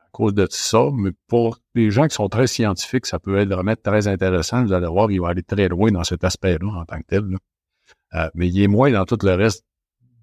[0.00, 3.50] à cause de ça, mais pour les gens qui sont très scientifiques, ça peut être
[3.50, 4.64] vraiment très intéressant.
[4.64, 7.36] Vous allez voir, il va aller très loin dans cet aspect-là en tant que tel.
[8.34, 9.64] Mais il est moins dans tout le reste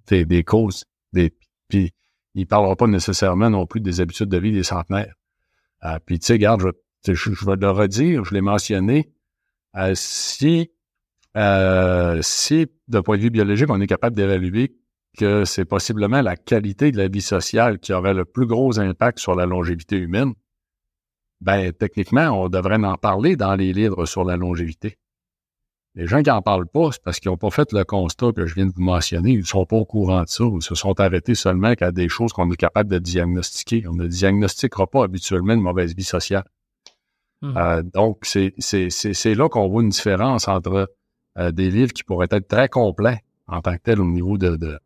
[0.07, 0.85] des, des causes.
[1.13, 1.33] Des,
[1.67, 1.93] puis
[2.35, 5.13] il parlera pas nécessairement non plus des habitudes de vie des centenaires.
[5.83, 6.61] Euh, puis tu sais, regarde,
[7.05, 9.11] je, je, vais le redire, je l'ai mentionné.
[9.75, 10.71] Euh, si,
[11.37, 14.77] euh, si, d'un point de vue biologique, on est capable d'évaluer
[15.17, 19.19] que c'est possiblement la qualité de la vie sociale qui aurait le plus gros impact
[19.19, 20.33] sur la longévité humaine,
[21.41, 24.97] ben techniquement, on devrait en parler dans les livres sur la longévité.
[25.95, 28.45] Les gens qui n'en parlent pas, c'est parce qu'ils n'ont pas fait le constat que
[28.45, 29.31] je viens de vous mentionner.
[29.31, 30.45] Ils ne sont pas au courant de ça.
[30.45, 33.85] Ils se sont arrêtés seulement qu'à des choses qu'on est capable de diagnostiquer.
[33.87, 36.45] On ne diagnostiquera pas habituellement une mauvaise vie sociale.
[37.41, 37.57] Mmh.
[37.57, 40.89] Euh, donc, c'est là qu'on voit une différence entre
[41.37, 44.55] euh, des livres qui pourraient être très complets en tant que tels au niveau de,
[44.55, 44.79] de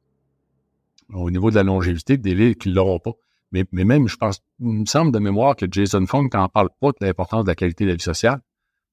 [1.14, 3.12] au niveau de la longévité, des livres qui ne l'auront pas.
[3.52, 6.70] Mais, mais même, je pense, il me semble de mémoire que Jason Funk n'en parle
[6.80, 8.42] pas de l'importance de la qualité de la vie sociale.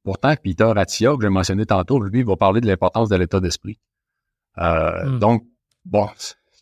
[0.04, 3.40] Pourtant, Peter Attia, que j'ai mentionné tantôt, lui, il va parler de l'importance de l'état
[3.40, 3.78] d'esprit.
[4.58, 5.18] Euh, hmm.
[5.18, 5.46] Donc,
[5.84, 6.08] bon,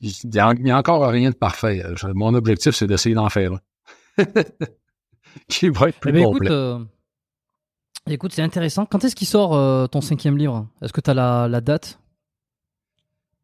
[0.01, 1.83] il n'y a, encore rien de parfait.
[2.15, 4.25] Mon objectif, c'est d'essayer d'en faire un.
[5.49, 6.47] qui va être plus eh ben, complet.
[6.47, 6.85] Écoute, euh,
[8.09, 8.85] écoute c'est intéressant.
[8.85, 10.69] Quand est-ce qu'il sort euh, ton cinquième livre?
[10.83, 11.99] Est-ce que tu as la, la, date?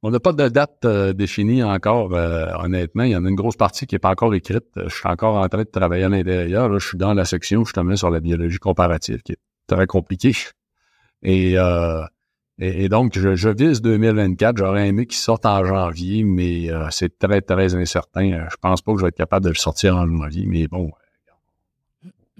[0.03, 3.05] On n'a pas de date définie encore, honnêtement.
[3.05, 4.67] Il y en a une grosse partie qui n'est pas encore écrite.
[4.77, 6.79] Je suis encore en train de travailler à l'intérieur.
[6.79, 10.33] Je suis dans la section justement sur la biologie comparative, qui est très compliqué.
[11.23, 12.05] Et, euh,
[12.59, 14.57] et, donc, je, je, vise 2024.
[14.57, 18.33] J'aurais aimé qu'il sorte en janvier, mais euh, c'est très, très incertain.
[18.33, 20.67] Euh, je pense pas que je vais être capable de le sortir en janvier, mais
[20.69, 20.91] bon,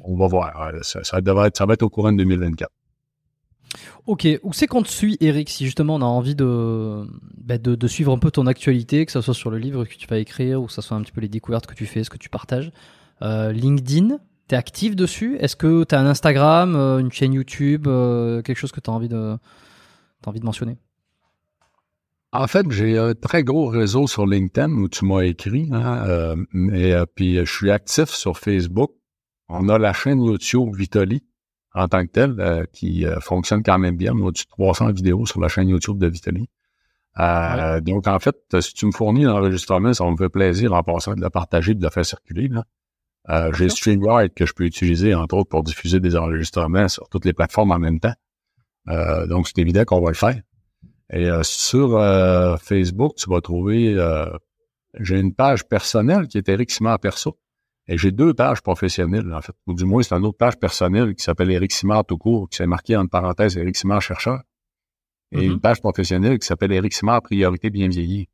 [0.03, 0.73] on va voir.
[0.83, 2.71] Ça, devrait être, ça va être au courant de 2024.
[4.07, 7.05] Ok, où c'est qu'on te suit, Eric, si justement on a envie de,
[7.37, 10.07] ben de, suivre un peu ton actualité, que ce soit sur le livre que tu
[10.07, 12.11] vas écrire, ou que ce soit un petit peu les découvertes que tu fais, ce
[12.11, 12.71] que tu partages.
[13.21, 14.19] LinkedIn,
[14.49, 15.37] T'es actif dessus?
[15.41, 18.89] Est-ce que tu as un Instagram, euh, une chaîne YouTube, euh, quelque chose que tu
[18.89, 19.37] as envie de,
[20.25, 20.79] as envie de mentionner?
[22.33, 26.37] En fait, j'ai un très gros réseau sur LinkedIn où tu m'as écrit, hein, euh,
[26.73, 28.93] et puis je suis actif sur Facebook.
[29.49, 31.25] On a la chaîne YouTube Vitali
[31.75, 34.13] en tant que telle qui fonctionne quand même bien.
[34.15, 36.49] On a 300 vidéos sur la chaîne YouTube de Vitali.
[37.17, 41.21] Donc, en fait, si tu me fournis l'enregistrement, ça me fait plaisir en passant de
[41.21, 42.49] la partager, de la faire circuler.
[42.49, 42.65] Là.
[43.29, 47.25] Euh, j'ai StreamYard que je peux utiliser, entre autres, pour diffuser des enregistrements sur toutes
[47.25, 48.15] les plateformes en même temps.
[48.89, 50.41] Euh, donc, c'est évident qu'on va le faire.
[51.13, 51.91] Et euh, sur
[52.61, 53.97] Facebook, tu vas trouver...
[55.01, 57.39] j'ai une page personnelle qui est Eric Simard Perso.
[57.89, 59.55] Et j'ai deux pages professionnelles, en fait.
[59.67, 62.57] Ou du moins, c'est une autre page personnelle qui s'appelle Eric Simard tout court, qui
[62.57, 64.41] s'est marqué en parenthèse Eric Simard chercheur.
[65.31, 65.53] Et mm-hmm.
[65.53, 68.29] une page professionnelle qui s'appelle Eric Simard priorité bien vieillie.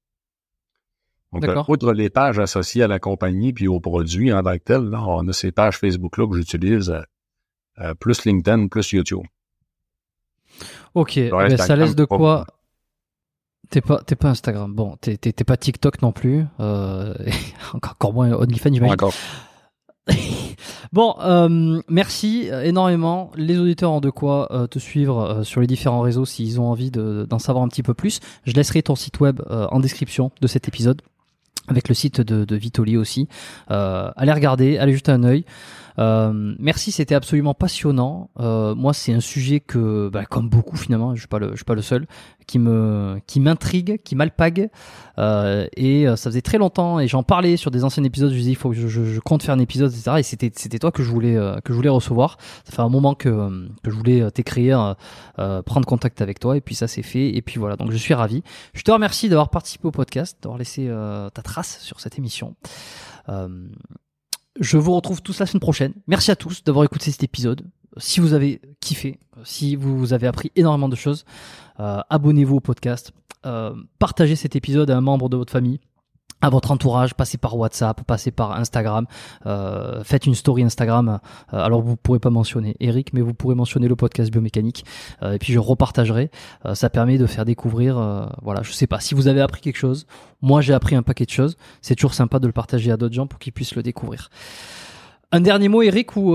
[1.33, 4.63] Donc, euh, outre les pages associées à la compagnie puis au produit en tant que
[4.65, 7.01] tel, là, on a ces pages Facebook-là que j'utilise, euh,
[7.81, 9.23] euh, plus LinkedIn, plus YouTube.
[10.95, 12.47] OK, mais ça laisse de quoi...
[13.71, 14.75] T'es pas, t'es pas Instagram.
[14.75, 16.45] Bon, t'es, t'es, pas TikTok non plus.
[16.61, 17.15] Euh,
[17.73, 18.93] encore moins OnlyFans, j'imagine.
[18.93, 19.15] Encore.
[20.93, 23.31] bon, euh, merci énormément.
[23.35, 27.27] Les auditeurs ont de quoi te suivre sur les différents réseaux s'ils ont envie de,
[27.31, 28.21] d'en savoir un petit peu plus.
[28.45, 31.01] Je laisserai ton site web en description de cet épisode
[31.69, 33.29] avec le site de, de Vitoli aussi.
[33.71, 35.45] Euh, allez regarder, allez jeter un œil.
[35.99, 38.31] Euh, merci, c'était absolument passionnant.
[38.41, 41.57] Euh, moi, c'est un sujet que, bah, comme beaucoup finalement, je suis pas le, je
[41.57, 42.07] suis pas le seul,
[42.47, 44.71] qui me, qui m'intrigue, qui m'alpague.
[45.19, 48.31] Euh, et euh, ça faisait très longtemps, et j'en parlais sur des anciens épisodes.
[48.31, 50.17] Je disais, il faut que je, je, je, compte faire un épisode, etc.
[50.19, 52.39] Et c'était, c'était toi que je voulais, euh, que je voulais recevoir.
[52.65, 54.97] Ça fait un moment que, que je voulais t'écrire,
[55.37, 57.35] prendre contact avec toi, et puis ça s'est fait.
[57.35, 58.43] Et puis voilà, donc je suis ravi.
[58.75, 60.91] Je te remercie d'avoir participé au podcast, d'avoir laissé
[61.35, 62.55] ta trace sur cette émission.
[63.29, 63.49] Euh,
[64.61, 65.93] je vous retrouve tous la semaine prochaine.
[66.07, 67.63] Merci à tous d'avoir écouté cet épisode.
[67.97, 71.25] Si vous avez kiffé, si vous avez appris énormément de choses,
[71.81, 73.13] euh, abonnez-vous au podcast,
[73.45, 75.81] euh, partagez cet épisode à un membre de votre famille
[76.43, 79.07] à votre entourage, passez par WhatsApp, passez par Instagram,
[79.47, 81.21] euh, faites une story Instagram.
[81.55, 84.85] Euh, alors vous pourrez pas mentionner Eric, mais vous pourrez mentionner le podcast biomécanique.
[85.23, 86.31] Euh, et puis je repartagerai.
[86.67, 87.93] Euh, ça permet de faire découvrir.
[88.43, 90.07] voilà, je sais pas si vous avez appris quelque chose.
[90.43, 91.57] Moi j'ai appris un paquet de choses.
[91.81, 94.29] C'est toujours sympa de le partager à d'autres gens pour qu'ils puissent le découvrir.
[95.31, 96.35] Un dernier mot, Eric, ou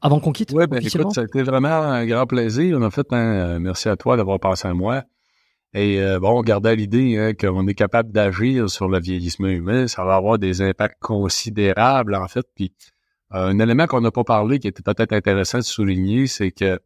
[0.00, 2.80] avant qu'on quitte Oui, ben écoute, ça a été vraiment un grand plaisir.
[2.80, 5.02] En fait, hein, merci à toi d'avoir passé à moi.
[5.74, 10.04] Et euh, bon, gardez l'idée hein, qu'on est capable d'agir sur le vieillissement humain, ça
[10.04, 12.46] va avoir des impacts considérables en fait.
[12.54, 12.72] Puis
[13.30, 16.78] un élément qu'on n'a pas parlé qui était peut-être intéressant de souligner, c'est que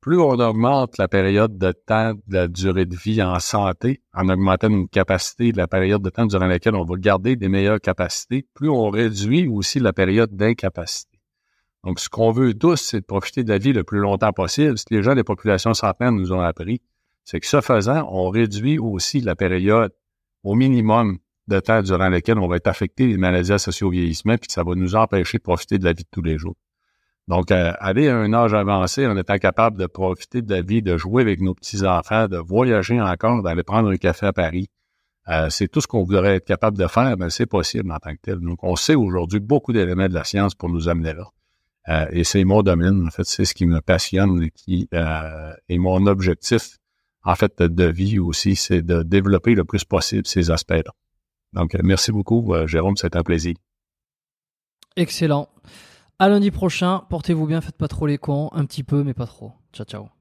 [0.00, 4.28] plus on augmente la période de temps de la durée de vie en santé, en
[4.28, 7.80] augmentant une capacité de la période de temps durant laquelle on va garder des meilleures
[7.80, 11.18] capacités, plus on réduit aussi la période d'incapacité.
[11.82, 14.78] Donc, ce qu'on veut tous, c'est de profiter de la vie le plus longtemps possible.
[14.78, 16.80] Ce que les gens des populations centenaires nous ont appris,
[17.30, 19.92] c'est que ce faisant, on réduit aussi la période
[20.44, 24.38] au minimum de temps durant lequel on va être affecté des maladies associées au vieillissement,
[24.38, 26.56] puis ça va nous empêcher de profiter de la vie de tous les jours.
[27.26, 30.80] Donc, euh, aller à un âge avancé en étant capable de profiter de la vie,
[30.80, 34.68] de jouer avec nos petits-enfants, de voyager encore, d'aller prendre un café à Paris,
[35.28, 38.14] euh, c'est tout ce qu'on voudrait être capable de faire, mais c'est possible en tant
[38.14, 38.38] que tel.
[38.40, 41.26] Donc, on sait aujourd'hui beaucoup d'éléments de la science pour nous amener là.
[41.90, 45.78] Euh, et c'est mon domaine, en fait, c'est ce qui me passionne et qui est
[45.78, 46.78] mon objectif,
[47.24, 50.92] en fait, de vie aussi, c'est de développer le plus possible ces aspects-là.
[51.52, 53.54] Donc, euh, merci beaucoup, euh, Jérôme, c'était un plaisir.
[54.96, 55.48] Excellent.
[56.18, 59.26] À lundi prochain, portez-vous bien, faites pas trop les cons, un petit peu, mais pas
[59.26, 59.52] trop.
[59.72, 60.17] Ciao, ciao.